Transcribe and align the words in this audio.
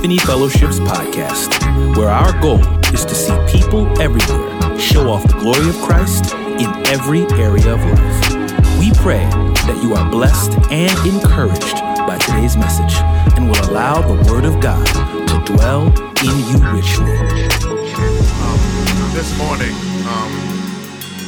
Epiphany 0.00 0.18
Fellowship's 0.20 0.80
podcast, 0.80 1.94
where 1.94 2.08
our 2.08 2.32
goal 2.40 2.58
is 2.94 3.04
to 3.04 3.14
see 3.14 3.36
people 3.46 3.86
everywhere 4.00 4.78
show 4.78 5.10
off 5.10 5.22
the 5.24 5.36
glory 5.38 5.68
of 5.68 5.76
Christ 5.82 6.32
in 6.32 6.70
every 6.86 7.24
area 7.38 7.74
of 7.74 7.84
life. 7.84 8.78
We 8.78 8.92
pray 8.94 9.28
that 9.68 9.78
you 9.82 9.92
are 9.94 10.10
blessed 10.10 10.52
and 10.72 10.90
encouraged 11.06 11.76
by 12.08 12.16
today's 12.16 12.56
message 12.56 12.94
and 13.36 13.46
will 13.50 13.60
allow 13.70 14.00
the 14.00 14.32
Word 14.32 14.46
of 14.46 14.58
God 14.62 14.86
to 14.86 15.52
dwell 15.52 15.88
in 15.88 16.34
you 16.48 16.56
richly. 16.72 17.18
Um, 18.40 18.58
this 19.12 19.36
morning, 19.36 19.74
um, 20.08 20.32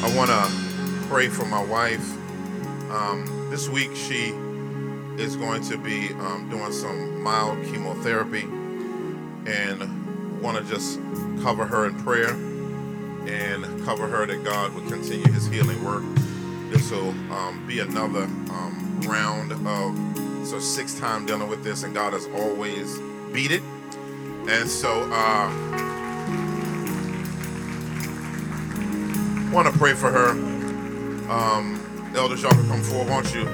I 0.03 0.15
want 0.17 0.31
to 0.31 1.09
pray 1.11 1.29
for 1.29 1.45
my 1.45 1.63
wife. 1.63 2.11
Um, 2.91 3.27
this 3.51 3.69
week, 3.69 3.95
she 3.95 4.33
is 5.19 5.37
going 5.37 5.63
to 5.65 5.77
be 5.77 6.15
um, 6.15 6.49
doing 6.49 6.73
some 6.73 7.23
mild 7.23 7.63
chemotherapy 7.67 8.49
and 9.47 10.41
want 10.41 10.59
to 10.59 10.65
just 10.73 11.01
cover 11.43 11.65
her 11.67 11.87
in 11.87 11.95
prayer 12.03 12.31
and 12.31 13.85
cover 13.85 14.09
her 14.09 14.27
that 14.27 14.45
God 14.45 14.75
would 14.75 14.89
continue 14.89 15.31
his 15.33 15.47
healing 15.47 15.83
work. 15.85 16.03
This 16.71 16.91
will 16.91 17.11
um, 17.33 17.65
be 17.67 17.81
another 17.81 18.25
um, 18.25 19.01
round 19.07 19.53
of 19.53 20.47
so 20.47 20.59
six 20.59 20.99
time 20.99 21.25
dealing 21.25 21.49
with 21.49 21.63
this, 21.63 21.83
and 21.83 21.95
God 21.95 22.13
has 22.13 22.27
always 22.35 22.99
beat 23.33 23.53
it. 23.53 23.63
And 24.49 24.69
so, 24.69 25.09
uh, 25.13 25.49
want 29.53 29.73
to 29.73 29.79
pray 29.79 29.95
for 29.95 30.11
her. 30.11 30.31
Um, 31.31 31.79
Elders, 32.17 32.43
y'all 32.43 32.51
can 32.51 32.67
come 32.69 32.83
forward, 32.83 33.09
won't 33.09 33.35
you? 33.35 33.47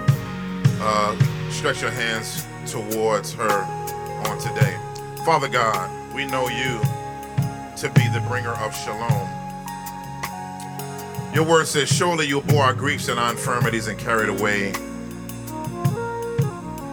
Uh, 0.80 1.50
stretch 1.50 1.82
your 1.82 1.90
hands 1.90 2.46
towards 2.66 3.32
her 3.34 3.50
on 4.28 4.38
today. 4.38 4.87
Father 5.28 5.48
God, 5.48 6.14
we 6.14 6.24
know 6.24 6.48
you 6.48 6.80
to 7.76 7.90
be 7.94 8.08
the 8.14 8.24
bringer 8.26 8.52
of 8.52 8.74
shalom. 8.74 9.28
Your 11.34 11.44
word 11.44 11.66
says, 11.66 11.90
Surely 11.90 12.26
you 12.26 12.40
bore 12.40 12.64
our 12.64 12.72
griefs 12.72 13.08
and 13.08 13.20
our 13.20 13.32
infirmities 13.32 13.88
and 13.88 13.98
carried 13.98 14.30
away, 14.30 14.72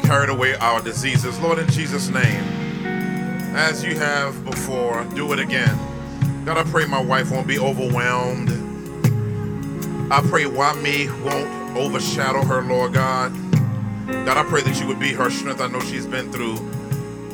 carried 0.04 0.28
away 0.28 0.54
our 0.56 0.82
diseases. 0.82 1.40
Lord, 1.40 1.60
in 1.60 1.70
Jesus' 1.70 2.10
name, 2.10 2.44
as 3.56 3.86
you 3.86 3.98
have 3.98 4.44
before, 4.44 5.06
do 5.16 5.32
it 5.32 5.40
again. 5.40 5.80
God, 6.44 6.58
I 6.58 6.70
pray 6.70 6.86
my 6.86 7.02
wife 7.02 7.32
won't 7.32 7.48
be 7.48 7.58
overwhelmed. 7.58 8.50
I 10.12 10.20
pray 10.28 10.46
why 10.46 10.74
me 10.82 11.08
won't 11.24 11.78
overshadow 11.78 12.44
her, 12.44 12.62
Lord 12.64 12.96
God. 12.96 13.34
God, 14.08 14.36
I 14.36 14.44
pray 14.44 14.62
that 14.64 14.78
you 14.82 14.88
would 14.88 15.00
be 15.00 15.14
her 15.14 15.30
strength. 15.30 15.62
I 15.62 15.68
know 15.68 15.80
she's 15.80 16.06
been 16.06 16.34
through 16.34 16.75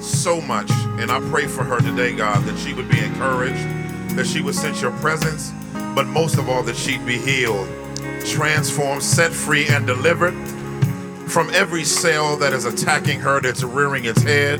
so 0.01 0.41
much, 0.41 0.69
and 0.99 1.11
I 1.11 1.19
pray 1.29 1.47
for 1.47 1.63
her 1.63 1.79
today, 1.79 2.15
God, 2.15 2.43
that 2.45 2.57
she 2.57 2.73
would 2.73 2.89
be 2.89 2.99
encouraged, 2.99 4.17
that 4.17 4.25
she 4.25 4.41
would 4.41 4.55
sense 4.55 4.81
your 4.81 4.91
presence, 4.93 5.51
but 5.95 6.07
most 6.07 6.37
of 6.37 6.49
all, 6.49 6.63
that 6.63 6.75
she'd 6.75 7.05
be 7.05 7.17
healed, 7.17 7.67
transformed, 8.25 9.03
set 9.03 9.31
free, 9.31 9.67
and 9.67 9.85
delivered 9.85 10.33
from 11.29 11.49
every 11.53 11.83
cell 11.83 12.35
that 12.37 12.53
is 12.53 12.65
attacking 12.65 13.19
her, 13.21 13.39
that's 13.39 13.63
rearing 13.63 14.05
its 14.05 14.21
head. 14.21 14.59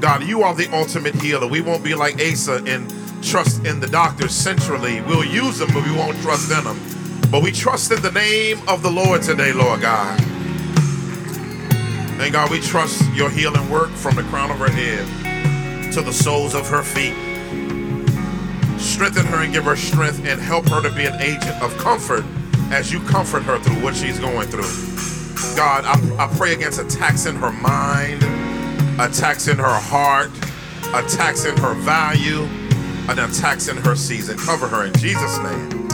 God, 0.00 0.22
you 0.24 0.42
are 0.42 0.54
the 0.54 0.68
ultimate 0.72 1.14
healer. 1.16 1.46
We 1.46 1.60
won't 1.60 1.82
be 1.82 1.94
like 1.94 2.20
Asa 2.20 2.62
and 2.66 2.92
trust 3.24 3.64
in 3.64 3.80
the 3.80 3.88
doctors 3.88 4.32
centrally. 4.32 5.00
We'll 5.00 5.24
use 5.24 5.58
them, 5.58 5.70
but 5.72 5.84
we 5.84 5.92
won't 5.92 6.16
trust 6.22 6.50
in 6.52 6.62
them. 6.64 6.78
But 7.30 7.42
we 7.42 7.50
trust 7.50 7.90
in 7.90 8.02
the 8.02 8.12
name 8.12 8.60
of 8.68 8.82
the 8.82 8.90
Lord 8.90 9.22
today, 9.22 9.52
Lord 9.52 9.80
God. 9.80 10.35
And 12.18 12.32
God, 12.32 12.50
we 12.50 12.60
trust 12.60 13.02
your 13.14 13.30
healing 13.30 13.68
work 13.70 13.90
from 13.90 14.16
the 14.16 14.22
crown 14.24 14.50
of 14.50 14.58
her 14.58 14.70
head 14.70 15.92
to 15.92 16.02
the 16.02 16.12
soles 16.12 16.54
of 16.54 16.68
her 16.68 16.82
feet. 16.82 17.14
Strengthen 18.78 19.26
her 19.26 19.42
and 19.44 19.52
give 19.52 19.64
her 19.64 19.76
strength 19.76 20.24
and 20.26 20.40
help 20.40 20.68
her 20.68 20.82
to 20.82 20.94
be 20.94 21.06
an 21.06 21.20
agent 21.20 21.62
of 21.62 21.76
comfort 21.78 22.24
as 22.70 22.92
you 22.92 23.00
comfort 23.00 23.42
her 23.42 23.58
through 23.58 23.82
what 23.82 23.94
she's 23.94 24.18
going 24.18 24.48
through. 24.48 25.56
God, 25.56 25.84
I, 25.84 26.24
I 26.24 26.36
pray 26.36 26.54
against 26.54 26.80
attacks 26.80 27.26
in 27.26 27.36
her 27.36 27.52
mind, 27.52 28.22
attacks 29.00 29.48
in 29.48 29.58
her 29.58 29.64
heart, 29.64 30.30
attacks 30.94 31.44
in 31.44 31.56
her 31.58 31.74
value, 31.74 32.42
and 33.08 33.18
attacks 33.20 33.68
in 33.68 33.76
her 33.78 33.94
season. 33.94 34.36
Cover 34.38 34.68
her 34.68 34.84
in 34.84 34.94
Jesus' 34.94 35.38
name. 35.38 35.88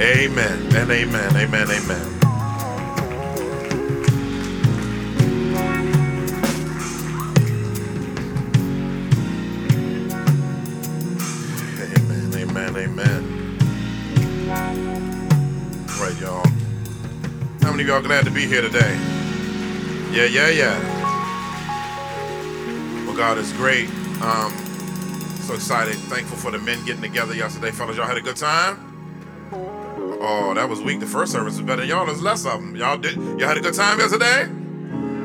Amen 0.00 0.76
and 0.76 0.90
amen, 0.90 1.36
amen, 1.36 1.70
amen. 1.70 2.15
Of 17.86 17.90
y'all 17.90 18.02
glad 18.02 18.24
to 18.24 18.32
be 18.32 18.46
here 18.48 18.62
today? 18.62 18.96
Yeah, 20.10 20.24
yeah, 20.24 20.48
yeah. 20.48 20.76
Well, 23.06 23.16
God 23.16 23.38
is 23.38 23.52
great. 23.52 23.88
Um, 24.20 24.52
so 25.42 25.54
excited, 25.54 25.94
thankful 25.94 26.36
for 26.36 26.50
the 26.50 26.58
men 26.58 26.84
getting 26.84 27.00
together 27.00 27.32
yesterday, 27.32 27.70
fellas. 27.70 27.96
Y'all 27.96 28.08
had 28.08 28.16
a 28.16 28.20
good 28.20 28.34
time. 28.34 29.48
Oh, 30.20 30.52
that 30.52 30.68
was 30.68 30.80
weak. 30.80 30.98
The 30.98 31.06
first 31.06 31.30
service 31.30 31.58
was 31.58 31.64
better 31.64 31.84
y'all. 31.84 32.06
There's 32.06 32.20
less 32.20 32.44
of 32.44 32.60
them. 32.60 32.74
Y'all 32.74 32.98
did. 32.98 33.14
Y'all 33.14 33.46
had 33.46 33.56
a 33.56 33.60
good 33.60 33.74
time 33.74 34.00
yesterday. 34.00 34.46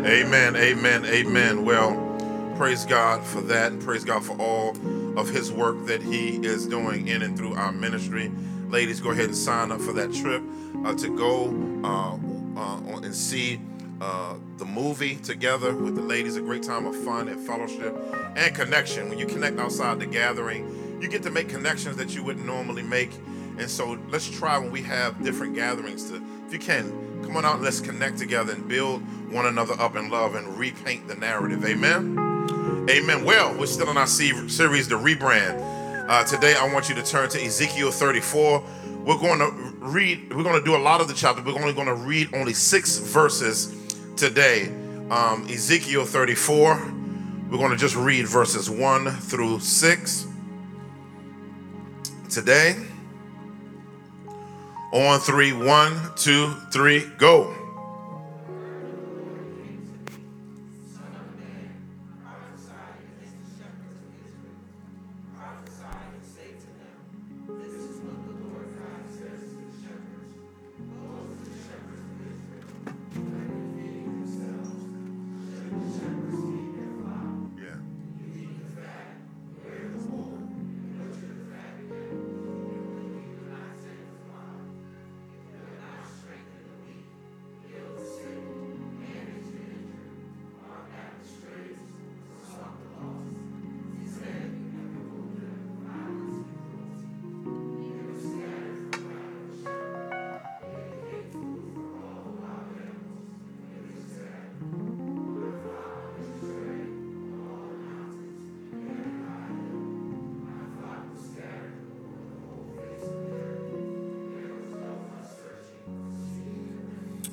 Amen. 0.05 0.55
Amen. 0.55 1.03
Amen. 1.03 1.65
Well, 1.65 2.53
praise 2.57 2.85
God 2.85 3.25
for 3.25 3.41
that, 3.41 3.71
and 3.71 3.81
praise 3.81 4.03
God 4.03 4.23
for 4.23 4.39
all 4.39 4.77
of 5.17 5.31
His 5.31 5.51
work 5.51 5.87
that 5.87 6.03
He 6.03 6.35
is 6.45 6.67
doing 6.67 7.07
in 7.07 7.23
and 7.23 7.35
through 7.35 7.55
our 7.55 7.71
ministry. 7.71 8.31
Ladies, 8.67 8.99
go 8.99 9.09
ahead 9.09 9.25
and 9.25 9.35
sign 9.35 9.71
up 9.71 9.81
for 9.81 9.93
that 9.93 10.13
trip 10.13 10.43
uh, 10.85 10.93
to 10.93 11.17
go 11.17 11.47
uh, 11.83 12.30
uh, 12.55 12.79
and 13.03 13.15
see 13.15 13.59
uh, 14.01 14.35
the 14.57 14.65
movie 14.65 15.15
together 15.17 15.75
with 15.75 15.95
the 15.95 16.01
ladies. 16.01 16.35
A 16.35 16.41
great 16.41 16.63
time 16.63 16.85
of 16.85 16.95
fun 16.95 17.27
and 17.27 17.39
fellowship 17.39 17.95
and 18.35 18.55
connection. 18.55 19.09
When 19.09 19.19
you 19.19 19.25
connect 19.25 19.59
outside 19.59 19.99
the 19.99 20.07
gathering, 20.07 20.99
you 21.01 21.07
get 21.07 21.23
to 21.23 21.29
make 21.29 21.49
connections 21.49 21.97
that 21.97 22.15
you 22.15 22.23
wouldn't 22.23 22.45
normally 22.45 22.83
make. 22.83 23.11
And 23.57 23.69
so 23.69 23.99
let's 24.09 24.29
try 24.29 24.57
when 24.57 24.71
we 24.71 24.81
have 24.83 25.23
different 25.23 25.55
gatherings 25.55 26.09
to, 26.09 26.21
if 26.47 26.53
you 26.53 26.59
can, 26.59 27.21
come 27.23 27.37
on 27.37 27.45
out 27.45 27.55
and 27.55 27.63
let's 27.63 27.79
connect 27.79 28.17
together 28.17 28.53
and 28.53 28.67
build 28.67 29.01
one 29.31 29.45
another 29.45 29.73
up 29.79 29.95
in 29.95 30.09
love 30.09 30.35
and 30.35 30.57
repaint 30.57 31.07
the 31.07 31.15
narrative. 31.15 31.63
Amen. 31.63 32.17
Amen. 32.89 33.23
Well, 33.23 33.55
we're 33.57 33.67
still 33.67 33.89
in 33.91 33.97
our 33.97 34.07
series, 34.07 34.57
The 34.87 34.95
Rebrand. 34.95 36.07
Uh, 36.09 36.23
today, 36.23 36.55
I 36.55 36.73
want 36.73 36.89
you 36.89 36.95
to 36.95 37.03
turn 37.03 37.29
to 37.29 37.43
Ezekiel 37.43 37.91
34. 37.91 38.63
We're 39.05 39.17
going 39.17 39.39
to 39.39 39.51
read, 39.79 40.33
we're 40.33 40.43
going 40.43 40.59
to 40.59 40.63
do 40.63 40.75
a 40.75 40.77
lot 40.77 41.01
of 41.01 41.07
the 41.07 41.13
chapter. 41.13 41.41
We're 41.41 41.59
only 41.59 41.73
going 41.73 41.87
to 41.87 41.95
read 41.95 42.33
only 42.35 42.53
six 42.53 42.97
verses 42.97 43.95
today. 44.15 44.67
Um, 45.09 45.47
Ezekiel 45.49 46.05
34. 46.05 46.93
We're 47.49 47.57
going 47.57 47.71
to 47.71 47.77
just 47.77 47.95
read 47.95 48.27
verses 48.27 48.69
1 48.69 49.09
through 49.09 49.59
6 49.59 50.27
today. 52.29 52.75
On 54.93 55.19
three, 55.19 55.53
one, 55.53 55.97
two, 56.15 56.53
three, 56.71 57.05
go. 57.17 57.55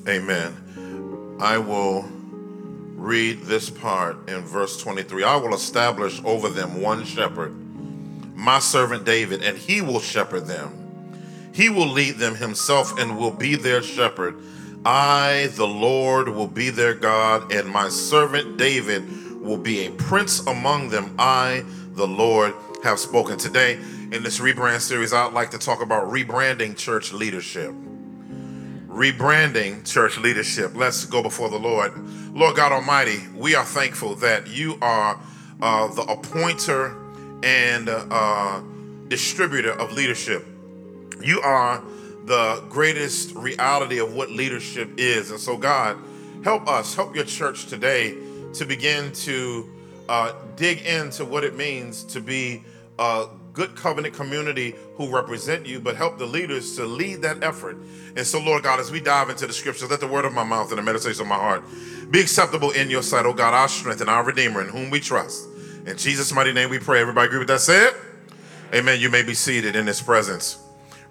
Amen. 0.09 1.37
I 1.39 1.59
will 1.59 2.01
read 2.95 3.43
this 3.43 3.69
part 3.69 4.27
in 4.27 4.41
verse 4.41 4.81
23. 4.81 5.23
I 5.23 5.35
will 5.35 5.53
establish 5.53 6.19
over 6.25 6.49
them 6.49 6.81
one 6.81 7.05
shepherd, 7.05 7.53
my 8.35 8.57
servant 8.57 9.05
David, 9.05 9.43
and 9.43 9.55
he 9.55 9.81
will 9.81 9.99
shepherd 9.99 10.47
them. 10.47 11.51
He 11.53 11.69
will 11.69 11.87
lead 11.87 12.15
them 12.15 12.35
himself 12.35 12.97
and 12.97 13.19
will 13.19 13.31
be 13.31 13.55
their 13.55 13.83
shepherd. 13.83 14.35
I, 14.83 15.51
the 15.53 15.67
Lord, 15.67 16.29
will 16.29 16.47
be 16.47 16.71
their 16.71 16.95
God, 16.95 17.51
and 17.53 17.69
my 17.69 17.89
servant 17.89 18.57
David 18.57 19.41
will 19.41 19.57
be 19.57 19.85
a 19.85 19.91
prince 19.91 20.39
among 20.47 20.89
them. 20.89 21.13
I, 21.19 21.63
the 21.91 22.07
Lord, 22.07 22.55
have 22.83 22.97
spoken. 22.97 23.37
Today, 23.37 23.73
in 23.73 24.23
this 24.23 24.39
rebrand 24.39 24.79
series, 24.79 25.13
I'd 25.13 25.33
like 25.33 25.51
to 25.51 25.59
talk 25.59 25.83
about 25.83 26.09
rebranding 26.09 26.75
church 26.75 27.13
leadership 27.13 27.75
rebranding 28.99 29.89
church 29.89 30.17
leadership. 30.17 30.75
Let's 30.75 31.05
go 31.05 31.23
before 31.23 31.47
the 31.47 31.57
Lord. 31.57 31.93
Lord 32.35 32.57
God 32.57 32.73
Almighty, 32.73 33.19
we 33.33 33.55
are 33.55 33.63
thankful 33.63 34.15
that 34.15 34.47
you 34.47 34.77
are 34.81 35.17
uh, 35.61 35.87
the 35.87 36.01
appointer 36.01 36.97
and 37.41 37.87
uh, 37.87 38.61
distributor 39.07 39.71
of 39.71 39.93
leadership. 39.93 40.45
You 41.21 41.39
are 41.39 41.81
the 42.25 42.61
greatest 42.67 43.33
reality 43.35 43.99
of 43.99 44.13
what 44.13 44.31
leadership 44.31 44.89
is. 44.97 45.31
And 45.31 45.39
so, 45.39 45.55
God, 45.55 45.97
help 46.43 46.67
us, 46.67 46.93
help 46.93 47.15
your 47.15 47.23
church 47.23 47.67
today 47.67 48.17
to 48.55 48.65
begin 48.65 49.13
to 49.13 49.69
uh, 50.09 50.33
dig 50.57 50.85
into 50.85 51.23
what 51.23 51.45
it 51.45 51.55
means 51.55 52.03
to 52.03 52.19
be 52.19 52.63
a 52.99 53.27
good 53.59 53.75
covenant 53.75 54.13
community 54.13 54.73
who 54.95 55.13
represent 55.13 55.65
you, 55.65 55.81
but 55.81 55.93
help 55.93 56.17
the 56.17 56.25
leaders 56.25 56.77
to 56.77 56.85
lead 56.85 57.21
that 57.21 57.43
effort. 57.43 57.75
And 58.15 58.25
so, 58.25 58.39
Lord 58.39 58.63
God, 58.63 58.79
as 58.79 58.89
we 58.89 59.01
dive 59.01 59.29
into 59.29 59.45
the 59.47 59.51
scriptures, 59.51 59.89
let 59.89 59.99
the 59.99 60.07
word 60.07 60.23
of 60.23 60.31
my 60.31 60.45
mouth 60.45 60.69
and 60.69 60.77
the 60.77 60.81
meditation 60.81 61.23
of 61.23 61.27
my 61.27 61.35
heart 61.35 61.65
be 62.09 62.21
acceptable 62.21 62.71
in 62.71 62.89
your 62.89 63.03
sight, 63.03 63.25
oh 63.25 63.33
God, 63.33 63.53
our 63.53 63.67
strength 63.67 63.99
and 63.99 64.09
our 64.09 64.23
Redeemer 64.23 64.61
in 64.61 64.69
whom 64.69 64.89
we 64.89 65.01
trust. 65.01 65.45
In 65.85 65.97
Jesus' 65.97 66.31
mighty 66.31 66.53
name 66.53 66.69
we 66.69 66.79
pray. 66.79 67.01
Everybody 67.01 67.27
agree 67.27 67.39
with 67.39 67.49
that 67.49 67.59
said? 67.59 67.93
Amen. 68.73 68.97
You 69.01 69.09
may 69.09 69.23
be 69.23 69.33
seated 69.33 69.75
in 69.75 69.85
his 69.85 70.01
presence. 70.01 70.57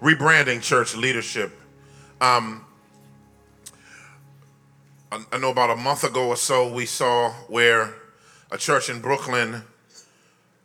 Rebranding 0.01 0.63
church 0.63 0.95
leadership. 0.95 1.51
Um, 2.19 2.65
I 5.11 5.37
know 5.37 5.51
about 5.51 5.69
a 5.69 5.75
month 5.75 6.03
ago 6.03 6.29
or 6.29 6.35
so, 6.35 6.73
we 6.73 6.87
saw 6.87 7.29
where 7.47 7.93
a 8.49 8.57
church 8.57 8.89
in 8.89 9.01
Brooklyn 9.01 9.61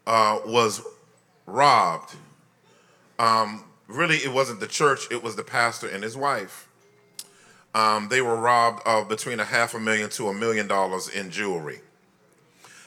uh, 0.06 0.40
was 0.46 0.80
robbed. 1.46 2.14
Um, 3.18 3.64
really, 3.88 4.16
it 4.16 4.32
wasn't 4.32 4.60
the 4.60 4.66
church, 4.66 5.06
it 5.10 5.22
was 5.22 5.36
the 5.36 5.44
pastor 5.44 5.88
and 5.88 6.02
his 6.02 6.16
wife. 6.16 6.68
Um, 7.74 8.08
they 8.08 8.20
were 8.20 8.36
robbed 8.36 8.86
of 8.86 9.08
between 9.08 9.40
a 9.40 9.44
half 9.44 9.74
a 9.74 9.80
million 9.80 10.08
to 10.10 10.28
a 10.28 10.34
million 10.34 10.68
dollars 10.68 11.08
in 11.08 11.30
jewelry. 11.30 11.80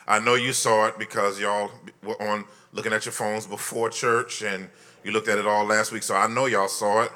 I 0.07 0.19
know 0.19 0.35
you 0.35 0.53
saw 0.53 0.87
it 0.87 0.97
because 0.97 1.39
y'all 1.39 1.69
were 2.01 2.21
on 2.21 2.45
looking 2.71 2.93
at 2.93 3.05
your 3.05 3.11
phones 3.11 3.45
before 3.45 3.89
church 3.89 4.41
and 4.41 4.69
you 5.03 5.11
looked 5.11 5.27
at 5.27 5.37
it 5.37 5.45
all 5.45 5.65
last 5.65 5.91
week. 5.91 6.03
So 6.03 6.15
I 6.15 6.27
know 6.27 6.45
y'all 6.45 6.69
saw 6.69 7.03
it 7.03 7.11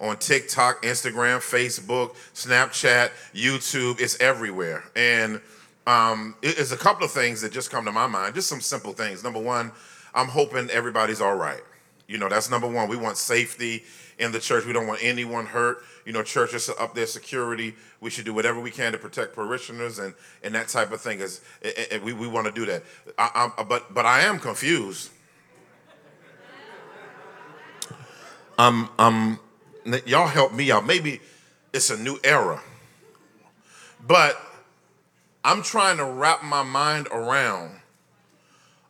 on 0.00 0.16
TikTok, 0.16 0.82
Instagram, 0.82 1.38
Facebook, 1.38 2.16
Snapchat, 2.34 3.10
YouTube. 3.32 4.00
It's 4.00 4.18
everywhere. 4.20 4.82
And 4.96 5.40
um, 5.86 6.34
it's 6.42 6.72
a 6.72 6.76
couple 6.76 7.04
of 7.04 7.12
things 7.12 7.40
that 7.42 7.52
just 7.52 7.70
come 7.70 7.84
to 7.84 7.92
my 7.92 8.08
mind, 8.08 8.34
just 8.34 8.48
some 8.48 8.60
simple 8.60 8.92
things. 8.92 9.22
Number 9.22 9.40
one, 9.40 9.70
I'm 10.14 10.28
hoping 10.28 10.70
everybody's 10.70 11.20
all 11.20 11.34
right. 11.34 11.62
You 12.06 12.18
know, 12.18 12.28
that's 12.28 12.50
number 12.50 12.68
one. 12.68 12.88
We 12.88 12.96
want 12.96 13.16
safety 13.16 13.84
in 14.18 14.32
the 14.32 14.38
church. 14.38 14.66
We 14.66 14.72
don't 14.72 14.86
want 14.86 15.00
anyone 15.02 15.46
hurt. 15.46 15.78
You 16.04 16.12
know, 16.12 16.22
churches 16.22 16.68
up 16.78 16.94
their 16.94 17.06
security. 17.06 17.74
We 18.00 18.10
should 18.10 18.24
do 18.24 18.34
whatever 18.34 18.60
we 18.60 18.70
can 18.70 18.92
to 18.92 18.98
protect 18.98 19.34
parishioners 19.34 19.98
and, 19.98 20.14
and 20.42 20.54
that 20.54 20.68
type 20.68 20.92
of 20.92 21.00
thing. 21.00 21.20
Is 21.20 21.40
we, 22.02 22.12
we 22.12 22.26
want 22.26 22.46
to 22.46 22.52
do 22.52 22.66
that. 22.66 22.82
I, 23.16 23.50
I, 23.56 23.62
but 23.62 23.94
but 23.94 24.04
I 24.04 24.20
am 24.22 24.38
confused. 24.38 25.10
Um 28.58 28.90
um, 28.98 29.40
y'all 30.04 30.26
help 30.26 30.52
me 30.52 30.70
out. 30.70 30.84
Maybe 30.84 31.20
it's 31.72 31.88
a 31.88 31.96
new 31.96 32.18
era, 32.22 32.60
but 34.06 34.36
I'm 35.44 35.62
trying 35.62 35.96
to 35.96 36.04
wrap 36.04 36.42
my 36.42 36.62
mind 36.62 37.08
around 37.10 37.80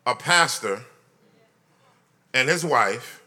a 0.05 0.17
pastor 0.17 0.85
and 2.35 2.49
his 2.49 2.65
wife 2.65 3.23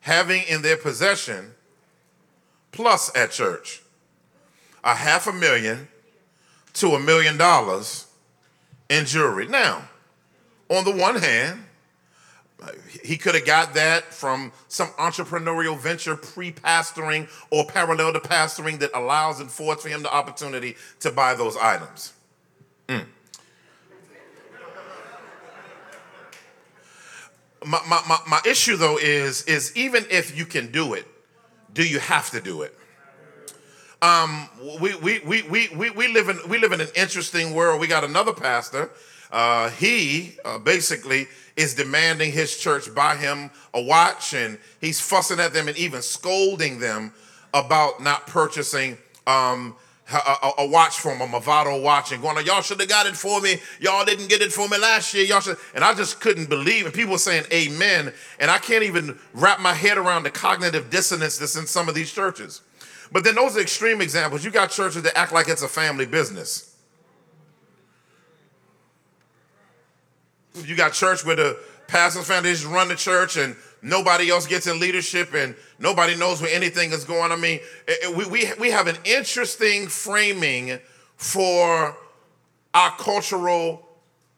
having 0.00 0.42
in 0.48 0.62
their 0.62 0.76
possession, 0.76 1.52
plus 2.70 3.14
at 3.16 3.32
church, 3.32 3.82
a 4.84 4.94
half 4.94 5.26
a 5.26 5.32
million 5.32 5.88
to 6.74 6.88
a 6.90 7.00
million 7.00 7.36
dollars 7.36 8.06
in 8.88 9.04
jewelry. 9.04 9.48
Now, 9.48 9.88
on 10.68 10.84
the 10.84 10.92
one 10.92 11.16
hand, 11.16 11.64
he 13.02 13.16
could 13.16 13.34
have 13.34 13.44
got 13.44 13.74
that 13.74 14.14
from 14.14 14.52
some 14.68 14.88
entrepreneurial 14.90 15.78
venture 15.78 16.16
pre-pastoring 16.16 17.28
or 17.50 17.66
parallel 17.66 18.12
to 18.12 18.20
pastoring 18.20 18.78
that 18.78 18.90
allows 18.94 19.40
and 19.40 19.48
affords 19.48 19.82
for 19.82 19.88
him 19.88 20.02
the 20.02 20.12
opportunity 20.12 20.76
to 21.00 21.10
buy 21.10 21.34
those 21.34 21.56
items. 21.56 22.12
Mm. 22.88 23.06
My, 27.66 27.80
my, 27.88 28.00
my, 28.08 28.18
my 28.28 28.40
issue 28.46 28.76
though 28.76 28.96
is 28.96 29.42
is 29.42 29.76
even 29.76 30.06
if 30.10 30.36
you 30.36 30.46
can 30.46 30.70
do 30.70 30.94
it, 30.94 31.06
do 31.72 31.86
you 31.86 31.98
have 31.98 32.30
to 32.30 32.40
do 32.40 32.62
it? 32.62 32.74
Um, 34.02 34.48
we, 34.80 34.94
we, 34.96 35.18
we, 35.20 35.42
we, 35.42 35.68
we, 35.74 35.90
we 35.90 36.08
live 36.08 36.28
in 36.28 36.38
we 36.48 36.58
live 36.58 36.72
in 36.72 36.80
an 36.80 36.88
interesting 36.94 37.54
world. 37.54 37.80
We 37.80 37.86
got 37.86 38.04
another 38.04 38.32
pastor. 38.32 38.90
Uh, 39.32 39.70
he 39.70 40.36
uh, 40.44 40.58
basically 40.58 41.26
is 41.56 41.74
demanding 41.74 42.30
his 42.30 42.56
church 42.56 42.94
buy 42.94 43.16
him 43.16 43.50
a 43.74 43.82
watch, 43.82 44.34
and 44.34 44.58
he's 44.80 45.00
fussing 45.00 45.40
at 45.40 45.52
them 45.52 45.66
and 45.66 45.76
even 45.76 46.02
scolding 46.02 46.78
them 46.78 47.12
about 47.52 48.00
not 48.00 48.26
purchasing 48.26 48.96
um, 49.26 49.74
a, 50.12 50.50
a, 50.58 50.66
watch 50.66 50.98
from 50.98 51.20
a 51.20 51.26
Movado 51.26 51.82
watch 51.82 52.12
and 52.12 52.22
going, 52.22 52.44
y'all 52.46 52.62
should 52.62 52.78
have 52.78 52.88
got 52.88 53.06
it 53.06 53.16
for 53.16 53.40
me. 53.40 53.56
Y'all 53.80 54.04
didn't 54.04 54.28
get 54.28 54.40
it 54.40 54.52
for 54.52 54.68
me 54.68 54.78
last 54.78 55.12
year. 55.12 55.24
Y'all 55.24 55.40
should. 55.40 55.56
And 55.74 55.82
I 55.82 55.94
just 55.94 56.20
couldn't 56.20 56.48
believe 56.48 56.84
And 56.84 56.94
People 56.94 57.12
were 57.12 57.18
saying 57.18 57.44
amen. 57.52 58.12
And 58.38 58.50
I 58.50 58.58
can't 58.58 58.84
even 58.84 59.18
wrap 59.34 59.60
my 59.60 59.72
head 59.72 59.98
around 59.98 60.22
the 60.22 60.30
cognitive 60.30 60.90
dissonance 60.90 61.38
that's 61.38 61.56
in 61.56 61.66
some 61.66 61.88
of 61.88 61.96
these 61.96 62.12
churches. 62.12 62.62
But 63.10 63.24
then 63.24 63.34
those 63.34 63.56
are 63.56 63.60
extreme 63.60 64.00
examples. 64.00 64.44
You 64.44 64.50
got 64.52 64.70
churches 64.70 65.02
that 65.02 65.18
act 65.18 65.32
like 65.32 65.48
it's 65.48 65.62
a 65.62 65.68
family 65.68 66.06
business. 66.06 66.76
You 70.54 70.76
got 70.76 70.92
church 70.92 71.24
where 71.24 71.36
the 71.36 71.58
pastor's 71.88 72.26
family 72.26 72.50
just 72.50 72.66
run 72.66 72.88
the 72.88 72.94
church 72.94 73.36
and 73.36 73.56
nobody 73.82 74.30
else 74.30 74.46
gets 74.46 74.66
in 74.66 74.80
leadership 74.80 75.34
and 75.34 75.54
nobody 75.78 76.16
knows 76.16 76.40
where 76.40 76.54
anything 76.54 76.92
is 76.92 77.04
going. 77.04 77.32
I 77.32 77.36
mean, 77.36 77.60
we, 78.16 78.26
we, 78.26 78.52
we 78.58 78.70
have 78.70 78.86
an 78.86 78.96
interesting 79.04 79.86
framing 79.86 80.78
for 81.16 81.96
our 82.74 82.90
cultural 82.98 83.86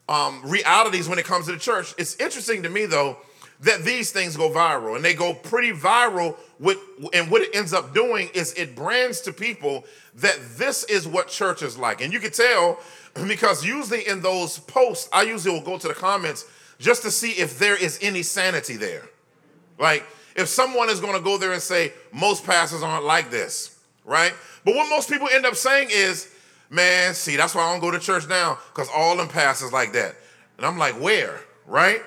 um, 0.09 0.43
realities 0.45 1.09
when 1.09 1.19
it 1.19 1.25
comes 1.25 1.47
to 1.47 1.53
the 1.53 1.59
church. 1.59 1.95
It's 1.99 2.17
interesting 2.17 2.63
to 2.63 2.71
me, 2.71 2.87
though, 2.87 3.19
that 3.61 3.85
these 3.85 4.13
things 4.13 4.37
go 4.37 4.51
viral 4.51 4.97
and 4.97 5.05
they 5.05 5.15
go 5.15 5.35
pretty 5.35 5.73
viral 5.73 6.37
with 6.61 6.79
and 7.13 7.31
what 7.31 7.43
it 7.43 7.55
ends 7.55 7.73
up 7.73 7.93
doing 7.93 8.29
is 8.35 8.55
it 8.55 8.77
brands 8.77 9.21
to 9.23 9.33
people 9.33 9.85
that 10.15 10.39
this 10.57 10.85
is 10.85 11.09
what 11.09 11.29
church 11.29 11.63
is 11.63 11.77
like 11.77 12.01
and 12.01 12.13
you 12.13 12.21
can 12.21 12.31
tell 12.31 12.79
because 13.27 13.65
usually 13.65 14.07
in 14.07 14.21
those 14.21 14.59
posts 14.61 15.09
i 15.13 15.23
usually 15.23 15.53
will 15.53 15.65
go 15.65 15.77
to 15.77 15.89
the 15.89 15.95
comments 15.95 16.47
just 16.79 17.03
to 17.03 17.11
see 17.11 17.33
if 17.33 17.59
there 17.59 17.77
is 17.77 17.99
any 18.01 18.23
sanity 18.23 18.77
there 18.77 19.09
like, 19.79 20.05
if 20.37 20.49
someone 20.49 20.89
is 20.89 21.01
going 21.01 21.15
to 21.15 21.23
go 21.23 21.39
there 21.39 21.53
and 21.53 21.63
say, 21.63 21.93
most 22.13 22.45
pastors 22.45 22.83
aren't 22.83 23.05
like 23.05 23.31
this, 23.31 23.79
right? 24.05 24.33
But 24.65 24.75
what 24.75 24.89
most 24.89 25.11
people 25.11 25.29
end 25.33 25.47
up 25.47 25.57
saying 25.57 25.89
is, 25.91 26.33
man, 26.71 27.15
see, 27.15 27.37
that's 27.37 27.55
why 27.55 27.63
I 27.63 27.73
don't 27.73 27.81
go 27.81 27.91
to 27.91 27.99
church 27.99 28.29
now, 28.29 28.59
because 28.73 28.89
all 28.95 29.17
them 29.17 29.29
pastors 29.29 29.73
like 29.73 29.93
that. 29.93 30.15
And 30.57 30.67
I'm 30.67 30.79
like, 30.79 31.01
where, 31.01 31.41
right? 31.67 32.03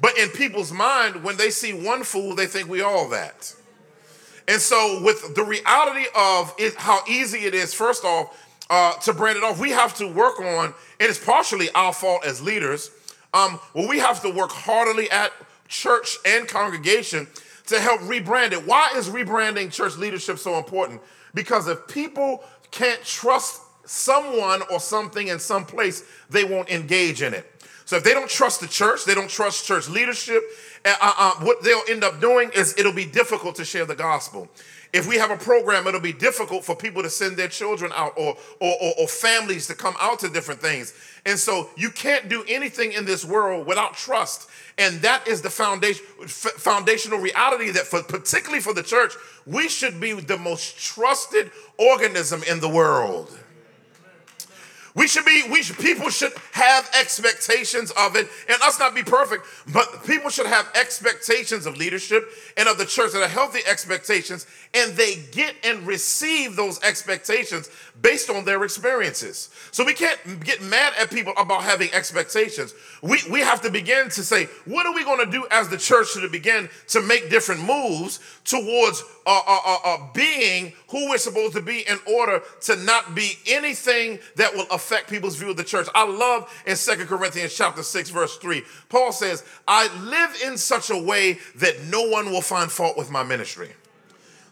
But 0.00 0.18
in 0.18 0.28
people's 0.30 0.72
mind, 0.72 1.22
when 1.22 1.36
they 1.36 1.50
see 1.50 1.72
one 1.72 2.02
fool, 2.02 2.34
they 2.34 2.46
think 2.46 2.68
we 2.68 2.82
all 2.82 3.08
that. 3.10 3.54
And 4.48 4.60
so, 4.60 5.00
with 5.02 5.34
the 5.36 5.44
reality 5.44 6.06
of 6.16 6.52
it, 6.58 6.74
how 6.74 7.00
easy 7.08 7.40
it 7.40 7.54
is, 7.54 7.72
first 7.72 8.04
off, 8.04 8.36
uh, 8.68 8.94
to 8.94 9.12
brand 9.12 9.36
it 9.36 9.44
off, 9.44 9.60
we 9.60 9.70
have 9.70 9.94
to 9.96 10.08
work 10.08 10.40
on, 10.40 10.66
and 10.66 10.74
it's 10.98 11.24
partially 11.24 11.70
our 11.74 11.92
fault 11.92 12.24
as 12.24 12.42
leaders. 12.42 12.90
Um, 13.32 13.60
well, 13.74 13.88
we 13.88 13.98
have 13.98 14.20
to 14.22 14.30
work 14.30 14.50
heartily 14.50 15.10
at 15.10 15.32
church 15.72 16.18
and 16.26 16.46
congregation 16.46 17.26
to 17.66 17.80
help 17.80 18.00
rebrand 18.02 18.52
it. 18.52 18.66
Why 18.66 18.92
is 18.94 19.08
rebranding 19.08 19.72
church 19.72 19.96
leadership 19.96 20.38
so 20.38 20.58
important? 20.58 21.00
Because 21.34 21.66
if 21.66 21.88
people 21.88 22.44
can't 22.70 23.02
trust 23.02 23.62
someone 23.84 24.62
or 24.70 24.78
something 24.78 25.28
in 25.28 25.38
some 25.38 25.64
place, 25.64 26.04
they 26.28 26.44
won't 26.44 26.70
engage 26.70 27.22
in 27.22 27.34
it. 27.34 27.48
So 27.84 27.96
if 27.96 28.04
they 28.04 28.12
don't 28.12 28.28
trust 28.28 28.60
the 28.60 28.68
church, 28.68 29.04
they 29.04 29.14
don't 29.14 29.30
trust 29.30 29.66
church 29.66 29.88
leadership, 29.88 30.42
uh, 30.84 30.94
uh, 31.00 31.32
what 31.40 31.62
they'll 31.62 31.82
end 31.88 32.04
up 32.04 32.20
doing 32.20 32.50
is 32.54 32.78
it'll 32.78 32.92
be 32.92 33.06
difficult 33.06 33.56
to 33.56 33.64
share 33.64 33.84
the 33.84 33.94
gospel. 33.94 34.48
If 34.92 35.08
we 35.08 35.16
have 35.16 35.30
a 35.30 35.38
program, 35.38 35.86
it'll 35.86 36.00
be 36.00 36.12
difficult 36.12 36.64
for 36.64 36.76
people 36.76 37.02
to 37.02 37.08
send 37.08 37.38
their 37.38 37.48
children 37.48 37.92
out 37.94 38.12
or, 38.16 38.36
or, 38.60 38.76
or, 38.80 38.92
or 39.00 39.08
families 39.08 39.66
to 39.68 39.74
come 39.74 39.94
out 39.98 40.18
to 40.20 40.28
different 40.28 40.60
things. 40.60 40.92
And 41.24 41.38
so 41.38 41.70
you 41.76 41.88
can't 41.88 42.28
do 42.28 42.44
anything 42.46 42.92
in 42.92 43.06
this 43.06 43.24
world 43.24 43.66
without 43.66 43.94
trust. 43.94 44.50
And 44.76 45.00
that 45.00 45.26
is 45.26 45.40
the 45.40 45.48
foundation, 45.48 46.04
foundational 46.26 47.18
reality 47.18 47.70
that, 47.70 47.86
for, 47.86 48.02
particularly 48.02 48.60
for 48.60 48.74
the 48.74 48.82
church, 48.82 49.14
we 49.46 49.68
should 49.68 49.98
be 49.98 50.12
the 50.12 50.36
most 50.36 50.78
trusted 50.78 51.50
organism 51.78 52.42
in 52.42 52.60
the 52.60 52.68
world. 52.68 53.38
We 54.94 55.08
should 55.08 55.24
be, 55.24 55.42
we 55.50 55.62
should, 55.62 55.78
people 55.78 56.10
should 56.10 56.32
have 56.52 56.90
expectations 56.98 57.90
of 57.92 58.14
it, 58.14 58.28
and 58.48 58.60
us 58.62 58.78
not 58.78 58.94
be 58.94 59.02
perfect, 59.02 59.46
but 59.72 60.04
people 60.04 60.28
should 60.28 60.46
have 60.46 60.70
expectations 60.74 61.64
of 61.64 61.78
leadership 61.78 62.28
and 62.58 62.68
of 62.68 62.76
the 62.76 62.84
church 62.84 63.12
that 63.12 63.22
are 63.22 63.28
healthy 63.28 63.60
expectations, 63.66 64.46
and 64.74 64.92
they 64.92 65.16
get 65.32 65.54
and 65.64 65.86
receive 65.86 66.56
those 66.56 66.82
expectations 66.82 67.70
based 68.00 68.30
on 68.30 68.44
their 68.44 68.64
experiences. 68.64 69.50
So 69.70 69.84
we 69.84 69.94
can't 69.94 70.18
get 70.44 70.62
mad 70.62 70.94
at 70.98 71.10
people 71.10 71.34
about 71.36 71.62
having 71.62 71.92
expectations. 71.92 72.74
We, 73.02 73.18
we 73.30 73.40
have 73.40 73.60
to 73.62 73.70
begin 73.70 74.08
to 74.10 74.24
say, 74.24 74.46
what 74.64 74.86
are 74.86 74.94
we 74.94 75.04
going 75.04 75.24
to 75.24 75.30
do 75.30 75.46
as 75.50 75.68
the 75.68 75.76
church 75.76 76.14
to 76.14 76.28
begin 76.28 76.68
to 76.88 77.02
make 77.02 77.30
different 77.30 77.62
moves 77.62 78.20
towards 78.44 79.04
uh, 79.26 79.40
uh, 79.46 79.58
uh, 79.64 79.78
uh, 79.84 79.96
being 80.14 80.72
who 80.88 81.10
we're 81.10 81.18
supposed 81.18 81.54
to 81.54 81.62
be 81.62 81.80
in 81.88 81.98
order 82.12 82.42
to 82.62 82.76
not 82.76 83.14
be 83.14 83.38
anything 83.46 84.18
that 84.36 84.54
will 84.54 84.66
affect 84.70 85.08
people's 85.10 85.36
view 85.36 85.50
of 85.50 85.56
the 85.56 85.64
church. 85.64 85.86
I 85.94 86.06
love 86.06 86.50
in 86.66 86.76
Second 86.76 87.06
Corinthians 87.06 87.54
chapter 87.54 87.82
6, 87.82 88.10
verse 88.10 88.36
3, 88.38 88.62
Paul 88.88 89.12
says, 89.12 89.44
I 89.68 89.94
live 90.02 90.42
in 90.44 90.56
such 90.56 90.90
a 90.90 90.98
way 90.98 91.38
that 91.56 91.84
no 91.84 92.02
one 92.08 92.30
will 92.30 92.40
find 92.40 92.70
fault 92.70 92.96
with 92.96 93.10
my 93.10 93.22
ministry. 93.22 93.70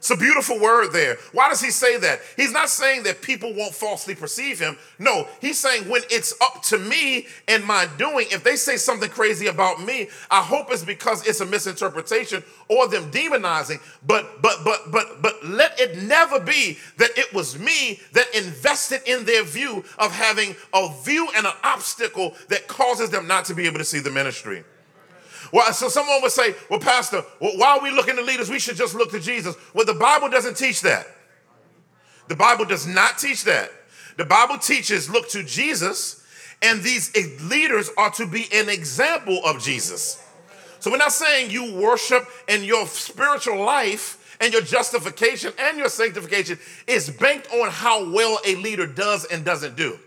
It's 0.01 0.11
a 0.11 0.17
beautiful 0.17 0.59
word 0.59 0.93
there. 0.93 1.19
Why 1.33 1.51
does 1.51 1.61
he 1.61 1.71
say 1.71 1.99
that? 1.99 2.21
He's 2.35 2.53
not 2.53 2.71
saying 2.71 3.03
that 3.03 3.21
people 3.21 3.53
won't 3.53 3.75
falsely 3.75 4.15
perceive 4.15 4.59
him. 4.59 4.79
No, 4.99 5.29
he's 5.43 5.61
saying 5.61 5.91
when 5.91 6.01
it's 6.09 6.33
up 6.41 6.63
to 6.65 6.79
me 6.79 7.27
and 7.47 7.63
my 7.63 7.87
doing, 7.99 8.27
if 8.31 8.43
they 8.43 8.57
say 8.57 8.79
something 8.79 9.11
crazy 9.11 9.49
about 9.49 9.85
me, 9.85 10.09
I 10.31 10.41
hope 10.41 10.69
it's 10.71 10.83
because 10.83 11.27
it's 11.29 11.43
a 11.43 11.47
misinterpretation 11.47 12.43
or 12.69 12.89
them 12.89 13.11
demonizing. 13.11 13.79
But 14.07 14.41
but 14.41 14.65
but 14.65 14.91
but 14.91 15.21
but 15.21 15.45
let 15.45 15.79
it 15.79 16.03
never 16.03 16.41
be 16.41 16.79
that 16.97 17.11
it 17.19 17.35
was 17.35 17.59
me 17.59 18.01
that 18.15 18.35
invested 18.35 19.03
in 19.05 19.27
their 19.27 19.45
view 19.45 19.85
of 19.99 20.13
having 20.13 20.57
a 20.73 20.89
view 21.05 21.29
and 21.37 21.45
an 21.45 21.53
obstacle 21.63 22.35
that 22.49 22.69
causes 22.69 23.11
them 23.11 23.29
not 23.29 23.45
to 23.45 23.55
be 23.55 23.67
able 23.67 23.79
to 23.79 23.85
see 23.85 23.99
the 23.99 24.11
ministry. 24.11 24.65
Well, 25.53 25.73
so 25.73 25.89
someone 25.89 26.23
would 26.23 26.31
say, 26.33 26.55
well, 26.69 26.81
Pastor, 26.81 27.23
why 27.39 27.77
are 27.77 27.83
we 27.83 27.91
looking 27.91 28.17
to 28.17 28.23
leaders? 28.23 28.49
We 28.49 28.59
should 28.59 28.77
just 28.77 28.95
look 28.95 29.11
to 29.11 29.21
Jesus. 29.21 29.57
Well, 29.75 29.85
the 29.85 29.95
Bible 29.95 30.29
doesn't 30.29 30.57
teach 30.57 30.81
that. 30.83 31.07
The 32.29 32.37
Bible 32.37 32.65
does 32.65 32.87
not 32.87 33.19
teach 33.19 33.45
that. 33.45 33.71
The 34.17 34.25
Bible 34.25 34.59
teaches 34.59 35.11
look 35.11 35.29
to 35.31 35.43
Jesus, 35.43 36.25
and 36.63 36.83
these 36.83 37.13
leaders 37.43 37.91
are 37.97 38.11
to 38.13 38.27
be 38.27 38.47
an 38.53 38.69
example 38.69 39.41
of 39.45 39.61
Jesus. 39.63 40.23
So 40.79 40.91
we're 40.91 40.99
not 40.99 41.13
saying 41.13 41.51
you 41.51 41.75
worship 41.75 42.27
and 42.49 42.65
your 42.65 42.87
spiritual 42.87 43.65
life 43.65 44.37
and 44.41 44.53
your 44.53 44.63
justification 44.63 45.53
and 45.59 45.77
your 45.77 45.89
sanctification 45.89 46.59
is 46.87 47.11
banked 47.11 47.53
on 47.53 47.71
how 47.71 48.11
well 48.11 48.39
a 48.47 48.55
leader 48.57 48.87
does 48.87 49.25
and 49.27 49.45
doesn't 49.45 49.77
do. 49.77 49.99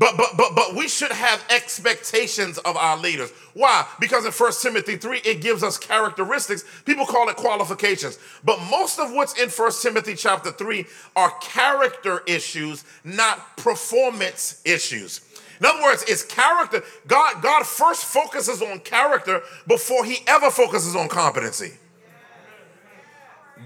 But 0.00 0.16
but 0.16 0.34
but 0.34 0.56
but 0.56 0.74
we 0.74 0.88
should 0.88 1.12
have 1.12 1.44
expectations 1.50 2.56
of 2.56 2.74
our 2.74 2.96
leaders. 2.96 3.30
Why? 3.52 3.86
Because 4.00 4.24
in 4.24 4.32
1 4.32 4.52
Timothy 4.62 4.96
3, 4.96 5.18
it 5.26 5.42
gives 5.42 5.62
us 5.62 5.76
characteristics. 5.76 6.64
People 6.86 7.04
call 7.04 7.28
it 7.28 7.36
qualifications. 7.36 8.18
But 8.42 8.58
most 8.70 8.98
of 8.98 9.12
what's 9.12 9.38
in 9.38 9.50
1 9.50 9.72
Timothy 9.82 10.14
chapter 10.14 10.52
3 10.52 10.86
are 11.16 11.30
character 11.42 12.22
issues, 12.26 12.82
not 13.04 13.58
performance 13.58 14.62
issues. 14.64 15.20
In 15.60 15.66
other 15.66 15.82
words, 15.82 16.02
it's 16.08 16.22
character. 16.22 16.82
God, 17.06 17.42
God 17.42 17.66
first 17.66 18.06
focuses 18.06 18.62
on 18.62 18.78
character 18.80 19.42
before 19.68 20.06
he 20.06 20.20
ever 20.26 20.50
focuses 20.50 20.96
on 20.96 21.08
competency. 21.08 21.74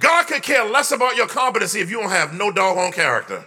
God 0.01 0.27
could 0.27 0.43
care 0.43 0.65
less 0.65 0.91
about 0.91 1.15
your 1.15 1.29
competency 1.29 1.79
if 1.79 1.93
you 1.93 2.01
don't 2.01 2.11
have 2.11 2.35
no 2.35 2.51
doggone 2.51 2.91
character. 2.91 3.45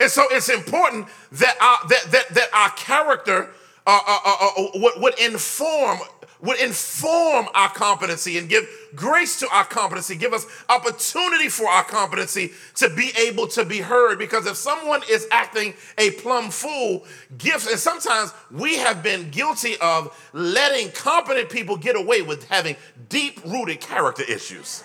And 0.00 0.10
so 0.10 0.24
it's 0.30 0.48
important 0.48 1.08
that 1.32 1.56
our, 1.60 1.88
that, 1.88 2.12
that, 2.12 2.28
that 2.34 2.48
our 2.54 2.70
character 2.70 3.50
uh, 3.86 4.00
uh, 4.06 4.18
uh, 4.24 4.36
uh, 4.58 4.66
would, 4.74 5.02
would 5.02 5.18
inform 5.18 5.98
would 6.40 6.60
inform 6.60 7.46
our 7.54 7.70
competency 7.70 8.38
and 8.38 8.48
give 8.48 8.68
grace 8.94 9.40
to 9.40 9.48
our 9.50 9.64
competency, 9.64 10.16
give 10.16 10.32
us 10.32 10.46
opportunity 10.68 11.48
for 11.48 11.66
our 11.66 11.84
competency 11.84 12.52
to 12.74 12.90
be 12.94 13.10
able 13.18 13.46
to 13.46 13.64
be 13.64 13.78
heard. 13.78 14.18
Because 14.18 14.46
if 14.46 14.56
someone 14.56 15.00
is 15.08 15.26
acting 15.30 15.74
a 15.98 16.10
plumb 16.12 16.50
fool, 16.50 17.04
gifts, 17.38 17.70
and 17.70 17.78
sometimes 17.78 18.32
we 18.50 18.76
have 18.76 19.02
been 19.02 19.30
guilty 19.30 19.76
of 19.80 20.14
letting 20.32 20.90
competent 20.90 21.48
people 21.48 21.76
get 21.76 21.96
away 21.96 22.22
with 22.22 22.46
having 22.48 22.76
deep 23.08 23.40
rooted 23.44 23.80
character 23.80 24.22
issues. 24.28 24.84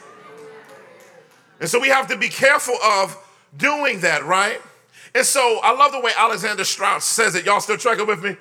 And 1.60 1.70
so 1.70 1.80
we 1.80 1.89
have 1.89 2.08
to 2.08 2.18
be 2.18 2.30
careful 2.30 2.75
of 2.84 3.15
doing 3.58 4.00
that, 4.00 4.25
right? 4.25 4.60
And 5.13 5.25
so 5.25 5.60
I 5.63 5.74
love 5.74 5.91
the 5.91 6.00
way 6.00 6.12
Alexander 6.18 6.63
Strauch 6.63 7.01
says 7.01 7.36
it. 7.36 7.46
Y'all 7.46 7.60
still 7.60 7.77
tracking 7.77 8.08
with 8.08 8.24
me? 8.24 8.36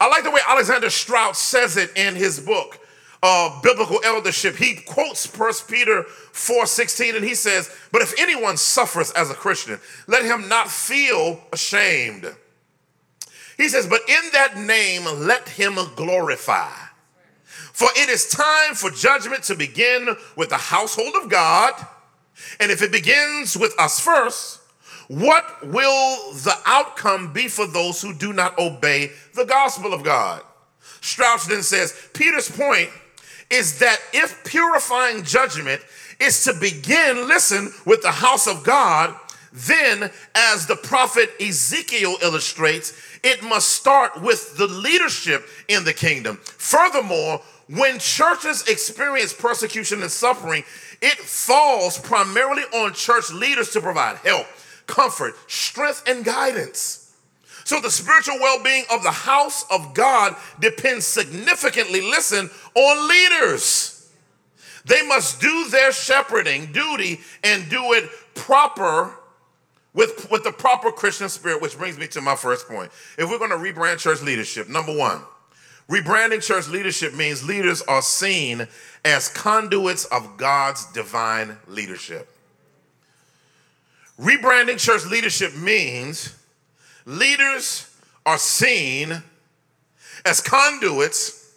I 0.00 0.08
like 0.08 0.24
the 0.24 0.30
way 0.30 0.40
Alexander 0.48 0.90
Strauch 0.90 1.34
says 1.34 1.76
it 1.76 1.90
in 1.94 2.14
his 2.14 2.40
book, 2.40 2.78
uh, 3.22 3.60
Biblical 3.60 4.00
Eldership. 4.04 4.56
He 4.56 4.76
quotes 4.76 5.26
1 5.26 5.52
Peter 5.68 6.04
4 6.04 6.66
16, 6.66 7.16
and 7.16 7.24
he 7.24 7.34
says, 7.34 7.70
But 7.92 8.02
if 8.02 8.18
anyone 8.18 8.56
suffers 8.56 9.10
as 9.12 9.30
a 9.30 9.34
Christian, 9.34 9.78
let 10.06 10.24
him 10.24 10.48
not 10.48 10.68
feel 10.70 11.40
ashamed. 11.52 12.34
He 13.56 13.68
says, 13.68 13.86
But 13.86 14.00
in 14.08 14.30
that 14.32 14.56
name, 14.56 15.04
let 15.04 15.50
him 15.50 15.78
glorify. 15.96 16.72
For 17.72 17.88
it 17.94 18.08
is 18.08 18.28
time 18.28 18.74
for 18.74 18.90
judgment 18.90 19.44
to 19.44 19.54
begin 19.54 20.16
with 20.34 20.48
the 20.48 20.56
household 20.56 21.14
of 21.22 21.28
God. 21.28 21.74
And 22.58 22.70
if 22.70 22.82
it 22.82 22.90
begins 22.90 23.56
with 23.56 23.74
us 23.78 24.00
first, 24.00 24.59
what 25.10 25.66
will 25.66 26.32
the 26.34 26.56
outcome 26.66 27.32
be 27.32 27.48
for 27.48 27.66
those 27.66 28.00
who 28.00 28.14
do 28.14 28.32
not 28.32 28.56
obey 28.60 29.10
the 29.34 29.44
gospel 29.44 29.92
of 29.92 30.04
God? 30.04 30.40
Strauch 31.00 31.46
then 31.46 31.64
says 31.64 32.10
Peter's 32.14 32.48
point 32.48 32.90
is 33.50 33.80
that 33.80 33.98
if 34.12 34.44
purifying 34.44 35.24
judgment 35.24 35.82
is 36.20 36.44
to 36.44 36.54
begin, 36.60 37.26
listen, 37.26 37.72
with 37.84 38.02
the 38.02 38.12
house 38.12 38.46
of 38.46 38.62
God, 38.62 39.16
then, 39.52 40.12
as 40.36 40.68
the 40.68 40.76
prophet 40.76 41.28
Ezekiel 41.40 42.14
illustrates, 42.22 42.92
it 43.24 43.42
must 43.42 43.68
start 43.70 44.22
with 44.22 44.56
the 44.58 44.68
leadership 44.68 45.44
in 45.66 45.82
the 45.82 45.92
kingdom. 45.92 46.36
Furthermore, 46.36 47.42
when 47.68 47.98
churches 47.98 48.68
experience 48.68 49.32
persecution 49.32 50.02
and 50.02 50.10
suffering, 50.10 50.62
it 51.02 51.18
falls 51.18 51.98
primarily 51.98 52.62
on 52.62 52.94
church 52.94 53.32
leaders 53.32 53.70
to 53.70 53.80
provide 53.80 54.18
help 54.18 54.46
comfort, 54.90 55.34
strength, 55.46 56.02
and 56.06 56.24
guidance. 56.24 57.14
So 57.64 57.80
the 57.80 57.90
spiritual 57.90 58.38
well 58.40 58.62
being 58.62 58.84
of 58.92 59.02
the 59.02 59.12
house 59.12 59.64
of 59.70 59.94
God 59.94 60.34
depends 60.58 61.06
significantly, 61.06 62.00
listen, 62.00 62.50
on 62.74 63.08
leaders. 63.08 64.10
They 64.84 65.06
must 65.06 65.40
do 65.40 65.68
their 65.70 65.92
shepherding 65.92 66.72
duty 66.72 67.20
and 67.44 67.68
do 67.70 67.92
it 67.92 68.10
proper 68.34 69.14
with, 69.92 70.28
with 70.30 70.42
the 70.42 70.52
proper 70.52 70.90
Christian 70.90 71.28
spirit, 71.28 71.60
which 71.62 71.76
brings 71.78 71.98
me 71.98 72.06
to 72.08 72.20
my 72.20 72.34
first 72.34 72.66
point. 72.66 72.90
If 73.18 73.30
we're 73.30 73.38
going 73.38 73.50
to 73.50 73.56
rebrand 73.56 73.98
church 73.98 74.22
leadership, 74.22 74.68
number 74.68 74.96
one, 74.96 75.20
rebranding 75.88 76.42
church 76.42 76.68
leadership 76.68 77.14
means 77.14 77.46
leaders 77.46 77.82
are 77.82 78.02
seen 78.02 78.66
as 79.04 79.28
conduits 79.28 80.06
of 80.06 80.36
God's 80.36 80.90
divine 80.92 81.56
leadership. 81.68 82.28
Rebranding 84.20 84.78
church 84.78 85.06
leadership 85.06 85.56
means 85.56 86.36
leaders 87.06 87.90
are 88.26 88.36
seen 88.36 89.22
as 90.26 90.42
conduits 90.42 91.54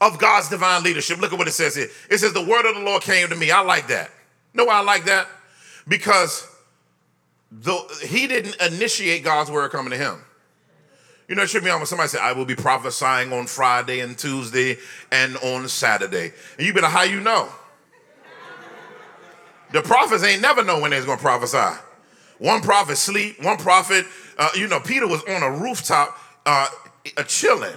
of 0.00 0.18
God's 0.18 0.48
divine 0.48 0.82
leadership. 0.82 1.20
Look 1.20 1.32
at 1.32 1.38
what 1.38 1.48
it 1.48 1.52
says 1.52 1.74
here. 1.74 1.88
It 2.10 2.18
says, 2.18 2.32
The 2.32 2.44
word 2.44 2.66
of 2.66 2.76
the 2.76 2.80
Lord 2.80 3.02
came 3.02 3.28
to 3.28 3.36
me. 3.36 3.50
I 3.50 3.60
like 3.60 3.88
that. 3.88 4.10
know 4.54 4.64
why 4.64 4.74
I 4.74 4.82
like 4.82 5.04
that? 5.04 5.28
Because 5.86 6.48
the, 7.52 7.76
he 8.02 8.26
didn't 8.26 8.56
initiate 8.60 9.22
God's 9.22 9.50
word 9.50 9.70
coming 9.70 9.90
to 9.90 9.98
him. 9.98 10.22
You 11.28 11.34
know, 11.34 11.42
it 11.42 11.50
should 11.50 11.64
be 11.64 11.70
on 11.70 11.84
somebody 11.84 12.08
said, 12.08 12.20
I 12.20 12.32
will 12.32 12.44
be 12.44 12.54
prophesying 12.54 13.32
on 13.32 13.46
Friday 13.46 14.00
and 14.00 14.16
Tuesday 14.16 14.78
and 15.10 15.36
on 15.38 15.68
Saturday. 15.68 16.32
And 16.56 16.66
you 16.66 16.72
better, 16.72 16.86
how 16.86 17.02
you 17.02 17.20
know? 17.20 17.48
The 19.72 19.82
prophets 19.82 20.22
ain't 20.22 20.42
never 20.42 20.64
know 20.64 20.80
when 20.80 20.90
they's 20.90 21.04
gonna 21.04 21.20
prophesy. 21.20 21.78
One 22.38 22.60
prophet 22.60 22.96
sleep, 22.96 23.42
one 23.42 23.56
prophet, 23.56 24.04
uh, 24.38 24.50
you 24.54 24.68
know, 24.68 24.80
Peter 24.80 25.06
was 25.06 25.22
on 25.24 25.42
a 25.42 25.50
rooftop 25.50 26.18
uh, 26.44 26.68
chilling. 27.26 27.76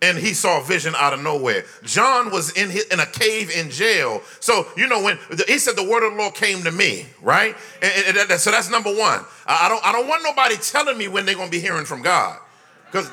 and 0.00 0.16
he 0.16 0.32
saw 0.32 0.60
vision 0.60 0.94
out 0.96 1.12
of 1.12 1.20
nowhere. 1.20 1.64
John 1.82 2.30
was 2.30 2.52
in 2.52 2.70
his, 2.70 2.84
in 2.84 3.00
a 3.00 3.06
cave 3.06 3.50
in 3.50 3.68
jail. 3.70 4.22
So, 4.40 4.66
you 4.76 4.86
know, 4.86 5.02
when 5.02 5.18
the, 5.28 5.44
he 5.48 5.58
said 5.58 5.74
the 5.74 5.82
word 5.82 6.06
of 6.06 6.12
the 6.12 6.18
Lord 6.18 6.34
came 6.34 6.62
to 6.62 6.70
me, 6.70 7.06
right? 7.20 7.56
And, 7.82 8.16
and, 8.16 8.40
so 8.40 8.52
that's 8.52 8.70
number 8.70 8.90
one. 8.90 9.24
I, 9.46 9.68
don't, 9.68 9.84
I 9.84 9.92
don't 9.92 10.06
want 10.06 10.22
nobody 10.22 10.56
telling 10.56 10.96
me 10.96 11.08
when 11.08 11.26
they're 11.26 11.34
going 11.34 11.48
to 11.48 11.50
be 11.50 11.60
hearing 11.60 11.84
from 11.84 12.02
God. 12.02 12.38
Because 12.86 13.10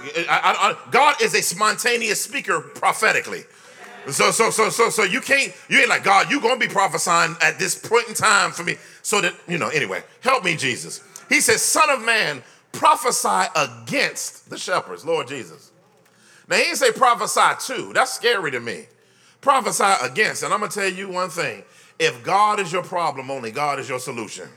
God 0.92 1.22
is 1.22 1.34
a 1.34 1.42
spontaneous 1.42 2.22
speaker 2.22 2.62
prophetically. 2.62 3.44
So, 4.10 4.32
so, 4.32 4.50
so, 4.52 4.70
so, 4.70 4.90
so 4.90 5.04
you 5.04 5.20
can't, 5.20 5.52
you 5.68 5.80
ain't 5.80 5.90
like, 5.90 6.04
God, 6.04 6.30
you 6.30 6.40
going 6.40 6.60
to 6.60 6.68
be 6.68 6.72
prophesying 6.72 7.36
at 7.42 7.58
this 7.58 7.76
point 7.76 8.08
in 8.08 8.14
time 8.14 8.52
for 8.52 8.64
me. 8.64 8.78
So 9.02 9.22
that, 9.22 9.34
you 9.48 9.58
know, 9.58 9.70
anyway, 9.70 10.04
help 10.22 10.44
me, 10.44 10.56
Jesus. 10.56 11.02
He 11.28 11.42
says, 11.42 11.62
Son 11.62 11.90
of 11.90 12.04
man, 12.04 12.44
prophesy 12.72 13.50
against 13.56 14.50
the 14.50 14.58
shepherds, 14.58 15.06
Lord 15.06 15.28
Jesus. 15.28 15.72
Now, 16.48 16.58
he 16.58 16.64
didn't 16.64 16.78
say 16.78 16.92
prophesy 16.92 17.74
to. 17.74 17.94
That's 17.94 18.14
scary 18.14 18.52
to 18.52 18.60
me. 18.60 18.86
Prophesy 19.42 19.94
against. 20.02 20.44
And 20.44 20.54
I'm 20.54 20.60
going 20.60 20.72
to 20.72 20.80
tell 20.80 20.90
you 20.90 21.10
one 21.10 21.30
thing 21.30 21.64
if 21.98 22.24
God 22.24 22.60
is 22.60 22.72
your 22.72 22.84
problem, 22.84 23.32
only 23.32 23.52
God 23.52 23.80
is 23.80 23.90
your 23.90 24.00
solution. 24.00 24.48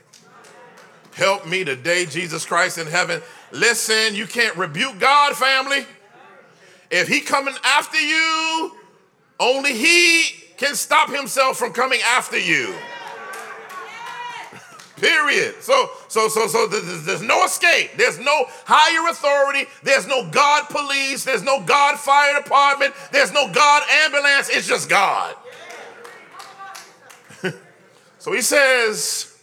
Help 1.15 1.47
me 1.47 1.65
today, 1.65 2.07
Jesus 2.07 2.45
Christ 2.45 2.79
in 2.79 2.87
heaven. 2.87 3.21
Listen, 3.51 4.15
you 4.15 4.27
can't 4.27 4.57
rebuke 4.57 4.99
God, 4.99 5.35
family. 5.35 5.85
If 6.91 7.09
he 7.09 7.21
coming 7.21 7.55
after 7.65 8.01
you, 8.01 8.73
only 9.41 9.73
he 9.73 10.25
can 10.57 10.75
stop 10.75 11.11
himself 11.11 11.57
from 11.57 11.73
coming 11.73 12.01
after 12.05 12.39
you. 12.39 12.75
Period. 14.97 15.63
So, 15.63 15.91
so, 16.09 16.29
so, 16.29 16.49
so 16.49 16.67
there's 16.67 17.23
no 17.23 17.45
escape. 17.45 17.93
There's 17.97 18.19
no 18.19 18.47
higher 18.65 19.11
authority. 19.11 19.71
There's 19.83 20.07
no 20.07 20.29
God 20.31 20.69
police. 20.69 21.25
There's 21.25 21.45
no 21.45 21.63
God 21.63 21.99
fire 21.99 22.43
department. 22.43 22.95
There's 23.13 23.33
no 23.33 23.51
God 23.53 23.83
ambulance. 24.05 24.49
It's 24.49 24.67
just 24.67 24.89
God. 24.89 25.37
so 28.19 28.33
he 28.33 28.43
says, 28.43 29.41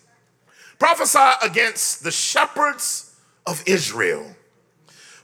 prophesy 0.77 1.31
against 1.41 2.03
the 2.03 2.11
shepherds 2.11 3.15
of 3.45 3.63
Israel. 3.65 4.35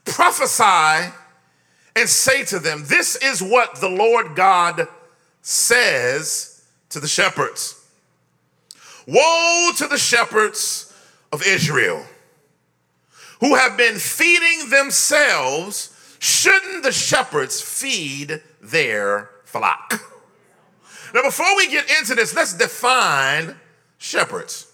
Prophesy 0.05 1.13
and 1.95 2.07
say 2.07 2.43
to 2.45 2.59
them, 2.59 2.83
This 2.87 3.15
is 3.15 3.41
what 3.41 3.79
the 3.79 3.89
Lord 3.89 4.35
God 4.35 4.87
says 5.41 6.63
to 6.89 6.99
the 6.99 7.07
shepherds. 7.07 7.77
Woe 9.07 9.71
to 9.77 9.87
the 9.87 9.97
shepherds 9.97 10.93
of 11.31 11.45
Israel 11.45 12.05
who 13.39 13.55
have 13.55 13.75
been 13.75 13.95
feeding 13.95 14.69
themselves. 14.69 15.89
Shouldn't 16.19 16.83
the 16.83 16.91
shepherds 16.91 17.59
feed 17.59 18.41
their 18.61 19.31
flock? 19.43 20.01
Now, 21.13 21.23
before 21.23 21.57
we 21.57 21.67
get 21.67 21.89
into 21.99 22.15
this, 22.15 22.35
let's 22.35 22.53
define 22.53 23.55
shepherds. 23.97 24.67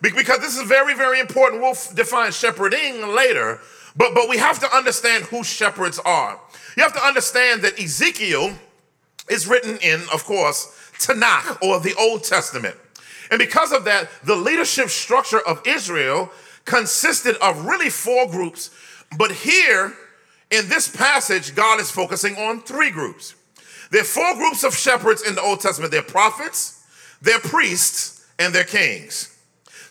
Because 0.00 0.40
this 0.40 0.56
is 0.56 0.66
very, 0.66 0.94
very 0.94 1.20
important. 1.20 1.62
We'll 1.62 1.76
define 1.94 2.32
shepherding 2.32 3.14
later, 3.14 3.60
but, 3.96 4.14
but 4.14 4.28
we 4.28 4.38
have 4.38 4.58
to 4.60 4.74
understand 4.74 5.24
who 5.24 5.44
shepherds 5.44 5.98
are. 6.04 6.40
You 6.76 6.82
have 6.82 6.94
to 6.94 7.04
understand 7.04 7.62
that 7.62 7.78
Ezekiel 7.78 8.52
is 9.28 9.46
written 9.46 9.78
in, 9.82 10.00
of 10.12 10.24
course, 10.24 10.78
Tanakh 10.98 11.62
or 11.62 11.80
the 11.80 11.94
Old 11.98 12.24
Testament. 12.24 12.76
And 13.30 13.38
because 13.38 13.72
of 13.72 13.84
that, 13.84 14.08
the 14.24 14.36
leadership 14.36 14.88
structure 14.88 15.40
of 15.40 15.62
Israel 15.66 16.30
consisted 16.64 17.36
of 17.36 17.64
really 17.64 17.90
four 17.90 18.28
groups. 18.28 18.70
But 19.16 19.32
here 19.32 19.94
in 20.50 20.68
this 20.68 20.94
passage, 20.94 21.54
God 21.54 21.80
is 21.80 21.90
focusing 21.90 22.36
on 22.36 22.62
three 22.62 22.90
groups. 22.90 23.34
There 23.90 24.02
are 24.02 24.04
four 24.04 24.34
groups 24.34 24.64
of 24.64 24.76
shepherds 24.76 25.22
in 25.22 25.34
the 25.34 25.42
Old 25.42 25.60
Testament 25.60 25.92
they're 25.92 26.02
prophets, 26.02 26.84
they're 27.20 27.40
priests, 27.40 28.26
and 28.38 28.54
they're 28.54 28.64
kings. 28.64 29.31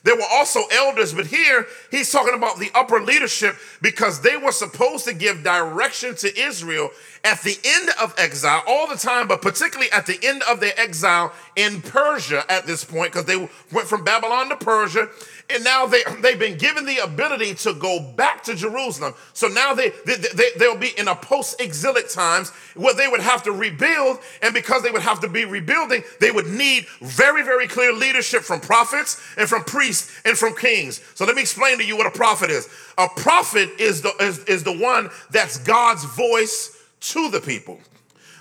There 0.04 0.16
were 0.16 0.28
also 0.32 0.62
elders, 0.72 1.14
but 1.14 1.28
here 1.28 1.68
he's 1.92 2.12
talking 2.12 2.34
about 2.34 2.58
the 2.58 2.72
upper 2.74 3.02
leadership 3.02 3.56
because 3.82 4.22
they 4.22 4.36
were 4.36 4.52
supposed 4.52 5.06
to 5.06 5.14
give 5.14 5.44
direction 5.44 6.16
to 6.16 6.40
Israel 6.40 6.90
at 7.24 7.40
the 7.44 7.56
end 7.64 7.90
of 8.02 8.16
exile 8.18 8.64
all 8.66 8.88
the 8.88 8.96
time, 8.96 9.28
but 9.28 9.44
particularly 9.44 9.92
at 9.92 10.08
the 10.08 10.18
end 10.24 10.42
of 10.50 10.60
their 10.60 10.74
exile 10.76 11.32
in 11.56 11.82
Persia 11.84 12.44
at 12.50 12.66
this 12.66 12.84
point, 12.84 13.14
because 13.14 13.26
they 13.26 13.38
went 13.72 13.88
from 13.88 14.04
Babylon 14.04 14.50
to 14.50 14.56
Persia, 14.56 15.08
and 15.54 15.64
now 15.64 15.86
they, 15.86 16.02
they've 16.22 16.40
been 16.40 16.58
given 16.58 16.86
the 16.86 16.98
ability 16.98 17.54
to 17.54 17.76
go 17.76 18.00
back 18.00 18.44
to 18.46 18.56
Jerusalem. 18.56 19.14
So 19.34 19.48
now 19.48 19.76
they, 19.76 19.90
they, 20.06 20.16
they, 20.16 20.50
they'll 20.58 20.78
be 20.78 20.98
in 20.98 21.10
a 21.10 21.16
post 21.16 21.62
exilic 21.62 22.10
times 22.10 22.50
where 22.76 22.96
they 22.96 23.08
would 23.08 23.22
have 23.22 23.44
to 23.44 23.52
rebuild, 23.52 24.18
and 24.42 24.52
because 24.52 24.82
they 24.82 24.90
would 24.90 25.04
have 25.04 25.20
to 25.20 25.28
be 25.28 25.46
rebuilding, 25.46 26.04
they 26.20 26.32
would 26.32 26.48
need 26.48 26.88
very, 27.02 27.44
very 27.44 27.68
clear 27.68 27.94
leadership 27.94 28.42
from 28.42 28.62
prophets 28.62 29.22
and 29.38 29.48
from 29.48 29.64
priests 29.64 29.91
and 30.26 30.38
from 30.38 30.56
kings. 30.56 31.02
So 31.16 31.26
let 31.26 31.36
me 31.36 31.42
explain 31.42 31.78
to 31.78 31.86
you 31.86 31.98
what 31.98 32.08
a 32.08 32.12
prophet 32.12 32.50
is. 32.50 32.68
A 32.98 33.08
prophet 33.08 33.70
is 33.80 34.02
the, 34.02 34.14
is, 34.20 34.40
is 34.46 34.64
the 34.64 34.78
one 34.78 35.10
that's 35.30 35.58
God's 35.60 36.04
voice 36.04 36.78
to 37.02 37.30
the 37.30 37.42
people. 37.42 37.80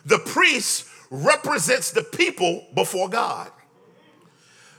The 0.04 0.18
priest 0.18 0.86
represents 1.10 1.90
the 1.90 2.02
people 2.02 2.66
before 2.74 3.08
God. 3.08 3.50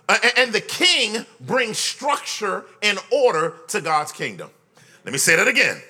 Uh, 0.09 0.17
and 0.37 0.51
the 0.51 0.61
king 0.61 1.25
brings 1.39 1.77
structure 1.77 2.65
and 2.81 2.99
order 3.11 3.55
to 3.69 3.81
God's 3.81 4.11
kingdom. 4.11 4.49
Let 5.05 5.11
me 5.11 5.17
say 5.17 5.35
that 5.35 5.47
again. 5.47 5.81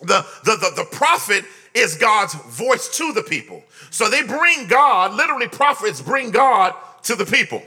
The, 0.00 0.26
the, 0.44 0.56
the, 0.56 0.82
the 0.82 0.88
prophet 0.90 1.44
is 1.72 1.96
God's 1.96 2.34
voice 2.34 2.88
to 2.98 3.12
the 3.12 3.22
people. 3.22 3.64
So 3.90 4.08
they 4.08 4.22
bring 4.22 4.66
God, 4.68 5.14
literally, 5.14 5.48
prophets 5.48 6.00
bring 6.00 6.30
God 6.30 6.74
to 7.04 7.14
the 7.14 7.24
people. 7.24 7.62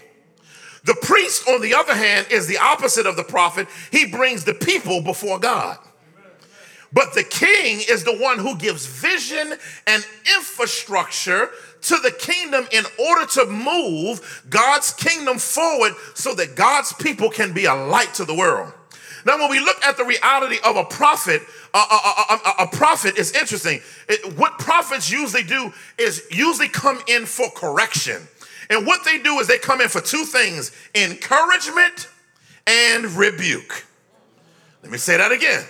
The 0.88 0.96
priest, 0.96 1.50
on 1.50 1.60
the 1.60 1.76
other 1.76 1.94
hand, 1.94 2.28
is 2.32 2.48
the 2.48 2.58
opposite 2.58 3.06
of 3.06 3.18
the 3.18 3.24
prophet. 3.24 3.68
He 3.92 4.06
brings 4.06 4.46
the 4.46 4.54
people 4.54 5.02
before 5.02 5.38
God. 5.38 5.78
But 6.94 7.14
the 7.14 7.24
king 7.24 7.84
is 7.90 8.06
the 8.06 8.18
one 8.18 8.40
who 8.40 8.58
gives 8.58 8.86
vision 8.86 9.54
and 9.86 10.08
infrastructure 10.38 11.50
to 11.82 11.98
the 11.98 12.12
kingdom 12.12 12.68
in 12.72 12.86
order 12.98 13.26
to 13.34 13.46
move 13.48 14.46
God's 14.50 14.94
kingdom 14.94 15.40
forward 15.40 15.92
so 16.14 16.34
that 16.36 16.56
God's 16.56 16.94
people 16.94 17.30
can 17.30 17.54
be 17.54 17.66
a 17.66 17.76
light 17.76 18.14
to 18.14 18.24
the 18.24 18.34
world. 18.34 18.72
Now, 19.26 19.38
when 19.40 19.52
we 19.52 19.60
look 19.60 19.84
at 19.84 19.98
the 19.98 20.06
reality 20.06 20.56
of 20.64 20.78
a 20.78 20.86
prophet, 20.86 21.42
a, 21.74 21.78
a, 21.78 21.82
a, 22.30 22.64
a 22.64 22.68
prophet 22.68 23.18
is 23.18 23.34
interesting. 23.34 23.82
It, 24.08 24.38
what 24.38 24.58
prophets 24.58 25.12
usually 25.12 25.44
do 25.44 25.74
is 25.98 26.26
usually 26.32 26.70
come 26.70 27.02
in 27.08 27.26
for 27.26 27.50
correction. 27.52 28.26
And 28.70 28.86
what 28.86 29.06
they 29.06 29.18
do 29.20 29.40
is 29.40 29.48
they 29.48 29.58
come 29.58 29.82
in 29.82 29.90
for 29.90 30.02
two 30.02 30.26
things 30.26 30.72
encouragement 30.94 32.10
and 32.66 33.06
rebuke. 33.12 33.86
Let 34.84 34.92
me 34.92 34.98
say 34.98 35.18
that 35.18 35.32
again. 35.32 35.64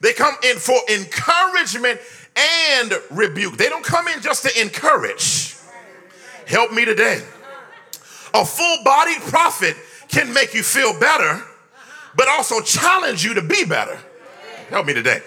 They 0.00 0.12
come 0.12 0.34
in 0.44 0.56
for 0.56 0.76
encouragement 0.92 2.00
and 2.36 2.92
rebuke. 3.10 3.56
They 3.56 3.68
don't 3.68 3.84
come 3.84 4.08
in 4.08 4.20
just 4.20 4.44
to 4.44 4.60
encourage. 4.60 5.56
Help 6.46 6.72
me 6.72 6.84
today. 6.84 7.22
A 8.34 8.44
full 8.44 8.78
bodied 8.84 9.20
prophet 9.22 9.76
can 10.08 10.32
make 10.32 10.54
you 10.54 10.62
feel 10.62 10.98
better, 10.98 11.42
but 12.16 12.28
also 12.28 12.60
challenge 12.60 13.24
you 13.24 13.34
to 13.34 13.42
be 13.42 13.64
better. 13.64 13.98
Help 14.70 14.86
me 14.86 14.94
today. 14.94 15.20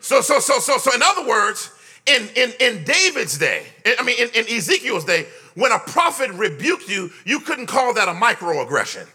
So, 0.00 0.20
so, 0.20 0.38
so, 0.38 0.58
so, 0.58 0.78
so, 0.78 0.94
in 0.94 1.02
other 1.02 1.26
words, 1.26 1.70
in, 2.06 2.28
in, 2.34 2.52
in 2.60 2.84
David's 2.84 3.38
day, 3.38 3.66
I 3.98 4.02
mean, 4.02 4.16
in, 4.18 4.28
in 4.34 4.56
Ezekiel's 4.56 5.04
day, 5.04 5.26
when 5.54 5.72
a 5.72 5.78
prophet 5.78 6.30
rebuked 6.30 6.88
you, 6.88 7.10
you 7.24 7.40
couldn't 7.40 7.66
call 7.66 7.94
that 7.94 8.08
a 8.08 8.12
microaggression. 8.12 9.06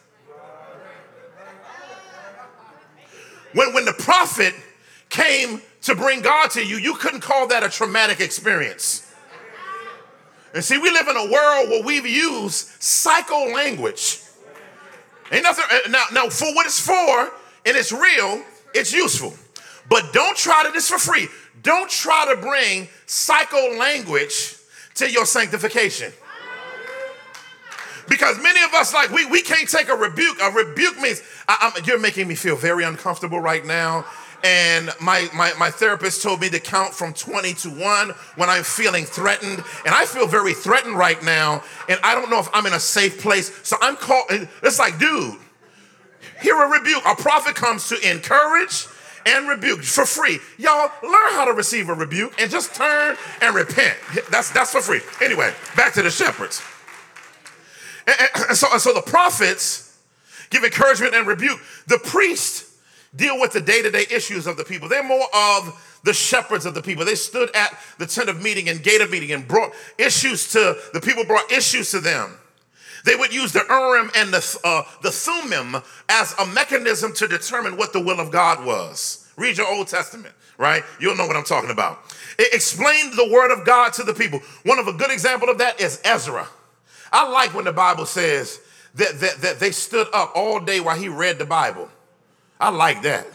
When, 3.54 3.74
when 3.74 3.86
the 3.86 3.94
prophet 3.94 4.54
came 5.10 5.62
to 5.84 5.96
bring 5.96 6.22
God 6.22 6.50
to 6.52 6.66
you, 6.66 6.78
you 6.78 6.96
couldn't 6.96 7.22
call 7.22 7.48
that 7.48 7.64
a 7.64 7.70
traumatic 7.70 8.20
experience. 8.20 9.14
And 10.54 10.64
see, 10.64 10.78
we 10.78 10.90
live 10.90 11.08
in 11.08 11.18
a 11.18 11.32
world 11.32 11.70
where 11.70 11.84
we've 11.84 12.06
used 12.06 12.82
psycho 12.82 13.54
language. 13.54 14.22
Ain't 15.32 15.44
nothing 15.44 15.66
uh, 15.72 15.90
now, 15.90 16.04
now 16.14 16.30
for 16.30 16.54
what 16.54 16.66
it's 16.66 16.80
for, 16.80 17.32
and 17.66 17.76
it's 17.76 17.92
real, 17.92 18.44
it's 18.74 18.94
useful. 18.94 19.34
But 19.90 20.14
don't 20.14 20.38
try 20.38 20.64
to 20.66 20.72
this 20.72 20.90
for 20.90 20.98
free. 20.98 21.28
Don't 21.62 21.90
try 21.90 22.34
to 22.34 22.40
bring 22.40 22.88
psycho 23.06 23.78
language 23.78 24.56
to 24.96 25.12
your 25.12 25.26
sanctification. 25.26 26.12
Because 28.08 28.42
many 28.42 28.64
of 28.64 28.74
us, 28.74 28.94
like, 28.94 29.10
we, 29.12 29.26
we 29.26 29.42
can't 29.42 29.70
take 29.70 29.90
a 29.90 29.96
rebuke. 29.96 30.38
A 30.42 30.52
rebuke 30.52 31.00
means 31.00 31.22
I, 31.48 31.72
you're 31.86 32.00
making 32.00 32.28
me 32.28 32.36
feel 32.36 32.56
very 32.56 32.84
uncomfortable 32.84 33.40
right 33.40 33.66
now 33.66 34.06
and 34.46 34.92
my, 35.02 35.28
my, 35.34 35.54
my 35.58 35.72
therapist 35.72 36.22
told 36.22 36.40
me 36.40 36.50
to 36.50 36.60
count 36.60 36.94
from 36.94 37.14
20 37.14 37.54
to 37.56 37.70
1 37.70 38.10
when 38.36 38.48
I'm 38.48 38.64
feeling 38.64 39.04
threatened. 39.04 39.64
And 39.86 39.96
I 39.96 40.06
feel 40.06 40.28
very 40.28 40.54
threatened 40.54 40.96
right 40.96 41.22
now, 41.24 41.64
and 41.90 42.00
I 42.04 42.14
don't 42.14 42.30
know 42.30 42.40
if 42.40 42.50
I'm 42.54 42.68
in 42.68 42.74
a 42.74 42.80
safe 42.80 43.20
place. 43.20 43.60
So 43.68 43.76
I'm 43.82 43.96
called, 43.96 44.28
it's 44.30 44.78
like, 44.78 45.00
dude, 45.00 45.36
hear 46.42 46.62
a 46.62 46.68
rebuke. 46.68 47.04
A 47.08 47.16
prophet 47.16 47.56
comes 47.56 47.90
to 47.90 48.10
encourage 48.10 48.86
and 49.26 49.50
rebuke 49.50 49.82
for 49.82 50.06
free. 50.06 50.38
Y'all 50.60 50.92
learn 51.02 51.32
how 51.32 51.46
to 51.46 51.54
receive 51.54 51.90
a 51.90 51.96
rebuke 51.96 52.40
and 52.40 52.52
just 52.52 52.76
turn 52.76 53.18
and 53.42 53.56
repent. 53.56 53.98
That's 54.30 54.52
that's 54.52 54.72
for 54.72 54.82
free. 54.82 55.02
Anyway, 55.20 55.52
back 55.76 55.94
to 55.94 56.04
the 56.04 56.12
shepherds. 56.12 56.62
And, 58.08 58.16
and 58.50 58.58
so, 58.58 58.68
and 58.72 58.82
so 58.82 58.94
the 58.94 59.02
prophets 59.02 59.98
give 60.50 60.64
encouragement 60.64 61.16
and 61.16 61.28
rebuke. 61.28 61.60
The 61.88 62.00
priests 62.00 62.78
deal 63.16 63.40
with 63.40 63.54
the 63.54 63.62
day-to-day 63.62 64.06
issues 64.12 64.46
of 64.46 64.58
the 64.58 64.64
people. 64.64 64.90
They're 64.90 65.04
more 65.04 65.28
of 65.34 66.00
the 66.04 66.14
shepherds 66.14 66.66
of 66.66 66.74
the 66.74 66.82
people. 66.82 67.06
They 67.06 67.16
stood 67.16 67.50
at 67.56 67.78
the 67.98 68.06
tent 68.06 68.30
of 68.30 68.42
meeting 68.42 68.70
and 68.70 68.84
gate 68.84 69.02
of 69.02 69.10
meeting 69.10 69.32
and 69.32 69.48
brought 69.48 69.72
issues 69.98 70.52
to 70.52 70.78
the 70.94 71.02
people. 71.02 71.26
Brought 71.26 71.52
issues 71.52 71.92
to 71.92 72.00
them. 72.00 72.38
They 73.06 73.16
would 73.16 73.34
use 73.34 73.54
the 73.54 73.64
Urim 73.70 74.12
and 74.16 74.34
the, 74.34 74.60
uh, 74.64 74.84
the 75.02 75.12
Thummim 75.12 75.82
as 76.10 76.34
a 76.40 76.46
mechanism 76.48 77.14
to 77.14 77.28
determine 77.28 77.78
what 77.78 77.94
the 77.94 78.00
will 78.00 78.20
of 78.20 78.32
God 78.32 78.66
was. 78.66 79.32
Read 79.38 79.58
your 79.58 79.68
Old 79.68 79.88
Testament, 79.88 80.34
right? 80.58 80.84
You'll 81.00 81.16
know 81.16 81.28
what 81.28 81.36
I'm 81.36 81.44
talking 81.44 81.70
about. 81.70 82.00
It 82.40 82.54
explained 82.54 83.14
the 83.14 83.30
word 83.32 83.52
of 83.52 83.66
God 83.66 83.94
to 83.94 84.04
the 84.04 84.14
people. 84.14 84.40
One 84.64 84.80
of 84.80 84.88
a 84.88 84.94
good 84.94 85.12
example 85.12 85.50
of 85.50 85.60
that 85.60 85.80
is 85.80 86.02
Ezra. 86.04 86.48
I 87.12 87.30
like 87.30 87.54
when 87.54 87.66
the 87.66 87.74
Bible 87.74 88.06
says 88.06 88.60
that, 88.96 89.20
that, 89.20 89.42
that 89.42 89.60
they 89.60 89.72
stood 89.72 90.08
up 90.14 90.32
all 90.36 90.60
day 90.60 90.80
while 90.80 90.98
he 90.98 91.08
read 91.08 91.38
the 91.38 91.46
Bible. 91.46 91.90
I 92.60 92.70
like 92.70 93.02
that. 93.04 93.28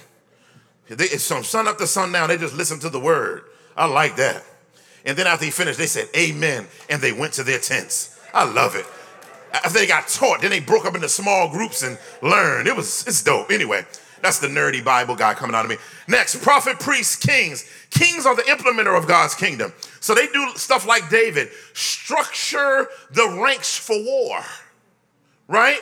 They, 0.88 1.04
it's 1.04 1.26
from 1.26 1.44
sun 1.44 1.68
up 1.68 1.78
to 1.78 1.86
sundown, 1.86 2.28
they 2.28 2.36
just 2.36 2.54
listened 2.54 2.82
to 2.82 2.88
the 2.88 3.00
word. 3.00 3.44
I 3.76 3.86
like 3.86 4.16
that. 4.16 4.44
And 5.04 5.16
then 5.16 5.26
after 5.26 5.44
he 5.44 5.50
finished, 5.50 5.78
they 5.78 5.86
said, 5.86 6.08
Amen. 6.16 6.66
And 6.88 7.00
they 7.00 7.12
went 7.12 7.34
to 7.34 7.42
their 7.42 7.58
tents. 7.58 8.18
I 8.34 8.44
love 8.44 8.76
it. 8.76 8.86
After 9.52 9.78
they 9.78 9.86
got 9.86 10.08
taught, 10.08 10.42
then 10.42 10.50
they 10.50 10.60
broke 10.60 10.84
up 10.84 10.94
into 10.94 11.08
small 11.08 11.48
groups 11.48 11.82
and 11.82 11.98
learned. 12.22 12.68
It 12.68 12.76
was 12.76 13.06
it's 13.06 13.22
dope. 13.22 13.50
Anyway, 13.50 13.84
that's 14.22 14.38
the 14.38 14.48
nerdy 14.48 14.84
Bible 14.84 15.16
guy 15.16 15.34
coming 15.34 15.54
out 15.54 15.64
of 15.64 15.70
me. 15.70 15.76
Next, 16.08 16.42
prophet, 16.42 16.78
priests, 16.78 17.16
kings. 17.16 17.64
Kings 17.90 18.26
are 18.26 18.36
the 18.36 18.42
implementer 18.42 18.96
of 18.96 19.06
God's 19.06 19.34
kingdom. 19.34 19.72
So 20.00 20.14
they 20.14 20.26
do 20.28 20.52
stuff 20.56 20.86
like 20.86 21.08
David, 21.10 21.48
structure 21.72 22.88
the 23.12 23.40
ranks 23.42 23.76
for 23.76 23.96
war, 24.02 24.40
right? 25.48 25.80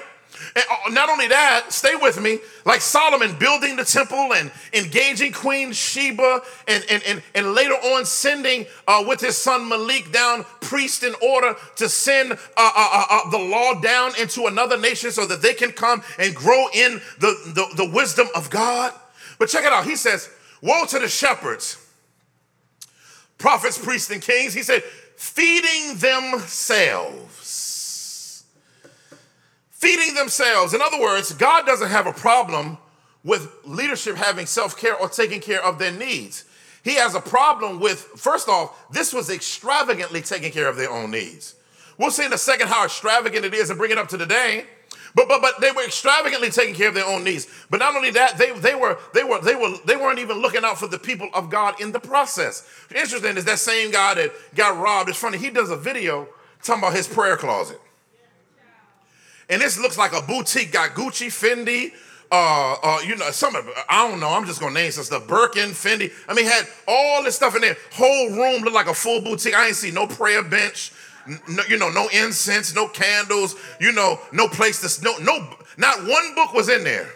And 0.55 0.65
uh, 0.71 0.91
not 0.91 1.09
only 1.09 1.29
that, 1.29 1.73
stay 1.73 1.95
with 1.95 2.21
me, 2.21 2.39
like 2.65 2.81
Solomon 2.81 3.37
building 3.39 3.77
the 3.77 3.85
temple 3.85 4.33
and 4.35 4.51
engaging 4.73 5.33
Queen 5.33 5.73
Sheba, 5.73 6.43
and, 6.67 6.85
and, 6.91 7.03
and, 7.05 7.23
and 7.35 7.55
later 7.55 7.75
on 7.75 8.05
sending 8.05 8.67
uh, 8.87 9.05
with 9.07 9.21
his 9.21 9.37
son 9.37 9.69
Malik 9.69 10.13
down 10.13 10.45
priest 10.61 11.03
in 11.03 11.15
order 11.23 11.55
to 11.77 11.89
send 11.89 12.33
uh, 12.33 12.37
uh, 12.57 12.71
uh, 12.77 13.07
uh, 13.11 13.31
the 13.31 13.39
law 13.39 13.81
down 13.81 14.13
into 14.21 14.47
another 14.47 14.79
nation 14.79 15.11
so 15.11 15.27
that 15.27 15.43
they 15.43 15.55
can 15.55 15.73
come 15.73 16.03
and 16.19 16.35
grow 16.35 16.67
in 16.75 17.01
the, 17.19 17.53
the, 17.55 17.85
the 17.85 17.91
wisdom 17.91 18.29
of 18.35 18.51
God. 18.51 18.93
But 19.39 19.49
check 19.49 19.65
it 19.65 19.73
out. 19.73 19.85
He 19.85 19.97
says, 19.97 20.31
Woe 20.61 20.85
to 20.87 20.99
the 20.99 21.09
shepherds, 21.09 21.85
prophets, 23.39 23.79
priests, 23.79 24.11
and 24.11 24.21
kings. 24.21 24.53
He 24.53 24.63
said, 24.63 24.83
feeding 25.19 25.97
themselves 25.99 27.48
feeding 29.79 30.15
themselves. 30.15 30.75
In 30.75 30.83
other 30.83 31.01
words, 31.01 31.33
God 31.33 31.65
doesn't 31.65 31.89
have 31.89 32.07
a 32.07 32.13
problem 32.13 32.79
with 33.25 33.51
leadership 33.65 34.17
having 34.17 34.47
self 34.47 34.77
care 34.77 34.97
or 34.97 35.09
taking 35.09 35.41
care 35.41 35.65
of 35.65 35.79
their 35.79 35.93
needs. 35.93 36.45
He 36.83 36.95
has 36.97 37.15
a 37.15 37.21
problem 37.21 37.81
with, 37.81 38.01
first 38.17 38.49
off, 38.49 38.91
this 38.91 39.13
was 39.13 39.31
extravagantly 39.31 40.21
taking 40.21 40.53
care 40.53 40.69
of 40.69 40.77
their 40.77 40.91
own 40.91 41.11
needs. 41.11 41.55
We'll 41.97 42.11
see 42.11 42.25
in 42.25 42.33
a 42.33 42.39
second 42.39 42.69
how 42.69 42.85
extravagant 42.85 43.45
it 43.45 43.55
is 43.55 43.71
and 43.71 43.79
bring 43.79 43.91
it 43.91 43.99
up 43.99 44.09
to 44.09 44.19
today. 44.19 44.65
But, 45.15 45.27
but, 45.29 45.41
but 45.41 45.61
they 45.61 45.71
were 45.73 45.85
extravagantly 45.85 46.51
taking 46.51 46.75
care 46.75 46.89
of 46.89 46.95
their 46.95 47.07
own 47.07 47.25
needs. 47.25 47.49
But 47.71 47.81
not 47.81 47.97
only 47.97 48.11
that, 48.13 48.39
they, 48.39 48.53
they, 48.53 48.75
were, 48.75 48.99
they, 49.15 49.25
were, 49.25 49.41
they, 49.41 49.55
were, 49.55 49.75
they 49.87 49.97
weren't 49.97 50.19
even 50.19 50.39
looking 50.39 50.65
out 50.65 50.79
for 50.79 50.87
the 50.87 50.99
people 50.99 51.29
of 51.35 51.51
God 51.51 51.81
in 51.81 51.93
the 51.93 52.01
process. 52.01 52.69
Interesting 52.95 53.37
is 53.37 53.45
that 53.47 53.59
same 53.59 53.91
guy 53.91 54.15
that 54.15 54.33
got 54.55 54.79
robbed. 54.79 55.09
It's 55.09 55.19
funny, 55.19 55.39
he 55.39 55.51
does 55.51 55.71
a 55.71 55.77
video 55.77 56.29
talking 56.63 56.83
about 56.83 56.95
his 56.95 57.09
prayer 57.09 57.37
closet. 57.37 57.81
And 59.49 59.63
this 59.63 59.79
looks 59.79 59.97
like 59.97 60.13
a 60.13 60.23
boutique, 60.23 60.73
got 60.73 60.91
Gucci, 60.91 61.29
Fendi, 61.29 61.93
uh, 62.31 62.77
uh, 62.83 62.99
you 63.07 63.17
know, 63.17 63.31
some 63.31 63.57
of 63.57 63.69
I 63.89 64.07
don't 64.07 64.21
know. 64.21 64.29
I'm 64.29 64.45
just 64.45 64.61
gonna 64.61 64.75
name 64.75 64.91
some 64.91 65.05
stuff. 65.05 65.27
Birkin, 65.27 65.71
Fendi. 65.71 66.13
I 66.29 66.35
mean, 66.35 66.45
had 66.45 66.67
all 66.87 67.23
this 67.23 67.37
stuff 67.37 67.55
in 67.55 67.63
there. 67.63 67.77
Whole 67.93 68.31
room 68.31 68.63
looked 68.63 68.75
like 68.75 68.87
a 68.87 68.95
full 68.95 69.23
boutique. 69.23 69.55
I 69.55 69.69
ain't 69.69 69.77
see 69.77 69.91
no 69.91 70.07
prayer 70.07 70.43
bench, 70.43 70.93
no, 71.49 71.63
you 71.69 71.79
know, 71.79 71.89
no 71.91 72.09
incense, 72.09 72.75
no 72.75 72.87
candles. 72.89 73.57
You 73.81 73.93
know, 73.93 74.21
no 74.33 74.47
place 74.49 74.99
to 74.99 75.05
no 75.05 75.17
no. 75.19 75.57
Not 75.79 76.01
one 76.01 76.35
book 76.35 76.53
was 76.53 76.69
in 76.69 76.85
there. 76.85 77.09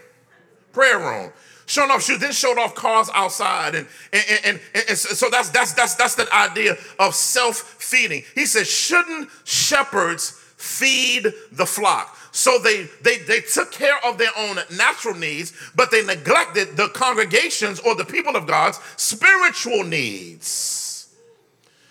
Prayer 0.72 0.98
room. 0.98 1.32
Showing 1.66 1.90
off 1.90 2.02
shoes, 2.02 2.18
then 2.18 2.32
showed 2.32 2.58
off 2.58 2.74
cars 2.74 3.08
outside, 3.14 3.74
and 3.74 3.86
and, 4.12 4.24
and, 4.44 4.60
and, 4.74 4.84
and 4.88 4.98
so 4.98 5.28
that's 5.30 5.50
that's 5.50 5.74
that's 5.74 5.94
that's 5.94 6.14
the 6.14 6.26
idea 6.34 6.76
of 6.98 7.14
self 7.14 7.56
feeding. 7.56 8.24
He 8.34 8.46
says, 8.46 8.68
shouldn't 8.68 9.28
shepherds 9.44 10.30
feed 10.56 11.32
the 11.52 11.66
flock? 11.66 12.16
So 12.32 12.58
they, 12.58 12.88
they, 13.02 13.18
they 13.18 13.40
took 13.40 13.70
care 13.72 13.98
of 14.04 14.16
their 14.16 14.30
own 14.36 14.56
natural 14.74 15.14
needs, 15.14 15.52
but 15.74 15.90
they 15.90 16.02
neglected 16.02 16.78
the 16.78 16.88
congregations 16.88 17.78
or 17.78 17.94
the 17.94 18.06
people 18.06 18.36
of 18.36 18.46
God's 18.46 18.80
spiritual 18.96 19.84
needs. 19.84 21.14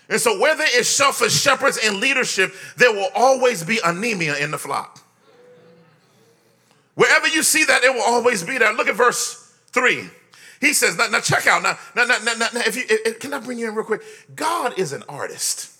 And 0.08 0.20
so, 0.20 0.38
where 0.38 0.56
there 0.56 0.78
is 0.78 0.88
selfish 0.88 1.32
shepherds 1.32 1.78
and 1.82 1.98
leadership, 1.98 2.52
there 2.76 2.92
will 2.92 3.08
always 3.14 3.62
be 3.62 3.78
anemia 3.84 4.36
in 4.36 4.50
the 4.50 4.58
flock. 4.58 5.00
Wherever 6.96 7.28
you 7.28 7.44
see 7.44 7.64
that, 7.64 7.84
it 7.84 7.94
will 7.94 8.02
always 8.02 8.42
be 8.42 8.58
there. 8.58 8.74
Look 8.74 8.88
at 8.88 8.96
verse 8.96 9.56
3. 9.68 10.10
He 10.60 10.72
says, 10.72 10.98
now, 10.98 11.06
now 11.06 11.20
check 11.20 11.46
out. 11.46 11.62
Now, 11.62 11.78
now, 11.96 12.04
now, 12.04 12.18
now, 12.24 12.34
now 12.52 12.60
if 12.66 12.76
you, 12.76 12.82
if, 12.88 13.20
can 13.20 13.32
I 13.32 13.38
bring 13.38 13.58
you 13.58 13.68
in 13.68 13.74
real 13.74 13.84
quick? 13.84 14.02
God 14.34 14.78
is 14.78 14.92
an 14.92 15.02
artist. 15.08 15.70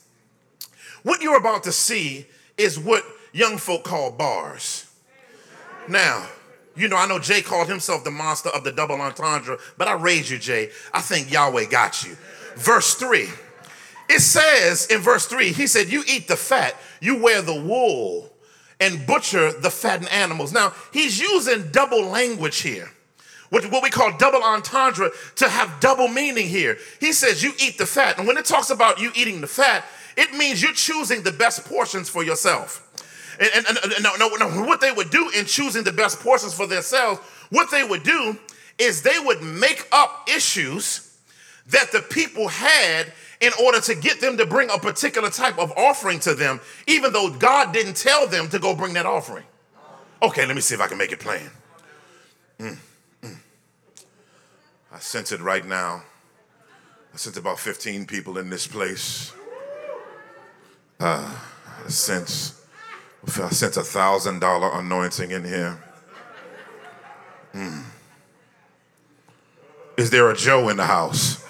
What 1.02 1.20
you're 1.20 1.36
about 1.36 1.64
to 1.64 1.72
see 1.72 2.26
is 2.56 2.78
what 2.78 3.04
young 3.32 3.58
folk 3.58 3.84
call 3.84 4.10
bars. 4.10 4.86
Now, 5.88 6.28
you 6.76 6.88
know, 6.88 6.96
I 6.96 7.06
know 7.06 7.18
Jay 7.18 7.42
called 7.42 7.68
himself 7.68 8.04
the 8.04 8.10
monster 8.10 8.48
of 8.50 8.64
the 8.64 8.72
double 8.72 9.00
entendre, 9.00 9.58
but 9.76 9.88
I 9.88 9.94
raise 9.94 10.30
you, 10.30 10.38
Jay. 10.38 10.70
I 10.92 11.00
think 11.00 11.30
Yahweh 11.30 11.66
got 11.66 12.04
you. 12.04 12.16
Verse 12.56 12.94
3. 12.94 13.28
It 14.08 14.20
says 14.20 14.86
in 14.86 15.00
verse 15.00 15.26
3, 15.26 15.52
he 15.52 15.66
said, 15.66 15.90
You 15.90 16.02
eat 16.06 16.28
the 16.28 16.36
fat, 16.36 16.76
you 17.00 17.22
wear 17.22 17.42
the 17.42 17.60
wool, 17.60 18.30
and 18.80 19.06
butcher 19.06 19.52
the 19.52 19.70
fattened 19.70 20.10
animals. 20.10 20.52
Now, 20.52 20.74
he's 20.92 21.20
using 21.20 21.70
double 21.70 22.04
language 22.06 22.60
here, 22.60 22.90
what 23.50 23.64
we 23.82 23.90
call 23.90 24.16
double 24.16 24.42
entendre, 24.42 25.10
to 25.36 25.48
have 25.48 25.80
double 25.80 26.08
meaning 26.08 26.46
here. 26.46 26.78
He 27.00 27.12
says, 27.12 27.42
You 27.42 27.52
eat 27.58 27.78
the 27.78 27.86
fat. 27.86 28.18
And 28.18 28.26
when 28.26 28.36
it 28.36 28.44
talks 28.44 28.70
about 28.70 29.00
you 29.00 29.12
eating 29.14 29.40
the 29.40 29.46
fat, 29.46 29.84
it 30.16 30.32
means 30.34 30.62
you're 30.62 30.72
choosing 30.72 31.22
the 31.22 31.32
best 31.32 31.64
portions 31.64 32.08
for 32.08 32.22
yourself. 32.22 32.88
And, 33.40 33.66
and, 33.66 33.78
and 33.78 34.02
no, 34.02 34.14
no, 34.16 34.28
no, 34.28 34.48
what 34.64 34.80
they 34.80 34.92
would 34.92 35.10
do 35.10 35.30
in 35.36 35.46
choosing 35.46 35.84
the 35.84 35.92
best 35.92 36.20
portions 36.20 36.54
for 36.54 36.66
themselves, 36.66 37.20
what 37.50 37.70
they 37.70 37.84
would 37.84 38.02
do 38.02 38.38
is 38.78 39.02
they 39.02 39.18
would 39.18 39.42
make 39.42 39.86
up 39.92 40.28
issues 40.28 41.16
that 41.68 41.92
the 41.92 42.00
people 42.00 42.48
had 42.48 43.12
in 43.40 43.52
order 43.62 43.80
to 43.80 43.94
get 43.94 44.20
them 44.20 44.36
to 44.36 44.46
bring 44.46 44.70
a 44.70 44.78
particular 44.78 45.28
type 45.30 45.58
of 45.58 45.72
offering 45.76 46.20
to 46.20 46.34
them, 46.34 46.60
even 46.86 47.12
though 47.12 47.30
God 47.30 47.72
didn't 47.72 47.96
tell 47.96 48.26
them 48.26 48.48
to 48.50 48.58
go 48.58 48.74
bring 48.74 48.94
that 48.94 49.06
offering. 49.06 49.44
Okay, 50.22 50.46
let 50.46 50.54
me 50.54 50.60
see 50.60 50.74
if 50.74 50.80
I 50.80 50.86
can 50.86 50.98
make 50.98 51.10
it 51.10 51.18
plain. 51.18 51.50
Mm, 52.60 52.76
mm. 53.22 53.36
I 54.92 54.98
sense 55.00 55.32
it 55.32 55.40
right 55.40 55.66
now. 55.66 56.04
I 57.12 57.16
sense 57.16 57.36
about 57.36 57.58
15 57.58 58.06
people 58.06 58.38
in 58.38 58.48
this 58.48 58.66
place. 58.66 59.32
Uh, 61.00 61.36
I 61.84 61.88
sense 61.88 62.61
I 63.24 63.48
sense 63.50 63.76
a 63.76 63.84
thousand 63.84 64.40
dollar 64.40 64.70
anointing 64.78 65.30
in 65.30 65.44
here. 65.44 65.82
Mm. 67.54 67.84
Is 69.96 70.10
there 70.10 70.30
a 70.30 70.36
Joe 70.36 70.68
in 70.68 70.76
the 70.76 70.86
house? 70.86 71.44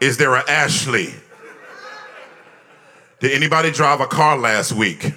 Is 0.00 0.18
there 0.18 0.34
a 0.34 0.48
Ashley? 0.50 1.14
Did 3.20 3.32
anybody 3.32 3.70
drive 3.70 4.00
a 4.00 4.06
car 4.06 4.36
last 4.36 4.72
week? 4.72 5.14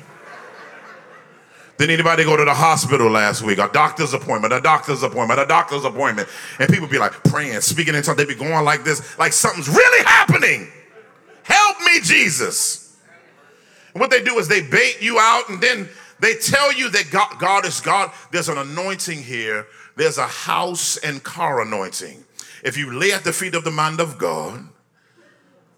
Did 1.78 1.89
anybody 1.91 2.24
go 2.24 2.38
to 2.38 2.46
the 2.46 2.54
hospital 2.54 3.10
last 3.10 3.43
week? 3.43 3.60
A 3.60 3.70
doctor's 3.72 4.13
appointment, 4.13 4.54
a 4.54 4.62
doctor's 4.62 5.04
appointment, 5.04 5.39
a 5.39 5.46
doctor's 5.46 5.84
appointment. 5.84 6.28
And 6.58 6.70
people 6.70 6.88
be 6.88 6.98
like 6.98 7.12
praying, 7.26 7.62
speaking 7.62 7.93
in 7.93 8.02
tongues. 8.02 8.17
They 8.17 8.26
be 8.26 8.34
going 8.34 8.63
like 8.63 8.84
this, 8.84 9.17
like 9.20 9.34
something's 9.34 9.67
really 9.67 10.06
happening. 10.06 10.70
Help 11.43 11.80
me, 11.82 12.00
Jesus. 12.02 12.87
And 13.93 14.02
what 14.02 14.12
they 14.12 14.23
do 14.23 14.38
is 14.38 14.47
they 14.47 14.62
bait 14.62 14.97
you 15.02 15.17
out 15.19 15.50
and 15.50 15.62
then 15.62 15.89
they 16.19 16.36
tell 16.36 16.73
you 16.73 16.89
that 16.91 17.12
God, 17.12 17.39
God 17.39 17.65
is 17.65 17.80
God. 17.80 18.12
There's 18.32 18.50
an 18.50 18.58
anointing 18.58 19.21
here. 19.23 19.67
There's 19.95 20.17
a 20.17 20.28
house 20.28 20.97
and 20.97 21.23
car 21.23 21.62
anointing. 21.62 22.23
If 22.63 22.78
you 22.78 22.91
lay 22.93 23.12
at 23.12 23.23
the 23.23 23.34
feet 23.34 23.56
of 23.56 23.63
the 23.63 23.71
man 23.71 24.00
of 24.00 24.17
God, 24.17 24.67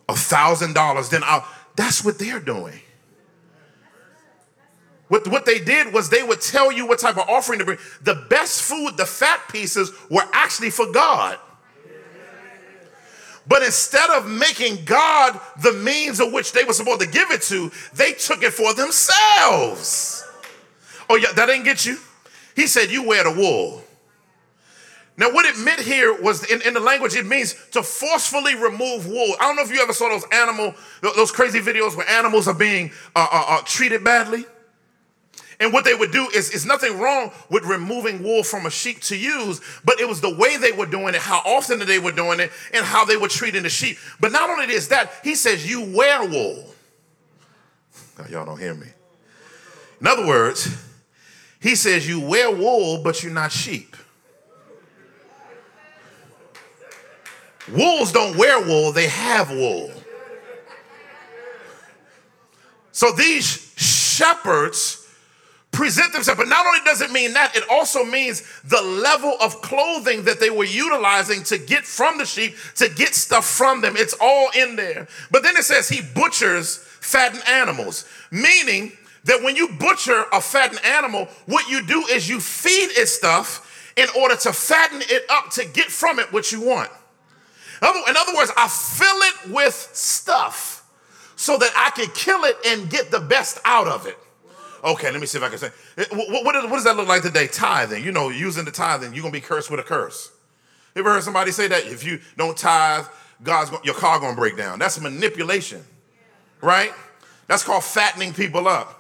a 0.07 0.15
thousand 0.15 0.73
dollars, 0.73 1.09
then 1.09 1.21
I'll, 1.23 1.45
that's 1.75 2.03
what 2.03 2.17
they're 2.17 2.39
doing. 2.39 2.79
What, 5.09 5.27
what 5.27 5.45
they 5.45 5.59
did 5.59 5.93
was 5.93 6.09
they 6.09 6.23
would 6.23 6.39
tell 6.39 6.71
you 6.71 6.87
what 6.87 6.99
type 6.99 7.17
of 7.17 7.27
offering 7.27 7.59
to 7.59 7.65
bring. 7.65 7.79
The 8.03 8.25
best 8.29 8.61
food, 8.61 8.95
the 8.95 9.05
fat 9.05 9.41
pieces, 9.51 9.91
were 10.09 10.23
actually 10.33 10.69
for 10.69 10.91
God. 10.91 11.37
But 13.49 13.63
instead 13.63 14.11
of 14.11 14.29
making 14.29 14.85
God 14.85 15.41
the 15.63 15.73
means 15.73 16.19
of 16.19 16.31
which 16.31 16.51
they 16.51 16.63
were 16.63 16.73
supposed 16.73 17.01
to 17.01 17.07
give 17.07 17.31
it 17.31 17.41
to, 17.43 17.71
they 17.93 18.13
took 18.13 18.43
it 18.43 18.53
for 18.53 18.75
themselves. 18.75 20.23
Oh, 21.09 21.15
yeah, 21.15 21.31
that 21.35 21.47
didn't 21.47 21.63
get 21.63 21.83
you? 21.83 21.97
He 22.55 22.67
said, 22.67 22.91
You 22.91 23.07
wear 23.07 23.23
the 23.23 23.31
wool. 23.31 23.83
Now, 25.17 25.33
what 25.33 25.45
it 25.45 25.57
meant 25.57 25.81
here 25.81 26.21
was 26.21 26.49
in, 26.49 26.61
in, 26.61 26.75
the 26.75 26.79
language, 26.79 27.15
it 27.15 27.25
means 27.25 27.55
to 27.71 27.81
forcefully 27.81 28.53
remove 28.53 29.07
wool. 29.07 29.35
I 29.39 29.47
don't 29.47 29.55
know 29.55 29.63
if 29.63 29.71
you 29.71 29.81
ever 29.81 29.93
saw 29.93 30.09
those 30.09 30.23
animal, 30.31 30.75
those 31.01 31.31
crazy 31.31 31.59
videos 31.59 31.97
where 31.97 32.07
animals 32.07 32.47
are 32.47 32.53
being 32.53 32.91
uh, 33.15 33.27
uh, 33.29 33.45
uh, 33.47 33.61
treated 33.65 34.03
badly. 34.03 34.45
And 35.59 35.73
what 35.73 35.83
they 35.83 35.93
would 35.93 36.11
do 36.11 36.29
is, 36.29 36.51
is 36.51 36.65
nothing 36.65 36.97
wrong 36.99 37.31
with 37.49 37.65
removing 37.65 38.23
wool 38.23 38.43
from 38.43 38.65
a 38.65 38.69
sheep 38.69 39.01
to 39.01 39.17
use, 39.17 39.59
but 39.83 39.99
it 39.99 40.07
was 40.07 40.21
the 40.21 40.33
way 40.33 40.55
they 40.55 40.71
were 40.71 40.85
doing 40.85 41.15
it, 41.15 41.21
how 41.21 41.41
often 41.45 41.79
they 41.79 41.99
were 41.99 42.13
doing 42.13 42.39
it, 42.39 42.51
and 42.73 42.85
how 42.85 43.03
they 43.03 43.17
were 43.17 43.27
treating 43.27 43.63
the 43.63 43.69
sheep. 43.69 43.97
But 44.21 44.31
not 44.31 44.49
only 44.49 44.73
is 44.73 44.87
that, 44.87 45.11
he 45.21 45.35
says, 45.35 45.69
You 45.69 45.93
wear 45.93 46.23
wool. 46.23 46.73
Now, 48.17 48.25
y'all 48.29 48.45
don't 48.45 48.59
hear 48.59 48.73
me. 48.73 48.87
In 49.99 50.07
other 50.07 50.25
words, 50.25 50.77
he 51.59 51.75
says, 51.75 52.07
You 52.07 52.21
wear 52.21 52.49
wool, 52.49 53.01
but 53.03 53.21
you're 53.21 53.33
not 53.33 53.51
sheep. 53.51 53.97
Wolves 57.69 58.13
don't 58.13 58.37
wear 58.37 58.65
wool, 58.65 58.93
they 58.93 59.07
have 59.07 59.51
wool. 59.51 59.91
So 62.93 63.11
these 63.11 63.73
shepherds 63.75 64.98
present 65.79 66.11
themselves. 66.11 66.37
But 66.37 66.49
not 66.49 66.65
only 66.65 66.81
does 66.83 66.99
it 66.99 67.09
mean 67.09 67.31
that, 67.33 67.55
it 67.55 67.63
also 67.71 68.03
means 68.03 68.43
the 68.65 68.81
level 68.81 69.37
of 69.39 69.61
clothing 69.61 70.25
that 70.25 70.41
they 70.41 70.49
were 70.49 70.65
utilizing 70.65 71.41
to 71.43 71.57
get 71.57 71.85
from 71.85 72.17
the 72.17 72.25
sheep, 72.25 72.55
to 72.75 72.89
get 72.89 73.15
stuff 73.15 73.45
from 73.45 73.79
them. 73.79 73.95
It's 73.95 74.13
all 74.19 74.49
in 74.53 74.75
there. 74.75 75.07
But 75.31 75.43
then 75.43 75.55
it 75.55 75.63
says 75.63 75.87
he 75.87 76.01
butchers 76.01 76.77
fattened 76.99 77.47
animals, 77.47 78.05
meaning 78.29 78.91
that 79.23 79.41
when 79.41 79.55
you 79.55 79.69
butcher 79.69 80.25
a 80.33 80.41
fattened 80.41 80.83
animal, 80.83 81.29
what 81.45 81.69
you 81.69 81.87
do 81.87 82.05
is 82.07 82.27
you 82.27 82.41
feed 82.41 82.89
it 82.97 83.07
stuff 83.07 83.93
in 83.95 84.07
order 84.17 84.35
to 84.35 84.51
fatten 84.51 85.01
it 85.01 85.23
up 85.29 85.49
to 85.51 85.65
get 85.65 85.85
from 85.85 86.19
it 86.19 86.33
what 86.33 86.51
you 86.51 86.59
want. 86.59 86.91
In 87.81 88.17
other 88.17 88.35
words, 88.35 88.51
I 88.57 88.67
fill 88.67 89.21
it 89.21 89.53
with 89.53 89.91
stuff 89.93 90.85
so 91.37 91.57
that 91.57 91.71
I 91.73 91.91
can 91.91 92.11
kill 92.13 92.43
it 92.43 92.57
and 92.67 92.89
get 92.89 93.11
the 93.11 93.21
best 93.21 93.59
out 93.63 93.87
of 93.87 94.07
it. 94.07 94.17
Okay, 94.83 95.11
let 95.11 95.19
me 95.19 95.27
see 95.27 95.37
if 95.37 95.43
I 95.43 95.49
can 95.49 95.57
say. 95.57 95.71
Eh, 95.97 96.05
what, 96.11 96.45
what, 96.45 96.69
what 96.69 96.75
does 96.75 96.83
that 96.85 96.95
look 96.95 97.07
like 97.07 97.21
today? 97.21 97.47
Tithing. 97.47 98.03
You 98.03 98.11
know, 98.11 98.29
using 98.29 98.65
the 98.65 98.71
tithing, 98.71 99.13
you're 99.13 99.23
gonna 99.23 99.33
be 99.33 99.41
cursed 99.41 99.69
with 99.69 99.79
a 99.79 99.83
curse. 99.83 100.31
You 100.95 101.01
ever 101.01 101.13
heard 101.13 101.23
somebody 101.23 101.51
say 101.51 101.67
that? 101.67 101.85
If 101.85 102.03
you 102.03 102.19
don't 102.37 102.57
tithe, 102.57 103.05
God's 103.43 103.71
your 103.83 103.95
car 103.95 104.19
gonna 104.19 104.35
break 104.35 104.57
down. 104.57 104.79
That's 104.79 104.99
manipulation, 104.99 105.83
right? 106.61 106.91
That's 107.47 107.63
called 107.63 107.83
fattening 107.83 108.33
people 108.33 108.67
up. 108.67 108.95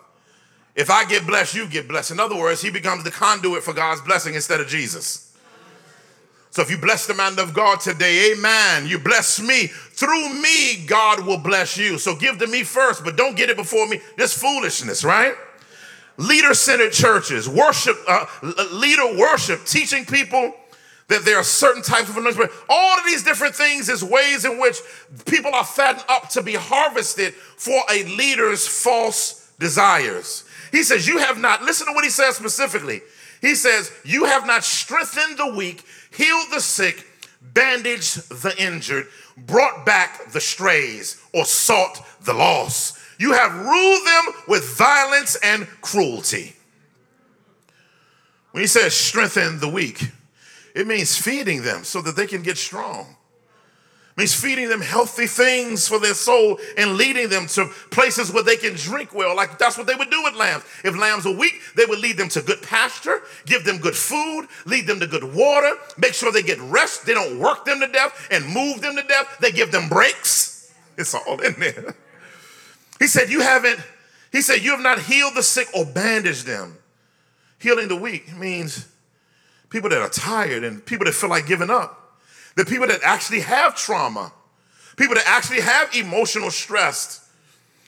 If 0.75 0.89
I 0.89 1.05
get 1.05 1.27
blessed, 1.27 1.55
you 1.55 1.67
get 1.67 1.87
blessed. 1.87 2.11
In 2.11 2.19
other 2.19 2.37
words, 2.37 2.61
he 2.61 2.71
becomes 2.71 3.03
the 3.03 3.11
conduit 3.11 3.63
for 3.63 3.73
God's 3.73 4.01
blessing 4.01 4.35
instead 4.35 4.61
of 4.61 4.67
Jesus. 4.67 5.35
So 6.51 6.61
if 6.61 6.71
you 6.71 6.77
bless 6.77 7.05
the 7.05 7.13
man 7.13 7.37
of 7.37 7.53
God 7.53 7.79
today, 7.79 8.31
amen. 8.31 8.87
You 8.87 8.97
bless 8.97 9.39
me. 9.39 9.67
Through 9.67 10.33
me, 10.41 10.85
God 10.87 11.25
will 11.25 11.37
bless 11.37 11.77
you. 11.77 11.99
So 11.99 12.15
give 12.15 12.39
to 12.39 12.47
me 12.47 12.63
first, 12.63 13.03
but 13.03 13.17
don't 13.17 13.37
get 13.37 13.49
it 13.49 13.57
before 13.57 13.87
me. 13.87 13.99
This 14.17 14.35
foolishness, 14.37 15.03
right? 15.03 15.35
Leader 16.19 16.53
centered 16.53 16.91
churches, 16.91 17.47
worship, 17.47 17.95
uh, 18.07 18.25
leader 18.73 19.17
worship, 19.17 19.65
teaching 19.65 20.05
people 20.05 20.53
that 21.07 21.23
there 21.23 21.37
are 21.37 21.43
certain 21.43 21.81
types 21.81 22.09
of 22.09 22.17
anointing. 22.17 22.49
All 22.67 22.99
of 22.99 23.05
these 23.05 23.23
different 23.23 23.55
things 23.55 23.89
is 23.89 24.03
ways 24.03 24.45
in 24.45 24.59
which 24.59 24.77
people 25.25 25.53
are 25.55 25.63
fattened 25.63 26.05
up 26.09 26.29
to 26.29 26.43
be 26.43 26.53
harvested 26.53 27.33
for 27.33 27.81
a 27.89 28.03
leader's 28.03 28.67
false 28.67 29.51
desires. 29.59 30.43
He 30.71 30.83
says, 30.83 31.07
You 31.07 31.19
have 31.19 31.39
not, 31.39 31.63
listen 31.63 31.87
to 31.87 31.93
what 31.93 32.03
he 32.03 32.11
says 32.11 32.35
specifically. 32.35 33.01
He 33.41 33.55
says, 33.55 33.91
You 34.03 34.25
have 34.25 34.45
not 34.45 34.65
strengthened 34.65 35.39
the 35.39 35.53
weak, 35.55 35.83
healed 36.15 36.47
the 36.51 36.59
sick, 36.59 37.07
bandaged 37.41 38.29
the 38.29 38.53
injured, 38.61 39.07
brought 39.37 39.85
back 39.85 40.31
the 40.31 40.41
strays, 40.41 41.23
or 41.33 41.45
sought 41.45 42.05
the 42.25 42.33
lost. 42.33 42.98
You 43.19 43.33
have 43.33 43.53
ruled 43.53 44.07
them 44.07 44.33
with 44.47 44.77
violence 44.77 45.37
and 45.43 45.67
cruelty. 45.81 46.55
When 48.51 48.61
he 48.61 48.67
says 48.67 48.95
strengthen 48.95 49.59
the 49.59 49.67
weak, 49.67 50.09
it 50.73 50.87
means 50.87 51.17
feeding 51.17 51.61
them 51.61 51.83
so 51.83 52.01
that 52.01 52.15
they 52.15 52.25
can 52.25 52.41
get 52.41 52.57
strong. 52.57 53.17
It 54.11 54.17
means 54.17 54.33
feeding 54.33 54.69
them 54.69 54.79
healthy 54.79 55.27
things 55.27 55.85
for 55.85 55.99
their 55.99 56.13
soul 56.13 56.59
and 56.77 56.95
leading 56.95 57.27
them 57.27 57.47
to 57.47 57.65
places 57.91 58.31
where 58.31 58.43
they 58.43 58.55
can 58.55 58.75
drink 58.75 59.13
well. 59.13 59.35
Like 59.35 59.59
that's 59.59 59.77
what 59.77 59.85
they 59.85 59.95
would 59.95 60.09
do 60.09 60.23
with 60.23 60.35
lambs. 60.35 60.63
If 60.85 60.97
lambs 60.97 61.25
were 61.25 61.35
weak, 61.35 61.59
they 61.75 61.85
would 61.85 61.99
lead 61.99 62.15
them 62.15 62.29
to 62.29 62.41
good 62.41 62.61
pasture, 62.61 63.21
give 63.45 63.65
them 63.65 63.79
good 63.79 63.95
food, 63.95 64.47
lead 64.65 64.87
them 64.87 65.01
to 65.01 65.07
good 65.07 65.35
water, 65.35 65.73
make 65.97 66.13
sure 66.13 66.31
they 66.31 66.41
get 66.41 66.59
rest. 66.61 67.05
They 67.05 67.13
don't 67.13 67.37
work 67.37 67.65
them 67.65 67.81
to 67.81 67.87
death 67.87 68.29
and 68.31 68.45
move 68.45 68.79
them 68.79 68.95
to 68.95 69.03
death. 69.03 69.37
They 69.41 69.51
give 69.51 69.73
them 69.73 69.89
breaks. 69.89 70.73
It's 70.97 71.13
all 71.13 71.39
in 71.41 71.59
there. 71.59 71.95
He 72.99 73.07
said, 73.07 73.29
You 73.29 73.41
haven't, 73.41 73.79
he 74.31 74.41
said, 74.41 74.61
You 74.61 74.71
have 74.71 74.81
not 74.81 74.99
healed 74.99 75.35
the 75.35 75.43
sick 75.43 75.67
or 75.73 75.85
bandaged 75.85 76.45
them. 76.45 76.77
Healing 77.57 77.87
the 77.87 77.95
weak 77.95 78.35
means 78.37 78.87
people 79.69 79.89
that 79.89 79.99
are 79.99 80.09
tired 80.09 80.63
and 80.63 80.85
people 80.85 81.05
that 81.05 81.13
feel 81.13 81.29
like 81.29 81.47
giving 81.47 81.69
up, 81.69 82.17
the 82.55 82.65
people 82.65 82.87
that 82.87 83.01
actually 83.03 83.41
have 83.41 83.75
trauma, 83.75 84.31
people 84.97 85.15
that 85.15 85.25
actually 85.27 85.61
have 85.61 85.93
emotional 85.95 86.51
stress. 86.51 87.29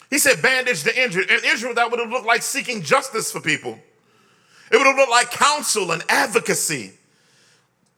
He 0.10 0.20
said, 0.20 0.42
bandage 0.42 0.84
the 0.84 1.02
injured. 1.02 1.30
In 1.30 1.40
Israel, 1.46 1.74
that 1.76 1.90
would 1.90 2.00
have 2.00 2.10
looked 2.10 2.26
like 2.26 2.42
seeking 2.42 2.82
justice 2.82 3.32
for 3.32 3.40
people. 3.40 3.80
It 4.72 4.78
would 4.78 4.86
have 4.86 4.96
looked 4.96 5.12
like 5.12 5.32
counsel 5.32 5.92
and 5.92 6.04
advocacy, 6.10 6.94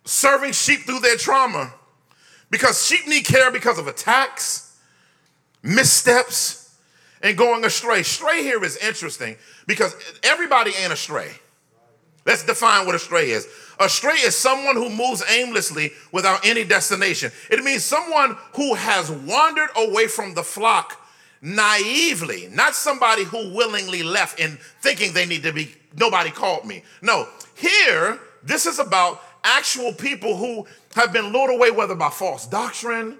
serving 0.05 0.51
sheep 0.51 0.81
through 0.81 0.99
their 0.99 1.17
trauma. 1.17 1.73
Because 2.51 2.85
sheep 2.85 3.07
need 3.07 3.25
care 3.25 3.49
because 3.51 3.79
of 3.79 3.87
attacks, 3.87 4.77
missteps, 5.63 6.62
and 7.23 7.37
going 7.37 7.65
astray. 7.65 8.03
Stray 8.03 8.43
here 8.43 8.63
is 8.63 8.77
interesting 8.77 9.37
because 9.65 9.95
everybody 10.21 10.71
ain't 10.75 10.93
astray. 10.93 11.31
Let's 12.25 12.45
define 12.45 12.85
what 12.85 12.95
a 12.95 12.99
stray 12.99 13.31
is. 13.31 13.47
A 13.79 13.89
stray 13.89 14.13
is 14.13 14.37
someone 14.37 14.75
who 14.75 14.89
moves 14.89 15.23
aimlessly 15.29 15.91
without 16.11 16.45
any 16.45 16.63
destination. 16.63 17.31
It 17.49 17.63
means 17.63 17.83
someone 17.83 18.37
who 18.55 18.75
has 18.75 19.09
wandered 19.09 19.69
away 19.75 20.07
from 20.07 20.33
the 20.33 20.43
flock 20.43 21.01
naively, 21.41 22.47
not 22.51 22.75
somebody 22.75 23.23
who 23.23 23.53
willingly 23.53 24.03
left 24.03 24.39
and 24.39 24.57
thinking 24.81 25.11
they 25.11 25.25
need 25.25 25.43
to 25.43 25.51
be, 25.51 25.75
nobody 25.97 26.29
called 26.29 26.65
me. 26.65 26.83
No, 27.01 27.27
here, 27.55 28.19
this 28.41 28.65
is 28.65 28.79
about 28.79 29.21
actual 29.43 29.91
people 29.91 30.37
who 30.37 30.65
have 30.95 31.11
been 31.11 31.33
lured 31.33 31.53
away, 31.53 31.71
whether 31.71 31.95
by 31.95 32.09
false 32.09 32.47
doctrine, 32.47 33.17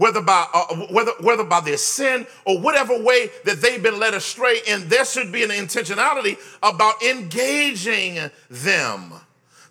whether 0.00 0.22
by, 0.22 0.46
uh, 0.54 0.76
whether, 0.86 1.10
whether 1.20 1.44
by 1.44 1.60
their 1.60 1.76
sin 1.76 2.26
or 2.46 2.58
whatever 2.58 2.98
way 3.02 3.28
that 3.44 3.60
they've 3.60 3.82
been 3.82 3.98
led 3.98 4.14
astray. 4.14 4.60
And 4.66 4.84
there 4.84 5.04
should 5.04 5.30
be 5.30 5.44
an 5.44 5.50
intentionality 5.50 6.38
about 6.62 7.02
engaging 7.02 8.18
them. 8.48 9.12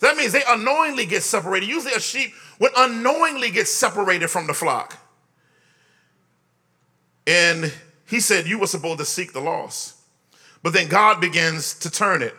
That 0.01 0.17
means 0.17 0.31
they 0.31 0.43
unknowingly 0.47 1.07
get 1.07 1.23
separated. 1.23 1.67
Usually 1.67 1.95
a 1.95 1.99
sheep 1.99 2.31
would 2.59 2.71
unknowingly 2.77 3.49
get 3.49 3.67
separated 3.67 4.27
from 4.27 4.45
the 4.45 4.53
flock. 4.53 4.99
And 7.25 7.73
he 8.05 8.19
said, 8.19 8.45
You 8.45 8.59
were 8.59 8.67
supposed 8.67 8.99
to 8.99 9.05
seek 9.05 9.33
the 9.33 9.41
lost. 9.41 9.95
But 10.61 10.73
then 10.73 10.89
God 10.89 11.19
begins 11.19 11.73
to 11.79 11.89
turn 11.89 12.21
it. 12.21 12.35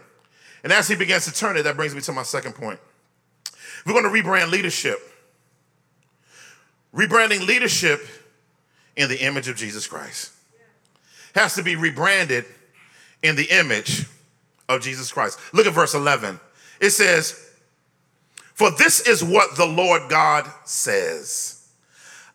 And 0.62 0.72
as 0.72 0.87
he 0.87 0.94
begins 0.94 1.24
to 1.24 1.33
turn 1.33 1.57
it, 1.57 1.64
that 1.64 1.74
brings 1.74 1.96
me 1.96 2.00
to 2.03 2.12
my 2.12 2.22
second 2.22 2.55
point. 2.55 2.79
We're 3.85 4.00
going 4.00 4.05
to 4.05 4.22
rebrand 4.22 4.53
leadership. 4.53 5.10
Rebranding 6.94 7.46
leadership 7.46 8.07
in 8.96 9.09
the 9.09 9.24
image 9.24 9.48
of 9.48 9.57
Jesus 9.57 9.87
Christ 9.87 10.33
has 11.35 11.55
to 11.55 11.62
be 11.62 11.76
rebranded 11.76 12.44
in 13.22 13.37
the 13.37 13.44
image 13.44 14.07
of 14.68 14.81
Jesus 14.81 15.12
Christ. 15.12 15.38
Look 15.53 15.66
at 15.66 15.72
verse 15.72 15.94
11. 15.94 16.40
It 16.81 16.90
says, 16.90 17.50
For 18.55 18.70
this 18.70 19.07
is 19.07 19.22
what 19.22 19.57
the 19.57 19.66
Lord 19.66 20.03
God 20.09 20.50
says 20.64 21.57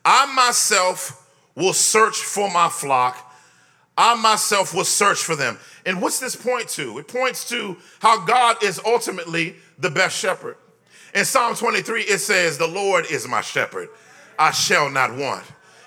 I 0.03 0.31
myself 0.33 1.21
will 1.55 1.73
search 1.73 2.17
for 2.17 2.51
my 2.51 2.69
flock, 2.69 3.33
I 3.97 4.15
myself 4.15 4.73
will 4.73 4.85
search 4.85 5.19
for 5.19 5.35
them. 5.35 5.57
And 5.85 6.01
what's 6.01 6.19
this 6.19 6.35
point 6.35 6.69
to? 6.69 6.97
It 6.99 7.07
points 7.07 7.47
to 7.49 7.77
how 7.99 8.25
God 8.25 8.63
is 8.63 8.79
ultimately 8.85 9.55
the 9.79 9.89
best 9.89 10.17
shepherd. 10.17 10.57
In 11.13 11.23
Psalm 11.25 11.55
23, 11.55 12.01
it 12.01 12.19
says, 12.19 12.57
The 12.57 12.67
Lord 12.67 13.05
is 13.09 13.27
my 13.27 13.41
shepherd. 13.41 13.87
I 14.37 14.51
shall 14.51 14.89
not 14.89 15.15
want. 15.15 15.43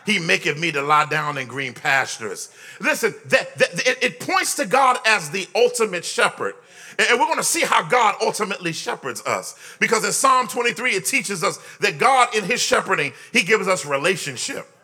He 0.06 0.18
maketh 0.18 0.58
me 0.58 0.72
to 0.72 0.80
lie 0.80 1.04
down 1.04 1.36
in 1.36 1.46
green 1.46 1.74
pastures. 1.74 2.50
Listen, 2.80 3.14
that, 3.26 3.54
that 3.56 3.74
it, 3.86 4.02
it 4.02 4.20
points 4.20 4.54
to 4.54 4.64
God 4.64 4.98
as 5.04 5.30
the 5.30 5.46
ultimate 5.54 6.04
shepherd. 6.04 6.54
And 6.98 7.20
we're 7.20 7.26
going 7.26 7.36
to 7.36 7.44
see 7.44 7.60
how 7.60 7.86
God 7.86 8.16
ultimately 8.22 8.72
shepherds 8.72 9.22
us. 9.26 9.54
Because 9.78 10.04
in 10.04 10.12
Psalm 10.12 10.48
23, 10.48 10.92
it 10.92 11.04
teaches 11.04 11.44
us 11.44 11.58
that 11.80 11.98
God, 11.98 12.34
in 12.34 12.42
his 12.42 12.60
shepherding, 12.60 13.12
he 13.32 13.42
gives 13.42 13.68
us 13.68 13.84
relationship. 13.86 14.66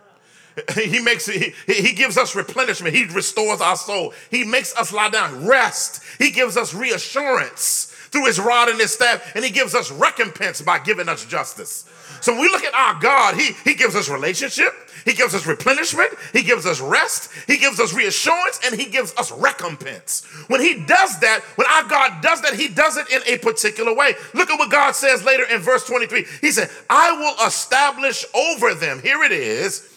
He 0.76 1.00
makes 1.00 1.26
he, 1.26 1.52
he 1.66 1.92
gives 1.94 2.16
us 2.16 2.36
replenishment. 2.36 2.94
He 2.94 3.06
restores 3.06 3.60
our 3.60 3.74
soul. 3.74 4.12
He 4.30 4.44
makes 4.44 4.72
us 4.76 4.92
lie 4.92 5.10
down, 5.10 5.44
rest. 5.44 6.00
He 6.18 6.30
gives 6.30 6.56
us 6.56 6.72
reassurance 6.72 7.86
through 8.12 8.26
his 8.26 8.38
rod 8.38 8.68
and 8.68 8.78
his 8.78 8.92
staff, 8.92 9.34
and 9.34 9.44
he 9.44 9.50
gives 9.50 9.74
us 9.74 9.90
recompense 9.90 10.62
by 10.62 10.78
giving 10.78 11.08
us 11.08 11.26
justice. 11.26 11.90
So 12.20 12.32
when 12.32 12.42
we 12.42 12.48
look 12.48 12.64
at 12.64 12.74
our 12.74 13.00
God, 13.00 13.34
he, 13.34 13.52
he 13.64 13.74
gives 13.74 13.94
us 13.94 14.08
relationship, 14.08 14.72
he 15.04 15.12
gives 15.12 15.34
us 15.34 15.46
replenishment, 15.46 16.10
he 16.32 16.42
gives 16.42 16.64
us 16.64 16.80
rest, 16.80 17.30
he 17.46 17.58
gives 17.58 17.78
us 17.78 17.92
reassurance, 17.92 18.60
and 18.64 18.78
he 18.78 18.86
gives 18.86 19.14
us 19.16 19.30
recompense. 19.32 20.24
When 20.46 20.60
he 20.60 20.74
does 20.74 21.20
that, 21.20 21.40
when 21.56 21.66
our 21.66 21.84
God 21.84 22.22
does 22.22 22.40
that, 22.42 22.54
he 22.54 22.68
does 22.68 22.96
it 22.96 23.10
in 23.10 23.22
a 23.26 23.38
particular 23.38 23.94
way. 23.94 24.14
Look 24.32 24.50
at 24.50 24.58
what 24.58 24.70
God 24.70 24.94
says 24.94 25.24
later 25.24 25.44
in 25.44 25.60
verse 25.60 25.86
23. 25.86 26.24
He 26.40 26.50
said, 26.50 26.70
I 26.88 27.12
will 27.12 27.46
establish 27.46 28.24
over 28.34 28.74
them, 28.74 29.00
here 29.02 29.22
it 29.22 29.32
is, 29.32 29.90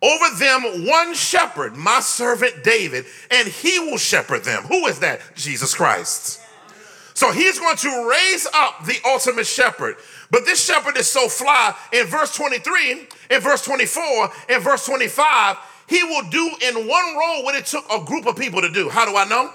over 0.00 0.36
them 0.38 0.86
one 0.86 1.14
shepherd, 1.14 1.76
my 1.76 2.00
servant 2.00 2.62
David, 2.62 3.06
and 3.30 3.48
he 3.48 3.78
will 3.78 3.98
shepherd 3.98 4.44
them. 4.44 4.64
Who 4.64 4.86
is 4.86 5.00
that? 5.00 5.20
Jesus 5.34 5.74
Christ. 5.74 6.40
So 7.14 7.32
he's 7.32 7.58
going 7.58 7.76
to 7.78 8.08
raise 8.08 8.46
up 8.54 8.84
the 8.84 8.96
ultimate 9.04 9.46
shepherd. 9.48 9.96
But 10.30 10.44
this 10.44 10.64
shepherd 10.64 10.96
is 10.96 11.08
so 11.08 11.28
fly. 11.28 11.74
In 11.92 12.06
verse 12.06 12.34
23, 12.36 13.08
in 13.30 13.40
verse 13.40 13.64
24, 13.64 14.30
in 14.50 14.60
verse 14.60 14.84
25, 14.84 15.56
he 15.88 16.02
will 16.02 16.28
do 16.30 16.50
in 16.60 16.86
one 16.86 17.16
role 17.16 17.44
what 17.44 17.54
it 17.54 17.66
took 17.66 17.90
a 17.90 18.04
group 18.04 18.26
of 18.26 18.36
people 18.36 18.60
to 18.60 18.70
do. 18.70 18.88
How 18.88 19.06
do 19.06 19.16
I 19.16 19.24
know? 19.24 19.50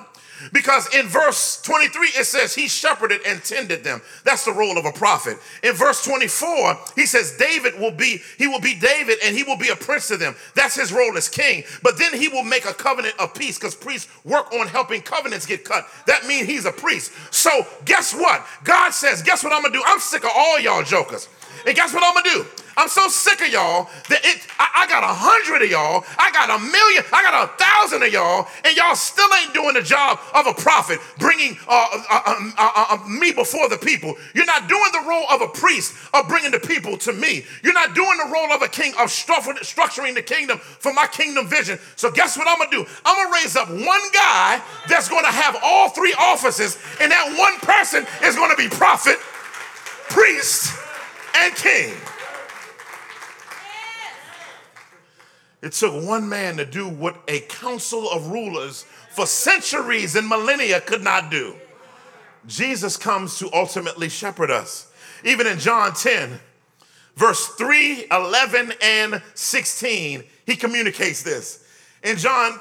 Because 0.52 0.94
in 0.94 1.08
verse 1.08 1.62
23, 1.62 2.08
it 2.08 2.26
says 2.26 2.54
he 2.54 2.68
shepherded 2.68 3.22
and 3.26 3.44
tended 3.44 3.84
them. 3.84 4.02
That's 4.24 4.46
the 4.46 4.52
role 4.52 4.78
of 4.78 4.86
a 4.86 4.92
prophet. 4.92 5.38
In 5.64 5.74
verse 5.74 6.04
24, 6.04 6.78
he 6.96 7.06
says 7.06 7.38
David 7.38 7.80
will 7.80 7.92
be, 7.92 8.22
he 8.38 8.48
will 8.48 8.60
be 8.60 8.76
David 8.76 9.20
and 9.24 9.36
he 9.36 9.44
will 9.44 9.58
be 9.58 9.70
a 9.70 9.76
prince 9.76 10.08
to 10.10 10.18
them. 10.18 10.36
That's 10.56 10.76
his 10.76 10.92
role 10.92 11.16
as 11.18 11.30
king. 11.30 11.64
But 11.82 11.98
then 11.98 12.14
he 12.14 12.28
will 12.28 12.44
make 12.44 12.66
a 12.66 12.74
covenant 12.74 13.16
of 13.20 13.34
peace 13.34 13.58
because 13.58 13.76
priests 13.76 14.10
work 14.26 14.52
on 14.54 14.68
helping 14.68 15.02
covenants 15.02 15.46
get 15.46 15.64
cut. 15.64 15.86
That 16.08 16.26
means 16.26 16.48
he's 16.48 16.66
a 16.66 16.72
priest. 16.72 17.12
So 17.32 17.66
guess 17.86 18.14
what? 18.14 18.46
God 18.64 18.92
says, 18.92 19.22
guess 19.22 19.44
what 19.44 19.54
I'm 19.54 19.62
gonna 19.62 19.74
do? 19.74 19.84
I'm 19.86 20.00
sick 20.00 20.24
of 20.24 20.32
all 20.36 20.60
y'all 20.60 20.84
jokers. 20.84 21.30
And 21.66 21.76
guess 21.76 21.94
what 21.94 22.04
I'm 22.04 22.14
gonna 22.14 22.44
do? 22.44 22.64
I'm 22.76 22.90
so 22.90 23.08
sick 23.08 23.42
of 23.42 23.50
y'all 23.50 23.90
that 24.10 24.22
it, 24.26 24.48
I, 24.58 24.84
I, 24.84 24.88
got 24.88 25.04
a 25.04 25.14
hundred 25.14 25.64
of 25.64 25.70
y'all, 25.70 26.04
I 26.18 26.32
got 26.32 26.50
a 26.50 26.58
million, 26.58 27.04
I 27.14 27.22
got 27.22 27.46
a 27.46 27.48
thousand 27.62 28.02
of 28.02 28.12
y'all, 28.12 28.48
and 28.66 28.76
y'all 28.76 28.96
still 28.96 29.30
ain't 29.40 29.54
doing 29.54 29.76
the 29.76 29.82
job 29.82 30.20
of 30.34 30.48
a 30.48 30.54
prophet, 30.54 31.00
bringing 31.20 31.58
uh 31.68 31.86
uh 31.94 32.04
uh, 32.10 32.36
uh, 32.58 32.72
uh, 32.76 32.86
uh, 32.98 33.08
me 33.08 33.32
before 33.32 33.70
the 33.70 33.78
people. 33.78 34.16
You're 34.34 34.50
not 34.50 34.68
doing 34.68 34.90
the 34.92 35.06
role 35.08 35.26
of 35.30 35.42
a 35.42 35.48
priest 35.48 35.94
of 36.14 36.28
bringing 36.28 36.52
the 36.52 36.60
people 36.60 36.98
to 36.98 37.14
me. 37.14 37.46
You're 37.62 37.78
not 37.78 37.94
doing 37.94 38.18
the 38.18 38.32
role 38.34 38.52
of 38.52 38.62
a 38.62 38.68
king 38.68 38.94
of 38.98 39.10
structuring 39.10 40.16
the 40.16 40.24
kingdom 40.24 40.58
for 40.58 40.94
my 40.94 41.08
kingdom 41.08 41.48
vision. 41.48 41.78
So 41.96 42.10
guess 42.10 42.38
what 42.38 42.48
I'm 42.48 42.58
gonna 42.58 42.72
do? 42.72 42.86
I'm 43.06 43.16
gonna 43.16 43.36
raise 43.38 43.56
up 43.56 43.70
one 43.70 44.06
guy 44.14 44.62
that's 44.90 45.10
gonna 45.10 45.32
have 45.32 45.58
all 45.64 45.90
three 45.90 46.14
offices, 46.18 46.78
and 47.00 47.12
that 47.12 47.38
one 47.38 47.60
person 47.62 48.06
is 48.24 48.36
gonna 48.36 48.56
be 48.56 48.68
prophet, 48.68 49.18
priest, 50.10 50.74
and 51.36 51.56
king. 51.56 51.94
It 55.62 55.72
took 55.72 56.06
one 56.06 56.28
man 56.28 56.58
to 56.58 56.66
do 56.66 56.90
what 56.90 57.18
a 57.30 57.40
council 57.42 58.10
of 58.12 58.28
rulers 58.28 58.84
for 59.12 59.26
centuries 59.26 60.16
and 60.16 60.28
millennia 60.28 60.82
could 60.82 61.02
not 61.02 61.32
do. 61.32 61.56
Jesus 62.46 62.98
comes 62.98 63.40
to 63.40 63.50
ultimately 63.54 64.10
shepherd 64.10 64.52
us. 64.52 64.92
Even 65.24 65.48
in 65.48 65.60
John 65.60 65.94
10, 65.94 66.38
verse 67.16 67.48
3, 67.48 68.08
11, 68.12 68.74
and 68.82 69.22
16, 69.36 70.24
he 70.46 70.56
communicates 70.58 71.24
this. 71.24 71.66
In 72.04 72.18
John 72.18 72.60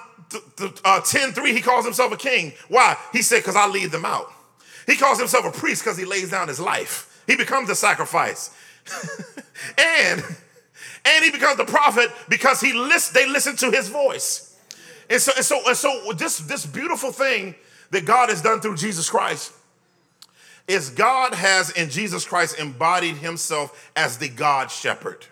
uh, 0.84 1.00
10, 1.00 1.32
3, 1.32 1.52
he 1.52 1.60
calls 1.60 1.84
himself 1.84 2.12
a 2.12 2.16
king. 2.16 2.52
Why? 2.68 2.96
He 3.12 3.22
said, 3.22 3.38
because 3.38 3.56
I 3.56 3.66
lead 3.66 3.90
them 3.90 4.04
out. 4.04 4.32
He 4.86 4.96
calls 4.96 5.18
himself 5.18 5.44
a 5.44 5.50
priest 5.50 5.82
because 5.82 5.98
he 5.98 6.04
lays 6.04 6.30
down 6.30 6.46
his 6.46 6.60
life. 6.60 7.11
He 7.32 7.36
becomes 7.36 7.70
a 7.70 7.74
sacrifice. 7.74 8.50
and 9.78 10.22
and 11.06 11.24
he 11.24 11.30
becomes 11.30 11.56
the 11.56 11.64
prophet 11.64 12.10
because 12.28 12.60
he 12.60 12.74
list, 12.74 13.14
they 13.14 13.26
listen 13.26 13.56
to 13.56 13.70
his 13.70 13.88
voice. 13.88 14.54
And 15.08 15.18
so, 15.18 15.32
and 15.34 15.42
so, 15.42 15.66
and 15.66 15.74
so 15.74 16.12
this, 16.12 16.40
this 16.40 16.66
beautiful 16.66 17.10
thing 17.10 17.54
that 17.90 18.04
God 18.04 18.28
has 18.28 18.42
done 18.42 18.60
through 18.60 18.76
Jesus 18.76 19.08
Christ 19.08 19.54
is 20.68 20.90
God 20.90 21.32
has 21.32 21.70
in 21.70 21.88
Jesus 21.88 22.26
Christ 22.26 22.58
embodied 22.58 23.16
himself 23.16 23.90
as 23.96 24.18
the 24.18 24.28
God 24.28 24.70
shepherd. 24.70 25.24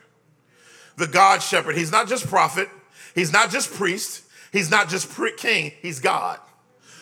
The 0.97 1.07
God 1.07 1.43
shepherd. 1.43 1.77
He's 1.77 1.93
not 1.93 2.09
just 2.09 2.27
prophet, 2.29 2.71
he's 3.15 3.31
not 3.31 3.51
just 3.51 3.71
priest, 3.75 4.23
he's 4.53 4.71
not 4.71 4.89
just 4.89 5.15
king, 5.37 5.73
he's 5.83 6.01
God. 6.01 6.41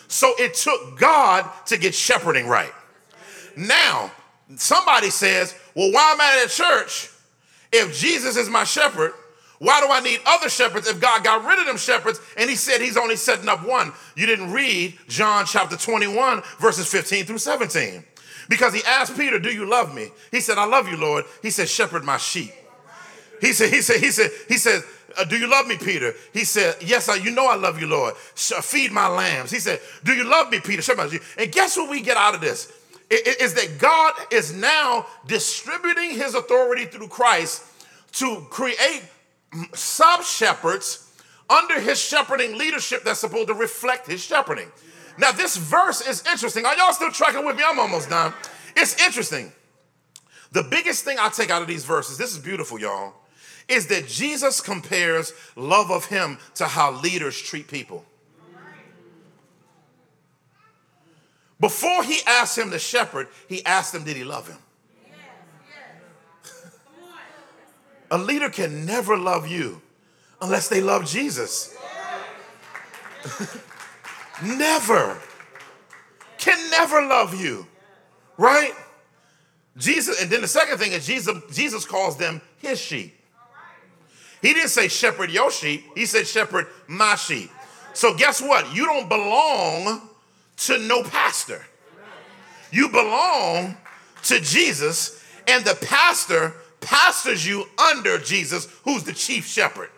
So 0.09 0.33
it 0.37 0.55
took 0.55 0.99
God 0.99 1.49
to 1.67 1.77
get 1.77 1.95
shepherding 1.95 2.47
right. 2.47 2.73
Now, 3.55 4.11
somebody 4.55 5.09
says, 5.09 5.55
well, 5.75 5.91
why 5.91 6.11
am 6.11 6.21
I 6.21 6.41
at 6.43 6.49
church? 6.49 7.09
If 7.71 7.97
Jesus 7.97 8.35
is 8.35 8.49
my 8.49 8.63
shepherd, 8.63 9.13
why 9.59 9.81
do 9.81 9.91
I 9.91 9.99
need 9.99 10.21
other 10.25 10.49
shepherds 10.49 10.87
if 10.87 10.99
God 10.99 11.23
got 11.23 11.45
rid 11.45 11.59
of 11.59 11.65
them 11.65 11.77
shepherds 11.77 12.19
and 12.37 12.49
he 12.49 12.55
said 12.55 12.81
he's 12.81 12.97
only 12.97 13.17
setting 13.17 13.49
up 13.49 13.65
one? 13.67 13.91
You 14.15 14.25
didn't 14.25 14.51
read 14.51 14.97
John 15.07 15.45
chapter 15.45 15.75
21, 15.75 16.41
verses 16.59 16.87
15 16.87 17.25
through 17.25 17.37
17. 17.39 18.03
Because 18.47 18.73
he 18.73 18.81
asked 18.87 19.15
Peter, 19.15 19.37
Do 19.37 19.53
you 19.53 19.69
love 19.69 19.93
me? 19.93 20.09
He 20.31 20.39
said, 20.39 20.57
I 20.57 20.65
love 20.65 20.87
you, 20.87 20.97
Lord. 20.97 21.25
He 21.41 21.51
said, 21.51 21.69
Shepherd 21.69 22.03
my 22.03 22.17
sheep. 22.17 22.51
He 23.41 23.53
said, 23.53 23.69
He 23.69 23.81
said, 23.81 23.99
He 23.99 24.11
said, 24.11 24.31
He 24.47 24.57
said, 24.57 24.81
uh, 25.17 25.25
Do 25.25 25.37
you 25.37 25.47
love 25.47 25.67
me, 25.67 25.77
Peter? 25.77 26.13
He 26.33 26.45
said, 26.45 26.77
Yes, 26.81 27.09
I, 27.09 27.15
you 27.15 27.29
know 27.29 27.47
I 27.47 27.55
love 27.55 27.79
you, 27.79 27.85
Lord. 27.85 28.15
feed 28.15 28.91
my 28.91 29.07
lambs. 29.07 29.51
He 29.51 29.59
said, 29.59 29.81
Do 30.03 30.13
you 30.13 30.23
love 30.23 30.49
me, 30.49 30.59
Peter? 30.59 30.81
And 31.37 31.51
guess 31.51 31.77
what 31.77 31.89
we 31.89 32.01
get 32.01 32.17
out 32.17 32.33
of 32.33 32.41
this? 32.41 32.71
Is 33.09 33.53
that 33.55 33.79
God 33.79 34.13
is 34.31 34.53
now 34.53 35.05
distributing 35.25 36.11
his 36.11 36.35
authority 36.35 36.85
through 36.85 37.07
Christ 37.07 37.63
to 38.13 38.45
create 38.49 39.03
sub 39.73 40.23
shepherds 40.23 41.11
under 41.49 41.79
his 41.79 41.99
shepherding 41.99 42.57
leadership 42.57 43.03
that's 43.03 43.19
supposed 43.19 43.47
to 43.47 43.55
reflect 43.55 44.07
his 44.07 44.23
shepherding. 44.23 44.71
Now, 45.17 45.31
this 45.31 45.57
verse 45.57 46.05
is 46.07 46.23
interesting. 46.31 46.65
Are 46.65 46.75
y'all 46.75 46.93
still 46.93 47.11
tracking 47.11 47.45
with 47.45 47.57
me? 47.57 47.63
I'm 47.65 47.79
almost 47.79 48.09
done. 48.09 48.33
It's 48.75 49.03
interesting. 49.03 49.51
The 50.51 50.63
biggest 50.63 51.03
thing 51.03 51.17
I 51.19 51.29
take 51.29 51.49
out 51.49 51.61
of 51.61 51.67
these 51.67 51.83
verses, 51.83 52.17
this 52.17 52.31
is 52.31 52.39
beautiful, 52.39 52.79
y'all, 52.79 53.13
is 53.67 53.87
that 53.87 54.07
Jesus 54.07 54.61
compares 54.61 55.33
love 55.55 55.91
of 55.91 56.05
him 56.05 56.37
to 56.55 56.65
how 56.65 56.91
leaders 56.91 57.39
treat 57.39 57.67
people. 57.67 58.05
Before 61.59 62.03
he 62.03 62.19
asked 62.25 62.57
him 62.57 62.71
to 62.71 62.79
shepherd, 62.79 63.27
he 63.47 63.65
asked 63.65 63.93
him, 63.93 64.03
Did 64.03 64.15
he 64.15 64.23
love 64.23 64.47
him? 64.47 64.57
A 68.11 68.17
leader 68.17 68.49
can 68.49 68.85
never 68.85 69.17
love 69.17 69.47
you 69.47 69.81
unless 70.41 70.67
they 70.67 70.81
love 70.81 71.05
Jesus. 71.05 71.75
never. 74.43 75.17
Can 76.37 76.71
never 76.71 77.05
love 77.05 77.39
you. 77.39 77.67
Right? 78.37 78.71
Jesus, 79.77 80.21
and 80.21 80.31
then 80.31 80.41
the 80.41 80.47
second 80.47 80.77
thing 80.77 80.93
is 80.93 81.05
Jesus, 81.05 81.37
Jesus 81.51 81.85
calls 81.85 82.17
them 82.17 82.41
his 82.57 82.79
sheep. 82.79 83.15
He 84.41 84.53
didn't 84.53 84.69
say 84.69 84.87
shepherd 84.87 85.29
your 85.29 85.51
sheep, 85.51 85.83
he 85.95 86.05
said 86.05 86.25
shepherd 86.25 86.67
my 86.87 87.15
sheep. 87.15 87.51
So 87.93 88.15
guess 88.15 88.41
what? 88.41 88.73
You 88.73 88.85
don't 88.85 89.09
belong 89.09 90.08
to 90.59 90.77
no 90.77 91.03
pastor. 91.03 91.65
You 92.71 92.89
belong 92.89 93.77
to 94.23 94.39
Jesus, 94.39 95.23
and 95.47 95.65
the 95.65 95.75
pastor 95.75 96.53
pastors 96.81 97.45
you 97.45 97.65
under 97.77 98.17
Jesus, 98.17 98.67
who's 98.83 99.03
the 99.03 99.13
chief 99.13 99.45
shepherd. 99.45 99.89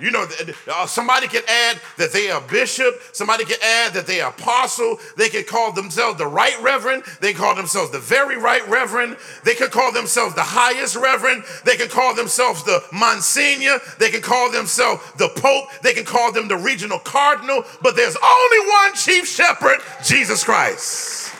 You 0.00 0.10
know, 0.10 0.26
uh, 0.68 0.86
somebody 0.86 1.28
can 1.28 1.42
add 1.46 1.78
that 1.98 2.12
they 2.12 2.30
are 2.30 2.40
bishop. 2.40 2.94
Somebody 3.12 3.44
can 3.44 3.58
add 3.62 3.92
that 3.92 4.06
they 4.06 4.20
are 4.20 4.30
apostle. 4.30 4.98
They 5.16 5.28
can 5.28 5.44
call 5.44 5.72
themselves 5.72 6.16
the 6.18 6.26
right 6.26 6.60
reverend. 6.62 7.04
They 7.20 7.34
call 7.34 7.54
themselves 7.54 7.90
the 7.90 7.98
very 7.98 8.38
right 8.38 8.66
reverend. 8.66 9.18
They 9.44 9.54
can 9.54 9.68
call 9.68 9.92
themselves 9.92 10.34
the 10.34 10.42
highest 10.42 10.96
reverend. 10.96 11.44
They 11.66 11.76
can 11.76 11.88
call 11.88 12.14
themselves 12.14 12.64
the 12.64 12.82
monsignor. 12.92 13.78
They 13.98 14.10
can 14.10 14.22
call 14.22 14.50
themselves 14.50 15.02
the 15.18 15.28
pope. 15.28 15.66
They 15.82 15.92
can 15.92 16.06
call 16.06 16.32
them 16.32 16.48
the 16.48 16.56
regional 16.56 16.98
cardinal. 16.98 17.64
But 17.82 17.94
there's 17.94 18.16
only 18.16 18.70
one 18.70 18.94
chief 18.94 19.28
shepherd, 19.28 19.80
Jesus 20.02 20.42
Christ. 20.44 21.34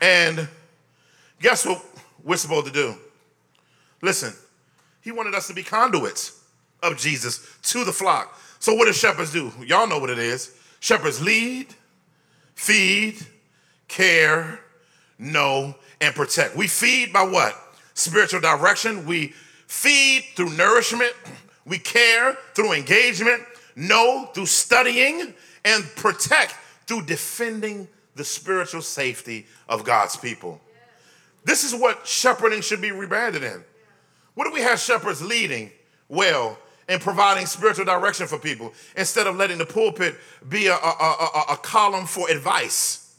And 0.00 0.48
guess 1.40 1.66
what 1.66 1.84
we're 2.22 2.36
supposed 2.36 2.66
to 2.66 2.72
do? 2.72 2.94
Listen, 4.00 4.32
he 5.00 5.12
wanted 5.12 5.34
us 5.34 5.46
to 5.48 5.54
be 5.54 5.62
conduits 5.62 6.42
of 6.82 6.96
Jesus 6.96 7.46
to 7.64 7.84
the 7.84 7.92
flock. 7.92 8.38
So, 8.60 8.74
what 8.74 8.86
do 8.86 8.92
shepherds 8.92 9.32
do? 9.32 9.52
Y'all 9.64 9.88
know 9.88 9.98
what 9.98 10.10
it 10.10 10.18
is. 10.18 10.54
Shepherds 10.80 11.22
lead, 11.22 11.66
feed, 12.54 13.16
care, 13.88 14.60
know, 15.18 15.74
and 16.00 16.14
protect. 16.14 16.56
We 16.56 16.66
feed 16.66 17.12
by 17.12 17.22
what? 17.22 17.56
Spiritual 17.94 18.40
direction. 18.40 19.06
We 19.06 19.28
feed 19.66 20.24
through 20.34 20.50
nourishment. 20.56 21.12
We 21.64 21.78
care 21.78 22.36
through 22.54 22.72
engagement, 22.72 23.42
know 23.76 24.30
through 24.34 24.46
studying, 24.46 25.34
and 25.64 25.84
protect 25.96 26.54
through 26.86 27.02
defending 27.02 27.88
the 28.14 28.24
spiritual 28.24 28.82
safety 28.82 29.46
of 29.68 29.84
God's 29.84 30.16
people. 30.16 30.60
This 31.44 31.64
is 31.64 31.78
what 31.78 32.06
shepherding 32.06 32.62
should 32.62 32.80
be 32.80 32.90
rebranded 32.90 33.44
in. 33.44 33.62
What 34.38 34.46
do 34.46 34.52
we 34.52 34.60
have 34.60 34.78
shepherds 34.78 35.20
leading 35.20 35.72
well 36.08 36.56
and 36.86 37.00
providing 37.00 37.44
spiritual 37.46 37.84
direction 37.84 38.28
for 38.28 38.38
people 38.38 38.72
instead 38.96 39.26
of 39.26 39.34
letting 39.34 39.58
the 39.58 39.66
pulpit 39.66 40.14
be 40.48 40.68
a, 40.68 40.74
a, 40.74 40.76
a, 40.76 41.44
a 41.54 41.56
column 41.56 42.06
for 42.06 42.30
advice? 42.30 43.16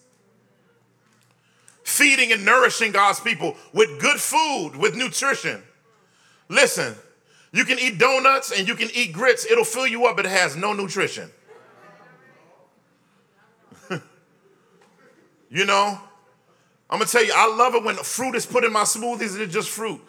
Feeding 1.84 2.32
and 2.32 2.46
nourishing 2.46 2.94
God's 2.94 3.20
people 3.20 3.58
with 3.74 4.00
good 4.00 4.16
food, 4.16 4.78
with 4.78 4.96
nutrition. 4.96 5.62
Listen, 6.48 6.96
you 7.52 7.66
can 7.66 7.80
eat 7.80 8.00
donuts 8.00 8.58
and 8.58 8.66
you 8.66 8.76
can 8.76 8.88
eat 8.94 9.12
grits, 9.12 9.46
it'll 9.46 9.66
fill 9.66 9.88
you 9.88 10.06
up, 10.06 10.16
but 10.16 10.26
it 10.26 10.32
has 10.32 10.56
no 10.56 10.72
nutrition. 10.72 11.30
you 15.50 15.66
know, 15.66 16.00
I'm 16.90 17.00
gonna 17.00 17.12
tell 17.12 17.26
you, 17.26 17.34
I 17.36 17.54
love 17.54 17.76
it 17.76 17.84
when 17.84 17.98
fruit 17.98 18.36
is 18.36 18.46
put 18.46 18.64
in 18.64 18.72
my 18.72 18.84
smoothies 18.84 19.34
and 19.34 19.42
it's 19.42 19.54
just 19.54 19.68
fruit. 19.68 20.00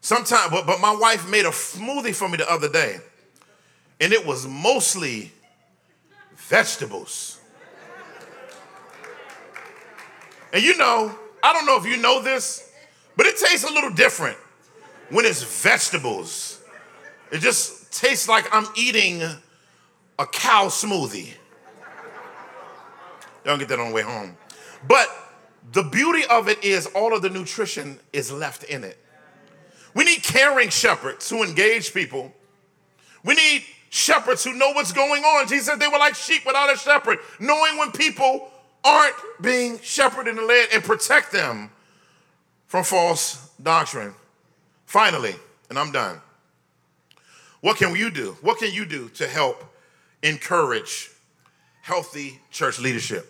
Sometimes, 0.00 0.50
but, 0.50 0.66
but 0.66 0.80
my 0.80 0.94
wife 0.94 1.28
made 1.28 1.44
a 1.44 1.50
smoothie 1.50 2.14
for 2.14 2.28
me 2.28 2.36
the 2.36 2.50
other 2.50 2.68
day, 2.68 2.98
and 4.00 4.12
it 4.12 4.24
was 4.24 4.46
mostly 4.46 5.32
vegetables. 6.36 7.40
And 10.52 10.62
you 10.62 10.76
know, 10.76 11.14
I 11.42 11.52
don't 11.52 11.66
know 11.66 11.76
if 11.76 11.84
you 11.84 11.96
know 11.96 12.22
this, 12.22 12.72
but 13.16 13.26
it 13.26 13.36
tastes 13.36 13.68
a 13.68 13.72
little 13.72 13.90
different 13.90 14.38
when 15.10 15.24
it's 15.24 15.42
vegetables. 15.42 16.60
It 17.30 17.40
just 17.40 17.92
tastes 17.92 18.28
like 18.28 18.46
I'm 18.52 18.66
eating 18.76 19.22
a 19.22 20.26
cow 20.26 20.66
smoothie. 20.66 21.34
Don't 23.44 23.58
get 23.58 23.68
that 23.68 23.78
on 23.78 23.88
the 23.88 23.94
way 23.94 24.02
home. 24.02 24.36
But 24.86 25.08
the 25.72 25.82
beauty 25.82 26.24
of 26.30 26.48
it 26.48 26.62
is 26.64 26.86
all 26.86 27.14
of 27.14 27.22
the 27.22 27.30
nutrition 27.30 27.98
is 28.12 28.32
left 28.32 28.64
in 28.64 28.84
it. 28.84 28.98
We 29.94 30.04
need 30.04 30.22
caring 30.22 30.68
shepherds 30.68 31.28
who 31.28 31.42
engage 31.42 31.92
people. 31.92 32.32
We 33.24 33.34
need 33.34 33.64
shepherds 33.90 34.44
who 34.44 34.54
know 34.54 34.70
what's 34.72 34.92
going 34.92 35.24
on. 35.24 35.48
Jesus 35.48 35.66
said 35.66 35.80
they 35.80 35.88
were 35.88 35.98
like 35.98 36.14
sheep 36.14 36.44
without 36.46 36.72
a 36.72 36.76
shepherd, 36.76 37.18
knowing 37.40 37.78
when 37.78 37.90
people 37.92 38.50
aren't 38.84 39.14
being 39.40 39.78
shepherded 39.80 40.36
and 40.36 40.46
led 40.46 40.68
and 40.72 40.82
protect 40.82 41.32
them 41.32 41.70
from 42.66 42.84
false 42.84 43.50
doctrine. 43.62 44.14
Finally, 44.86 45.34
and 45.68 45.78
I'm 45.78 45.92
done. 45.92 46.20
What 47.60 47.76
can 47.76 47.94
you 47.96 48.10
do? 48.10 48.36
What 48.40 48.58
can 48.58 48.72
you 48.72 48.86
do 48.86 49.08
to 49.10 49.26
help 49.26 49.64
encourage 50.22 51.10
healthy 51.82 52.40
church 52.50 52.78
leadership? 52.78 53.26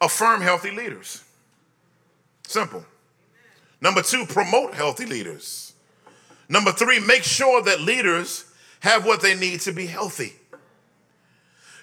Affirm 0.00 0.42
healthy 0.42 0.70
leaders. 0.70 1.24
Simple. 2.46 2.84
Number 3.80 4.02
two, 4.02 4.26
promote 4.26 4.74
healthy 4.74 5.06
leaders. 5.06 5.74
Number 6.48 6.72
three, 6.72 7.00
make 7.00 7.24
sure 7.24 7.62
that 7.62 7.80
leaders 7.80 8.44
have 8.80 9.04
what 9.04 9.20
they 9.20 9.34
need 9.34 9.60
to 9.60 9.72
be 9.72 9.86
healthy. 9.86 10.32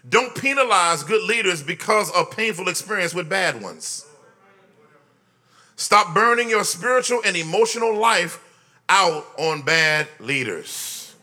Don't 0.08 0.36
penalize 0.36 1.04
good 1.04 1.24
leaders 1.24 1.64
because 1.64 2.12
of 2.12 2.32
painful 2.32 2.68
experience 2.68 3.14
with 3.14 3.30
bad 3.30 3.62
ones. 3.62 4.06
Stop 5.76 6.14
burning 6.14 6.50
your 6.50 6.64
spiritual 6.64 7.22
and 7.26 7.36
emotional 7.36 7.96
life 7.96 8.40
out 8.90 9.26
on 9.38 9.62
bad 9.62 10.08
leaders. 10.20 11.16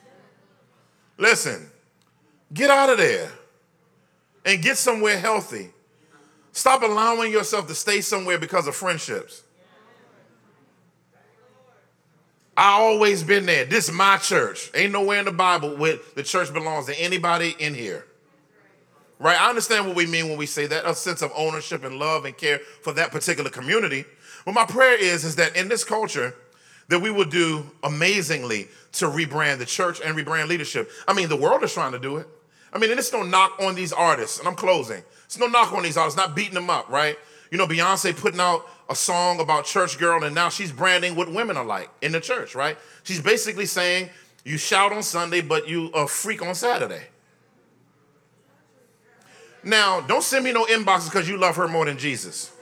Listen, 1.19 1.71
get 2.53 2.71
out 2.71 2.89
of 2.89 2.99
there 2.99 3.31
and 4.45 4.63
get 4.63 4.77
somewhere 4.79 5.19
healthy. 5.19 5.71
Stop 6.53 6.83
allowing 6.83 7.31
yourself 7.31 7.67
to 7.69 7.75
stay 7.75 8.01
somewhere 8.01 8.39
because 8.39 8.67
of 8.67 8.75
friendships. 8.75 9.43
I 12.61 12.73
always 12.73 13.23
been 13.23 13.47
there. 13.47 13.65
This 13.65 13.89
is 13.89 13.95
my 13.95 14.19
church. 14.19 14.71
Ain't 14.75 14.93
nowhere 14.93 15.21
in 15.21 15.25
the 15.25 15.33
Bible 15.33 15.79
where 15.79 15.97
the 16.15 16.23
church 16.23 16.53
belongs 16.53 16.85
to 16.89 17.01
anybody 17.01 17.57
in 17.59 17.73
here. 17.73 18.05
Right? 19.19 19.41
I 19.41 19.49
understand 19.49 19.87
what 19.87 19.97
we 19.97 20.05
mean 20.05 20.29
when 20.29 20.37
we 20.37 20.45
say 20.45 20.67
that, 20.67 20.85
a 20.85 20.95
sense 20.95 21.23
of 21.23 21.33
ownership 21.35 21.85
and 21.85 21.99
love 21.99 22.27
and 22.27 22.37
care 22.37 22.59
for 22.83 22.93
that 22.93 23.13
particular 23.13 23.49
community. 23.49 24.05
But 24.45 24.53
my 24.53 24.67
prayer 24.67 24.95
is, 24.95 25.25
is 25.25 25.37
that 25.37 25.57
in 25.57 25.71
this 25.71 25.85
culture, 25.85 26.35
that 26.89 26.99
we 26.99 27.11
will 27.11 27.25
do 27.25 27.65
amazingly 27.83 28.69
to 28.93 29.07
rebrand 29.07 29.57
the 29.57 29.65
church 29.65 30.03
and 30.05 30.15
rebrand 30.15 30.49
leadership. 30.49 30.91
I 31.09 31.15
mean, 31.15 31.31
the 31.31 31.37
world 31.37 31.63
is 31.63 31.73
trying 31.73 31.93
to 31.93 31.99
do 31.99 32.19
it. 32.19 32.29
I 32.75 32.79
mean, 32.79 32.91
and 32.91 32.99
it's 33.01 33.11
no 33.11 33.23
knock 33.23 33.59
on 33.59 33.75
these 33.75 33.95
artists, 33.95 34.39
and 34.39 34.47
I'm 34.47 34.55
closing. 34.55 35.03
It's 35.25 35.39
no 35.39 35.47
knock 35.47 35.73
on 35.73 35.83
these 35.83 35.97
artists, 35.97 36.19
not 36.19 36.37
beating 36.37 36.55
them 36.55 36.69
up, 36.69 36.91
right? 36.91 37.17
You 37.51 37.57
know, 37.57 37.67
Beyonce 37.67 38.15
putting 38.15 38.39
out 38.39 38.67
a 38.91 38.95
song 38.95 39.39
about 39.41 39.65
church 39.65 39.99
girl, 39.99 40.25
and 40.25 40.35
now 40.35 40.49
she's 40.49 40.73
branding 40.73 41.15
what 41.15 41.33
women 41.33 41.57
are 41.57 41.65
like 41.65 41.89
in 42.03 42.11
the 42.11 42.21
church, 42.21 42.57
right? 42.57 42.77
She's 43.05 43.21
basically 43.21 43.67
saying, 43.67 44.11
you 44.45 44.59
shout 44.59 44.93
on 44.93 45.05
Sunday, 45.05 45.41
but 45.41 45.69
you 45.69 45.87
a 45.91 46.09
freak 46.09 46.43
on 46.43 46.57
Saturday. 46.57 47.05
Now, 49.63 50.01
don't 50.01 50.25
send 50.25 50.45
me 50.45 50.53
no 50.53 50.65
inboxes 50.65 51.05
because 51.05 51.29
you 51.29 51.37
love 51.37 51.55
her 51.57 51.69
more 51.69 51.85
than 51.85 51.99
Jesus. 51.99 52.53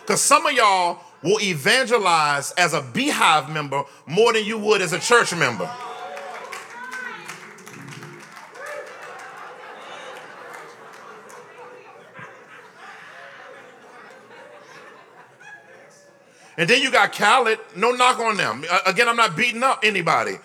Because 0.00 0.20
some 0.20 0.46
of 0.46 0.52
y'all 0.52 1.00
will 1.22 1.40
evangelize 1.40 2.52
as 2.52 2.72
a 2.72 2.82
BeyHive 2.82 3.52
member 3.52 3.82
more 4.06 4.32
than 4.32 4.44
you 4.44 4.58
would 4.58 4.80
as 4.80 4.92
a 4.92 5.00
church 5.00 5.34
member. 5.34 5.68
And 16.60 16.68
then 16.68 16.82
you 16.82 16.90
got 16.90 17.14
Khaled, 17.14 17.58
no 17.74 17.92
knock 17.92 18.18
on 18.18 18.36
them. 18.36 18.66
Uh, 18.70 18.80
again, 18.84 19.08
I'm 19.08 19.16
not 19.16 19.34
beating 19.34 19.62
up 19.62 19.80
anybody. 19.82 20.36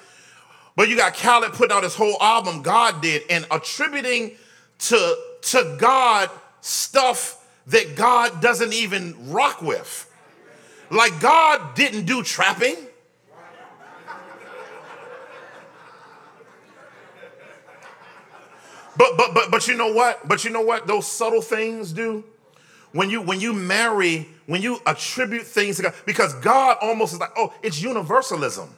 But 0.77 0.87
you 0.87 0.95
got 0.95 1.13
Khaled 1.13 1.51
putting 1.51 1.75
out 1.75 1.83
his 1.83 1.93
whole 1.93 2.15
album, 2.21 2.61
God 2.61 3.01
did, 3.01 3.23
and 3.29 3.45
attributing 3.51 4.37
to, 4.79 5.17
to 5.41 5.75
God 5.77 6.29
stuff 6.61 7.45
that 7.67 7.97
God 7.97 8.41
doesn't 8.41 8.71
even 8.71 9.29
rock 9.29 9.61
with. 9.61 10.09
Like 10.89 11.19
God 11.19 11.75
didn't 11.75 12.05
do 12.05 12.23
trapping. 12.23 12.77
But 18.97 19.17
but 19.17 19.33
but 19.33 19.51
but 19.51 19.67
you 19.67 19.75
know 19.75 19.91
what? 19.91 20.25
But 20.25 20.45
you 20.45 20.51
know 20.51 20.61
what 20.61 20.87
those 20.87 21.05
subtle 21.05 21.41
things 21.41 21.91
do? 21.91 22.23
When 22.95 23.09
you 23.09 23.21
when 23.21 23.41
you 23.41 23.51
marry, 23.51 24.25
when 24.45 24.61
you 24.61 24.79
attribute 24.85 25.43
things 25.43 25.75
to 25.75 25.83
God, 25.83 25.93
because 26.05 26.33
God 26.35 26.77
almost 26.81 27.11
is 27.11 27.19
like, 27.19 27.33
oh, 27.35 27.53
it's 27.61 27.81
universalism. 27.81 28.69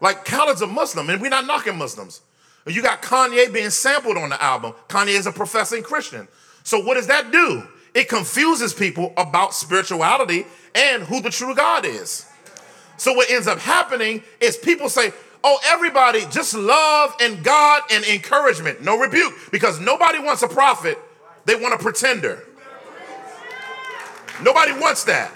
Like 0.00 0.24
Khaled's 0.24 0.62
a 0.62 0.68
Muslim, 0.68 1.10
and 1.10 1.20
we're 1.20 1.30
not 1.30 1.46
knocking 1.46 1.76
Muslims. 1.76 2.20
You 2.64 2.80
got 2.80 3.02
Kanye 3.02 3.52
being 3.52 3.70
sampled 3.70 4.16
on 4.16 4.28
the 4.28 4.40
album. 4.40 4.74
Kanye 4.86 5.18
is 5.18 5.26
a 5.26 5.32
professing 5.32 5.82
Christian. 5.82 6.28
So 6.62 6.78
what 6.78 6.94
does 6.94 7.08
that 7.08 7.32
do? 7.32 7.64
It 7.92 8.08
confuses 8.08 8.72
people 8.72 9.12
about 9.16 9.52
spirituality 9.52 10.46
and 10.76 11.02
who 11.02 11.20
the 11.20 11.30
true 11.30 11.56
God 11.56 11.84
is. 11.84 12.24
So 12.98 13.14
what 13.14 13.28
ends 13.32 13.48
up 13.48 13.58
happening 13.58 14.22
is 14.38 14.56
people 14.56 14.88
say, 14.88 15.12
oh, 15.42 15.58
everybody 15.66 16.20
just 16.30 16.54
love 16.54 17.16
and 17.20 17.42
God 17.42 17.82
and 17.90 18.04
encouragement, 18.04 18.80
no 18.80 18.96
rebuke, 18.96 19.34
because 19.50 19.80
nobody 19.80 20.20
wants 20.20 20.42
a 20.42 20.48
prophet 20.48 20.98
they 21.48 21.54
want 21.54 21.74
a 21.74 21.78
pretender. 21.78 22.44
Nobody 24.42 24.72
wants 24.72 25.04
that. 25.04 25.34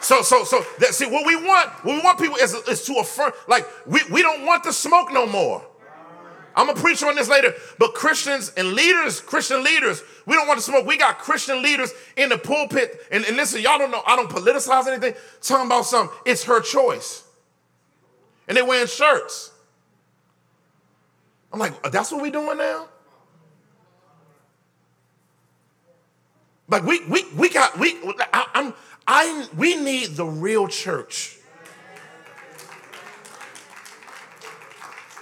So, 0.00 0.22
so, 0.22 0.44
so, 0.44 0.64
that, 0.78 0.94
see, 0.94 1.06
what 1.06 1.26
we 1.26 1.36
want, 1.36 1.70
what 1.84 1.94
we 1.96 2.00
want 2.00 2.18
people 2.18 2.36
is, 2.36 2.54
is 2.54 2.84
to 2.84 2.94
affirm, 2.94 3.32
like, 3.46 3.66
we, 3.86 4.00
we 4.10 4.22
don't 4.22 4.46
want 4.46 4.64
the 4.64 4.72
smoke 4.72 5.12
no 5.12 5.26
more. 5.26 5.62
I'm 6.56 6.66
gonna 6.66 6.80
preach 6.80 7.02
on 7.02 7.14
this 7.14 7.28
later, 7.28 7.54
but 7.78 7.94
Christians 7.94 8.52
and 8.56 8.72
leaders, 8.72 9.20
Christian 9.20 9.62
leaders, 9.62 10.02
we 10.26 10.34
don't 10.34 10.48
want 10.48 10.58
to 10.58 10.64
smoke. 10.64 10.84
We 10.86 10.96
got 10.96 11.18
Christian 11.18 11.62
leaders 11.62 11.92
in 12.16 12.28
the 12.28 12.38
pulpit, 12.38 13.06
and, 13.12 13.24
and 13.24 13.36
listen, 13.36 13.60
y'all 13.60 13.78
don't 13.78 13.90
know, 13.90 14.02
I 14.06 14.16
don't 14.16 14.28
politicize 14.28 14.86
anything, 14.88 15.14
talking 15.42 15.66
about 15.66 15.84
something, 15.84 16.16
it's 16.24 16.44
her 16.44 16.60
choice. 16.60 17.24
And 18.48 18.56
they 18.56 18.62
wearing 18.62 18.88
shirts. 18.88 19.52
I'm 21.52 21.60
like, 21.60 21.80
that's 21.92 22.10
what 22.10 22.22
we 22.22 22.30
doing 22.30 22.58
now? 22.58 22.88
Like 26.70 26.84
we 26.84 27.04
we 27.06 27.24
we 27.36 27.48
got 27.50 27.78
we 27.78 27.98
I, 28.32 28.46
I'm 28.54 28.74
I 29.06 29.48
we 29.56 29.76
need 29.76 30.10
the 30.16 30.24
real 30.24 30.68
church. 30.68 31.36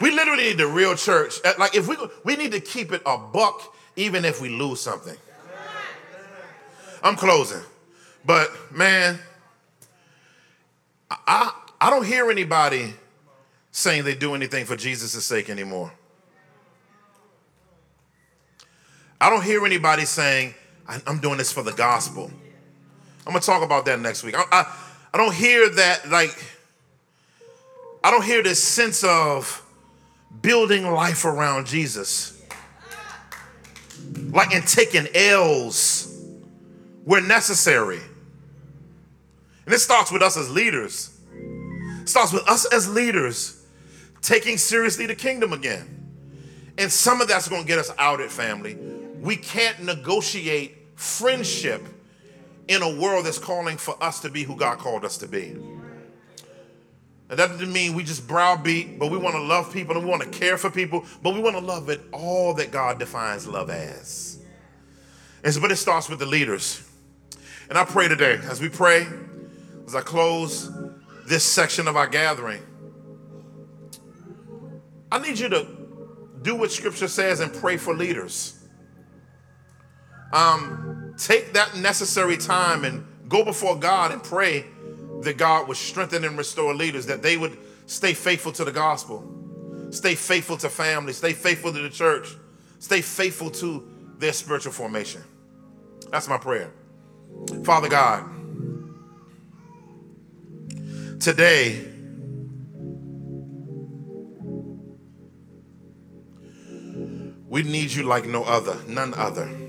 We 0.00 0.10
literally 0.12 0.44
need 0.44 0.58
the 0.58 0.66
real 0.66 0.94
church. 0.94 1.40
Uh, 1.44 1.54
like 1.58 1.74
if 1.74 1.88
we 1.88 1.96
we 2.22 2.36
need 2.36 2.52
to 2.52 2.60
keep 2.60 2.92
it 2.92 3.02
a 3.06 3.16
buck 3.16 3.74
even 3.96 4.24
if 4.24 4.40
we 4.40 4.48
lose 4.48 4.80
something. 4.80 5.16
I'm 7.02 7.16
closing. 7.16 7.62
But 8.24 8.50
man, 8.70 9.18
I 11.10 11.52
I 11.80 11.90
don't 11.90 12.04
hear 12.04 12.30
anybody 12.30 12.92
saying 13.72 14.04
they 14.04 14.14
do 14.14 14.34
anything 14.34 14.66
for 14.66 14.76
Jesus' 14.76 15.24
sake 15.24 15.48
anymore. 15.48 15.92
I 19.20 19.30
don't 19.30 19.42
hear 19.42 19.64
anybody 19.64 20.04
saying, 20.04 20.54
I'm 21.06 21.18
doing 21.18 21.38
this 21.38 21.52
for 21.52 21.62
the 21.62 21.72
gospel. 21.72 22.30
I'm 23.26 23.32
gonna 23.32 23.40
talk 23.40 23.62
about 23.62 23.84
that 23.84 24.00
next 24.00 24.22
week. 24.24 24.34
I, 24.36 24.44
I, 24.50 24.74
I 25.12 25.18
don't 25.18 25.34
hear 25.34 25.68
that, 25.68 26.08
like, 26.08 26.42
I 28.02 28.10
don't 28.10 28.24
hear 28.24 28.42
this 28.42 28.62
sense 28.62 29.04
of 29.04 29.62
building 30.40 30.90
life 30.90 31.24
around 31.24 31.66
Jesus. 31.66 32.42
Like 34.30 34.54
in 34.54 34.62
taking 34.62 35.06
L's 35.14 36.08
where 37.04 37.20
necessary. 37.20 38.00
And 39.66 39.74
it 39.74 39.78
starts 39.80 40.10
with 40.10 40.22
us 40.22 40.36
as 40.36 40.50
leaders. 40.50 41.18
It 42.02 42.08
starts 42.08 42.32
with 42.32 42.48
us 42.48 42.64
as 42.72 42.88
leaders 42.88 43.66
taking 44.22 44.56
seriously 44.56 45.06
the 45.06 45.14
kingdom 45.14 45.52
again. 45.52 45.94
And 46.78 46.90
some 46.90 47.20
of 47.20 47.28
that's 47.28 47.48
gonna 47.48 47.64
get 47.64 47.78
us 47.78 47.90
outed, 47.98 48.30
family. 48.30 48.76
We 49.20 49.36
can't 49.36 49.82
negotiate 49.82 50.77
friendship 50.98 51.86
in 52.66 52.82
a 52.82 53.00
world 53.00 53.24
that's 53.24 53.38
calling 53.38 53.76
for 53.76 53.96
us 54.02 54.18
to 54.20 54.28
be 54.28 54.42
who 54.42 54.56
God 54.56 54.78
called 54.78 55.04
us 55.04 55.16
to 55.18 55.28
be. 55.28 55.50
And 57.30 57.38
that 57.38 57.50
doesn't 57.50 57.72
mean 57.72 57.94
we 57.94 58.02
just 58.02 58.26
browbeat, 58.26 58.98
but 58.98 59.08
we 59.10 59.16
want 59.16 59.36
to 59.36 59.42
love 59.42 59.72
people 59.72 59.96
and 59.96 60.04
we 60.04 60.10
want 60.10 60.22
to 60.22 60.28
care 60.28 60.58
for 60.58 60.70
people, 60.70 61.04
but 61.22 61.34
we 61.34 61.40
want 61.40 61.54
to 61.56 61.62
love 61.62 61.88
it 61.88 62.00
all 62.10 62.52
that 62.54 62.72
God 62.72 62.98
defines 62.98 63.46
love 63.46 63.70
as. 63.70 64.40
And 65.44 65.54
so, 65.54 65.60
but 65.60 65.70
it 65.70 65.76
starts 65.76 66.08
with 66.08 66.18
the 66.18 66.26
leaders. 66.26 66.82
And 67.68 67.78
I 67.78 67.84
pray 67.84 68.08
today, 68.08 68.40
as 68.42 68.60
we 68.60 68.68
pray, 68.68 69.06
as 69.86 69.94
I 69.94 70.00
close 70.00 70.68
this 71.26 71.44
section 71.44 71.86
of 71.86 71.96
our 71.96 72.08
gathering, 72.08 72.62
I 75.12 75.20
need 75.20 75.38
you 75.38 75.48
to 75.50 75.66
do 76.42 76.56
what 76.56 76.72
Scripture 76.72 77.08
says 77.08 77.38
and 77.38 77.52
pray 77.54 77.76
for 77.76 77.94
leaders. 77.94 78.58
Um, 80.32 80.87
take 81.18 81.52
that 81.52 81.76
necessary 81.76 82.36
time 82.36 82.84
and 82.84 83.04
go 83.28 83.44
before 83.44 83.76
God 83.76 84.12
and 84.12 84.22
pray 84.22 84.64
that 85.22 85.36
God 85.36 85.68
would 85.68 85.76
strengthen 85.76 86.24
and 86.24 86.38
restore 86.38 86.74
leaders, 86.74 87.06
that 87.06 87.22
they 87.22 87.36
would 87.36 87.58
stay 87.86 88.14
faithful 88.14 88.52
to 88.52 88.64
the 88.64 88.72
gospel, 88.72 89.24
stay 89.90 90.14
faithful 90.14 90.56
to 90.58 90.68
family, 90.68 91.12
stay 91.12 91.32
faithful 91.32 91.72
to 91.72 91.80
the 91.80 91.90
church, 91.90 92.36
stay 92.78 93.00
faithful 93.00 93.50
to 93.50 93.86
their 94.18 94.32
spiritual 94.32 94.72
formation. 94.72 95.22
That's 96.10 96.28
my 96.28 96.38
prayer. 96.38 96.70
Father 97.64 97.88
God, 97.88 98.24
today, 101.20 101.84
we 107.48 107.62
need 107.62 107.90
you 107.90 108.04
like 108.04 108.26
no 108.26 108.44
other, 108.44 108.76
none 108.86 109.14
other. 109.14 109.67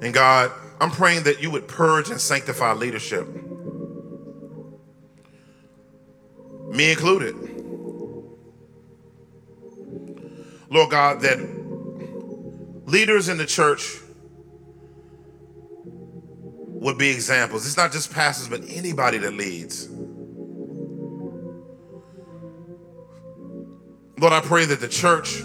And 0.00 0.14
God, 0.14 0.52
I'm 0.80 0.90
praying 0.90 1.24
that 1.24 1.42
you 1.42 1.50
would 1.50 1.66
purge 1.66 2.10
and 2.10 2.20
sanctify 2.20 2.74
leadership, 2.74 3.26
me 6.68 6.90
included. 6.92 7.34
Lord 10.70 10.90
God, 10.90 11.22
that 11.22 11.38
leaders 12.86 13.28
in 13.28 13.38
the 13.38 13.46
church 13.46 13.98
would 15.84 16.98
be 16.98 17.10
examples. 17.10 17.66
It's 17.66 17.76
not 17.76 17.90
just 17.90 18.12
pastors, 18.12 18.48
but 18.48 18.62
anybody 18.68 19.18
that 19.18 19.32
leads. 19.34 19.88
Lord, 24.20 24.32
I 24.32 24.40
pray 24.40 24.64
that 24.66 24.80
the 24.80 24.88
church 24.88 25.42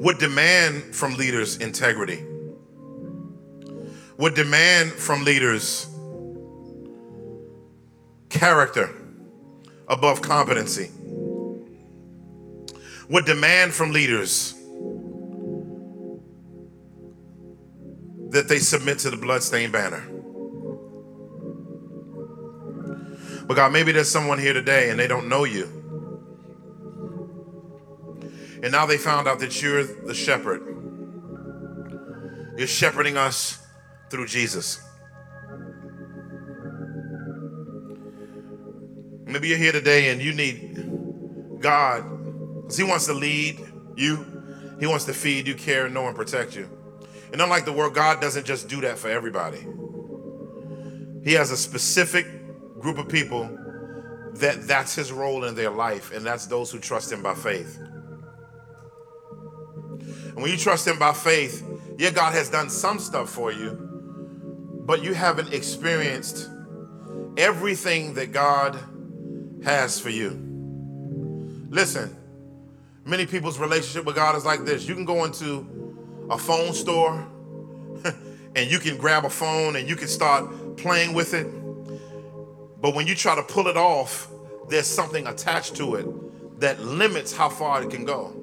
would 0.00 0.18
demand 0.18 0.94
from 0.94 1.16
leaders 1.16 1.58
integrity 1.58 2.24
would 4.20 4.34
demand 4.34 4.92
from 4.92 5.24
leaders 5.24 5.88
character 8.28 8.90
above 9.88 10.20
competency, 10.20 10.90
would 13.08 13.24
demand 13.24 13.72
from 13.72 13.92
leaders 13.92 14.52
that 18.28 18.46
they 18.46 18.58
submit 18.58 18.98
to 18.98 19.08
the 19.08 19.16
bloodstained 19.16 19.72
banner. 19.72 20.06
But 23.46 23.54
God, 23.54 23.72
maybe 23.72 23.90
there's 23.90 24.10
someone 24.10 24.38
here 24.38 24.52
today 24.52 24.90
and 24.90 25.00
they 25.00 25.08
don't 25.08 25.30
know 25.30 25.44
you. 25.44 25.64
And 28.62 28.70
now 28.70 28.84
they 28.84 28.98
found 28.98 29.26
out 29.26 29.38
that 29.38 29.62
you're 29.62 29.82
the 29.82 30.12
shepherd. 30.12 30.60
You're 32.58 32.66
shepherding 32.66 33.16
us 33.16 33.59
through 34.10 34.26
Jesus. 34.26 34.80
Maybe 39.24 39.48
you're 39.48 39.58
here 39.58 39.72
today 39.72 40.10
and 40.10 40.20
you 40.20 40.32
need 40.32 41.60
God 41.60 42.04
because 42.62 42.76
He 42.76 42.84
wants 42.84 43.06
to 43.06 43.14
lead 43.14 43.60
you, 43.96 44.26
He 44.80 44.86
wants 44.86 45.04
to 45.04 45.14
feed 45.14 45.46
you, 45.46 45.54
care, 45.54 45.88
know, 45.88 46.08
and 46.08 46.16
protect 46.16 46.56
you. 46.56 46.68
And 47.32 47.40
unlike 47.40 47.64
the 47.64 47.72
world, 47.72 47.94
God 47.94 48.20
doesn't 48.20 48.44
just 48.44 48.68
do 48.68 48.80
that 48.80 48.98
for 48.98 49.08
everybody. 49.08 49.64
He 51.22 51.34
has 51.34 51.50
a 51.50 51.56
specific 51.56 52.26
group 52.80 52.98
of 52.98 53.08
people 53.08 53.56
that 54.34 54.66
that's 54.66 54.94
his 54.94 55.12
role 55.12 55.44
in 55.44 55.54
their 55.54 55.70
life, 55.70 56.12
and 56.12 56.24
that's 56.24 56.46
those 56.46 56.70
who 56.70 56.78
trust 56.78 57.12
him 57.12 57.22
by 57.22 57.34
faith. 57.34 57.78
And 60.28 60.36
when 60.36 60.50
you 60.50 60.56
trust 60.56 60.86
him 60.86 60.98
by 60.98 61.12
faith, 61.12 61.64
yeah, 61.98 62.10
God 62.10 62.32
has 62.32 62.48
done 62.48 62.70
some 62.70 62.98
stuff 62.98 63.28
for 63.28 63.52
you, 63.52 63.89
but 64.86 65.02
you 65.02 65.14
haven't 65.14 65.52
experienced 65.52 66.48
everything 67.36 68.14
that 68.14 68.32
God 68.32 68.78
has 69.64 70.00
for 70.00 70.10
you. 70.10 70.30
Listen, 71.68 72.16
many 73.04 73.26
people's 73.26 73.58
relationship 73.58 74.04
with 74.04 74.16
God 74.16 74.36
is 74.36 74.44
like 74.44 74.64
this. 74.64 74.88
You 74.88 74.94
can 74.94 75.04
go 75.04 75.24
into 75.24 75.66
a 76.30 76.38
phone 76.38 76.72
store 76.72 77.26
and 78.56 78.70
you 78.70 78.78
can 78.78 78.96
grab 78.96 79.24
a 79.24 79.30
phone 79.30 79.76
and 79.76 79.88
you 79.88 79.96
can 79.96 80.08
start 80.08 80.76
playing 80.76 81.14
with 81.14 81.34
it. 81.34 81.46
But 82.80 82.94
when 82.94 83.06
you 83.06 83.14
try 83.14 83.34
to 83.34 83.42
pull 83.42 83.66
it 83.68 83.76
off, 83.76 84.28
there's 84.68 84.86
something 84.86 85.26
attached 85.26 85.76
to 85.76 85.96
it 85.96 86.60
that 86.60 86.80
limits 86.80 87.34
how 87.34 87.48
far 87.48 87.82
it 87.82 87.90
can 87.90 88.04
go. 88.04 88.36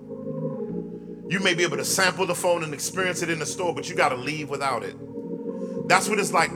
You 1.29 1.39
may 1.39 1.53
be 1.53 1.63
able 1.63 1.77
to 1.77 1.85
sample 1.85 2.25
the 2.25 2.35
phone 2.35 2.63
and 2.63 2.73
experience 2.73 3.21
it 3.21 3.29
in 3.29 3.39
the 3.39 3.45
store, 3.45 3.73
but 3.73 3.89
you 3.89 3.95
got 3.95 4.09
to 4.09 4.15
leave 4.15 4.49
without 4.49 4.83
it. 4.83 4.95
That's 5.87 6.09
what 6.09 6.19
it's 6.19 6.33
like 6.33 6.51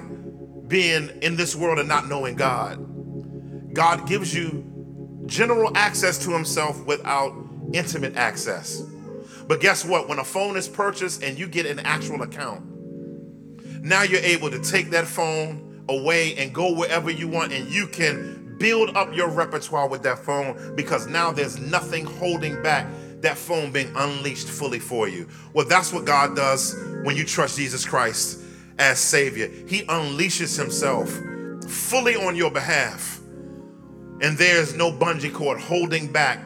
being 0.67 1.09
in 1.21 1.35
this 1.35 1.55
world 1.55 1.79
and 1.79 1.87
not 1.87 2.07
knowing 2.07 2.35
God. 2.35 3.73
God 3.73 4.07
gives 4.07 4.33
you 4.35 4.65
general 5.25 5.75
access 5.75 6.17
to 6.25 6.31
Himself 6.31 6.85
without 6.85 7.33
intimate 7.73 8.15
access. 8.17 8.81
But 9.47 9.61
guess 9.61 9.85
what? 9.85 10.07
When 10.07 10.19
a 10.19 10.23
phone 10.23 10.57
is 10.57 10.67
purchased 10.67 11.23
and 11.23 11.37
you 11.37 11.47
get 11.47 11.65
an 11.65 11.79
actual 11.79 12.21
account, 12.21 12.63
now 13.81 14.03
you're 14.03 14.21
able 14.21 14.49
to 14.51 14.59
take 14.59 14.91
that 14.91 15.07
phone 15.07 15.83
away 15.89 16.35
and 16.35 16.53
go 16.53 16.73
wherever 16.73 17.09
you 17.09 17.27
want, 17.27 17.51
and 17.51 17.67
you 17.69 17.87
can 17.87 18.55
build 18.59 18.95
up 18.95 19.13
your 19.15 19.29
repertoire 19.29 19.87
with 19.87 20.03
that 20.03 20.19
phone 20.19 20.75
because 20.75 21.07
now 21.07 21.31
there's 21.31 21.59
nothing 21.59 22.05
holding 22.05 22.61
back 22.61 22.87
that 23.21 23.37
phone 23.37 23.71
being 23.71 23.91
unleashed 23.95 24.47
fully 24.47 24.79
for 24.79 25.07
you. 25.07 25.27
Well, 25.53 25.65
that's 25.65 25.91
what 25.91 26.05
God 26.05 26.35
does 26.35 26.75
when 27.03 27.15
you 27.15 27.23
trust 27.23 27.57
Jesus 27.57 27.85
Christ 27.85 28.41
as 28.81 28.99
Savior. 28.99 29.47
He 29.67 29.83
unleashes 29.83 30.57
Himself 30.57 31.09
fully 31.71 32.15
on 32.15 32.35
your 32.35 32.51
behalf. 32.51 33.19
And 34.21 34.37
there's 34.37 34.75
no 34.75 34.91
bungee 34.91 35.33
cord 35.33 35.59
holding 35.61 36.11
back 36.11 36.43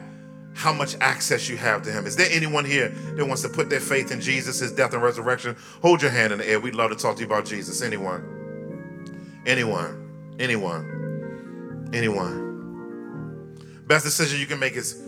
how 0.54 0.72
much 0.72 0.96
access 1.00 1.48
you 1.48 1.56
have 1.56 1.82
to 1.82 1.92
Him. 1.92 2.06
Is 2.06 2.16
there 2.16 2.28
anyone 2.30 2.64
here 2.64 2.90
that 2.90 3.26
wants 3.26 3.42
to 3.42 3.48
put 3.48 3.70
their 3.70 3.80
faith 3.80 4.12
in 4.12 4.20
Jesus, 4.20 4.60
His 4.60 4.72
death 4.72 4.94
and 4.94 5.02
resurrection? 5.02 5.56
Hold 5.82 6.02
your 6.02 6.10
hand 6.10 6.32
in 6.32 6.38
the 6.38 6.48
air. 6.48 6.60
We'd 6.60 6.74
love 6.74 6.90
to 6.90 6.96
talk 6.96 7.16
to 7.16 7.20
you 7.20 7.26
about 7.26 7.46
Jesus. 7.46 7.82
Anyone? 7.82 9.42
Anyone? 9.46 10.36
Anyone? 10.38 11.90
Anyone? 11.92 13.56
Best 13.86 14.04
decision 14.04 14.40
you 14.40 14.46
can 14.46 14.58
make 14.58 14.74
is 14.74 15.02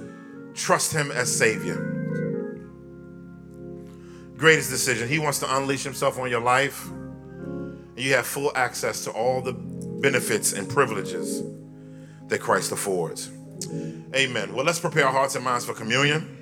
trust 0.55 0.93
Him 0.93 1.11
as 1.11 1.35
Savior. 1.35 1.95
greatest 4.39 4.71
decision. 4.71 5.09
He 5.09 5.19
wants 5.19 5.41
to 5.41 5.57
unleash 5.57 5.83
himself 5.83 6.19
on 6.19 6.31
your 6.31 6.41
life. 6.41 6.89
You 7.99 8.15
have 8.15 8.27
full 8.27 8.53
access 8.55 9.03
to 9.05 9.11
all 9.11 9.43
the 9.43 9.53
benefits 9.53 10.53
and 10.53 10.69
privileges 10.69 11.43
that 12.29 12.41
Christ 12.41 12.71
affords. 12.71 13.29
Amen. 14.15 14.55
Well, 14.55 14.65
let's 14.65 14.79
prepare 14.79 15.07
our 15.07 15.13
hearts 15.13 15.35
and 15.35 15.45
minds 15.45 15.65
for 15.65 15.75
communion. 15.75 16.37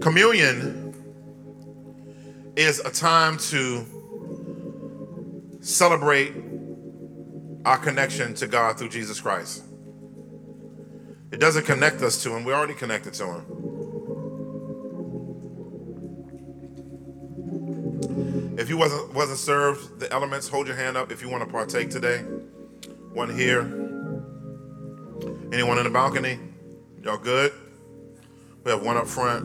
Communion 0.00 0.94
is 2.56 2.78
a 2.78 2.90
time 2.90 3.38
to 3.38 3.84
celebrate 5.60 6.32
our 7.64 7.78
connection 7.78 8.34
to 8.34 8.46
God 8.46 8.78
through 8.78 8.90
Jesus 8.90 9.20
Christ. 9.20 9.64
It 11.32 11.40
doesn't 11.40 11.66
connect 11.66 12.02
us 12.02 12.22
to 12.22 12.36
Him, 12.36 12.44
we're 12.44 12.54
already 12.54 12.74
connected 12.74 13.14
to 13.14 13.26
Him. 13.26 13.67
If 18.58 18.68
you 18.68 18.76
wasn't 18.76 19.14
wasn't 19.14 19.38
served 19.38 20.00
the 20.00 20.12
elements, 20.12 20.48
hold 20.48 20.66
your 20.66 20.74
hand 20.74 20.96
up 20.96 21.12
if 21.12 21.22
you 21.22 21.28
want 21.28 21.44
to 21.44 21.48
partake 21.48 21.90
today. 21.90 22.18
One 23.12 23.32
here. 23.32 23.60
Anyone 25.52 25.78
in 25.78 25.84
the 25.84 25.90
balcony? 25.90 26.40
Y'all 27.00 27.18
good? 27.18 27.52
We 28.64 28.72
have 28.72 28.82
one 28.82 28.96
up 28.96 29.06
front. 29.06 29.44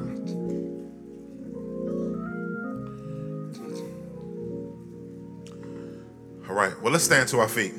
All 6.49 6.55
right. 6.55 6.73
Well, 6.81 6.91
let's 6.91 7.03
stand 7.03 7.29
to 7.29 7.39
our 7.39 7.47
feet. 7.47 7.75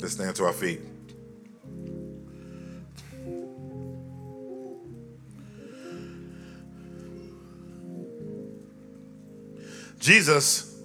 Let's 0.00 0.14
stand 0.14 0.36
to 0.36 0.44
our 0.44 0.52
feet. 0.52 0.80
Jesus 10.04 10.82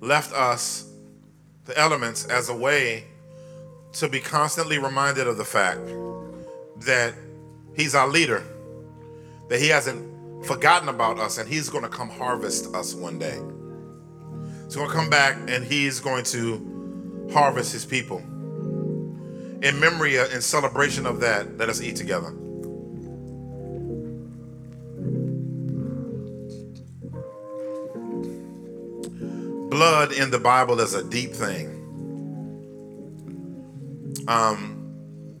left 0.00 0.34
us 0.34 0.86
the 1.64 1.76
elements 1.78 2.26
as 2.26 2.50
a 2.50 2.54
way 2.54 3.04
to 3.92 4.06
be 4.06 4.20
constantly 4.20 4.76
reminded 4.76 5.26
of 5.26 5.38
the 5.38 5.46
fact 5.46 5.80
that 6.84 7.14
He's 7.74 7.94
our 7.94 8.06
leader, 8.06 8.44
that 9.48 9.58
He 9.60 9.68
hasn't 9.68 10.44
forgotten 10.44 10.90
about 10.90 11.18
us, 11.18 11.38
and 11.38 11.48
He's 11.48 11.70
going 11.70 11.84
to 11.84 11.88
come 11.88 12.10
harvest 12.10 12.74
us 12.74 12.92
one 12.92 13.18
day. 13.18 13.40
He's 14.66 14.76
going 14.76 14.90
to 14.90 14.94
come 14.94 15.08
back 15.08 15.38
and 15.48 15.64
He's 15.64 16.00
going 16.00 16.24
to 16.24 17.30
harvest 17.32 17.72
His 17.72 17.86
people. 17.86 18.18
In 18.18 19.80
memory, 19.80 20.16
in 20.16 20.42
celebration 20.42 21.06
of 21.06 21.20
that, 21.20 21.56
let 21.56 21.70
us 21.70 21.80
eat 21.80 21.96
together. 21.96 22.30
Blood 29.78 30.10
in 30.10 30.28
the 30.32 30.40
Bible 30.40 30.80
is 30.80 30.94
a 30.94 31.04
deep 31.04 31.30
thing. 31.30 31.68
Um, 34.26 35.40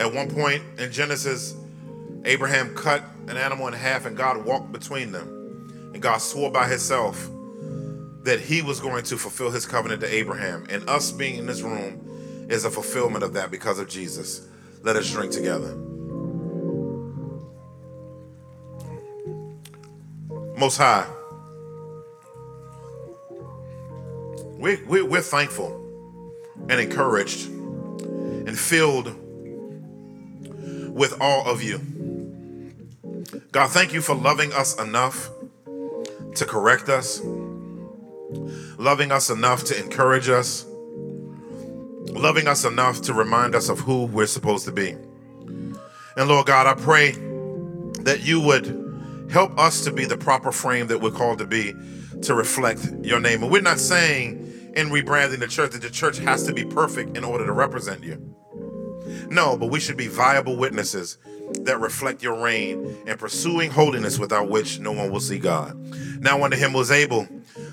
at 0.00 0.12
one 0.12 0.28
point 0.28 0.64
in 0.80 0.90
Genesis, 0.90 1.54
Abraham 2.24 2.74
cut 2.74 3.04
an 3.28 3.36
animal 3.36 3.68
in 3.68 3.72
half 3.72 4.04
and 4.04 4.16
God 4.16 4.44
walked 4.44 4.72
between 4.72 5.12
them. 5.12 5.28
And 5.94 6.02
God 6.02 6.18
swore 6.18 6.50
by 6.50 6.66
himself 6.66 7.30
that 8.24 8.40
he 8.40 8.62
was 8.62 8.80
going 8.80 9.04
to 9.04 9.16
fulfill 9.16 9.52
his 9.52 9.64
covenant 9.64 10.00
to 10.00 10.12
Abraham. 10.12 10.66
And 10.68 10.90
us 10.90 11.12
being 11.12 11.38
in 11.38 11.46
this 11.46 11.60
room 11.60 12.46
is 12.50 12.64
a 12.64 12.70
fulfillment 12.70 13.22
of 13.22 13.34
that 13.34 13.52
because 13.52 13.78
of 13.78 13.88
Jesus. 13.88 14.48
Let 14.82 14.96
us 14.96 15.08
drink 15.08 15.30
together. 15.30 15.76
Most 20.56 20.78
High. 20.78 21.06
We, 24.60 24.82
we, 24.84 25.02
we're 25.02 25.22
thankful 25.22 25.74
and 26.68 26.80
encouraged 26.80 27.48
and 27.48 28.58
filled 28.58 29.06
with 30.94 31.18
all 31.20 31.50
of 31.50 31.62
you. 31.62 31.78
God, 33.52 33.70
thank 33.70 33.94
you 33.94 34.02
for 34.02 34.14
loving 34.14 34.52
us 34.52 34.78
enough 34.78 35.30
to 36.34 36.44
correct 36.44 36.88
us, 36.88 37.22
loving 38.78 39.10
us 39.10 39.30
enough 39.30 39.64
to 39.64 39.78
encourage 39.78 40.28
us, 40.28 40.66
loving 42.12 42.46
us 42.46 42.64
enough 42.64 43.00
to 43.02 43.14
remind 43.14 43.54
us 43.54 43.70
of 43.70 43.80
who 43.80 44.04
we're 44.04 44.26
supposed 44.26 44.66
to 44.66 44.72
be. 44.72 44.90
And 44.90 46.28
Lord 46.28 46.46
God, 46.46 46.66
I 46.66 46.74
pray 46.74 47.12
that 48.02 48.20
you 48.22 48.40
would 48.40 49.28
help 49.30 49.58
us 49.58 49.84
to 49.84 49.92
be 49.92 50.04
the 50.04 50.18
proper 50.18 50.52
frame 50.52 50.88
that 50.88 51.00
we're 51.00 51.10
called 51.10 51.38
to 51.38 51.46
be 51.46 51.72
to 52.22 52.34
reflect 52.34 52.86
your 53.02 53.20
name. 53.20 53.42
And 53.42 53.50
we're 53.50 53.62
not 53.62 53.78
saying 53.78 54.49
in 54.74 54.88
rebranding 54.88 55.40
the 55.40 55.48
church 55.48 55.72
that 55.72 55.82
the 55.82 55.90
church 55.90 56.18
has 56.18 56.44
to 56.44 56.52
be 56.52 56.64
perfect 56.64 57.16
in 57.16 57.24
order 57.24 57.46
to 57.46 57.52
represent 57.52 58.02
you. 58.02 58.34
No, 59.28 59.56
but 59.56 59.66
we 59.66 59.80
should 59.80 59.96
be 59.96 60.06
viable 60.06 60.56
witnesses 60.56 61.18
that 61.60 61.80
reflect 61.80 62.22
your 62.22 62.40
reign 62.40 62.96
and 63.06 63.18
pursuing 63.18 63.70
holiness 63.70 64.18
without 64.18 64.48
which 64.48 64.78
no 64.78 64.92
one 64.92 65.10
will 65.10 65.20
see 65.20 65.38
God. 65.38 65.76
Now 66.20 66.42
unto 66.44 66.56
him 66.56 66.72
was 66.72 66.90
able 66.90 67.26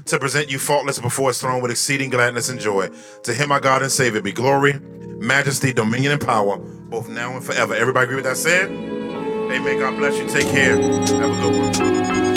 to 0.06 0.20
present 0.20 0.52
you 0.52 0.58
faultless 0.58 1.00
before 1.00 1.30
his 1.30 1.40
throne 1.40 1.62
with 1.62 1.72
exceeding 1.72 2.10
gladness 2.10 2.50
and 2.50 2.60
joy. 2.60 2.90
To 3.24 3.34
him 3.34 3.52
our 3.52 3.60
God 3.60 3.82
and 3.82 3.92
Savior 3.92 4.22
be 4.22 4.32
glory, 4.32 4.80
majesty, 5.20 5.74
dominion, 5.74 6.14
and 6.14 6.22
power, 6.22 6.58
both 6.58 7.10
now 7.10 7.36
and 7.36 7.44
forever. 7.44 7.76
Everybody 7.76 8.06
agree 8.06 8.16
with 8.16 8.26
that 8.26 8.38
said? 8.38 8.70
Amen. 8.72 9.80
God 9.80 9.98
bless 9.98 10.18
you. 10.18 10.28
Take 10.28 10.48
care. 10.48 10.76
Have 10.82 11.12
a 11.12 11.52
good 11.52 11.80
one. 11.80 12.37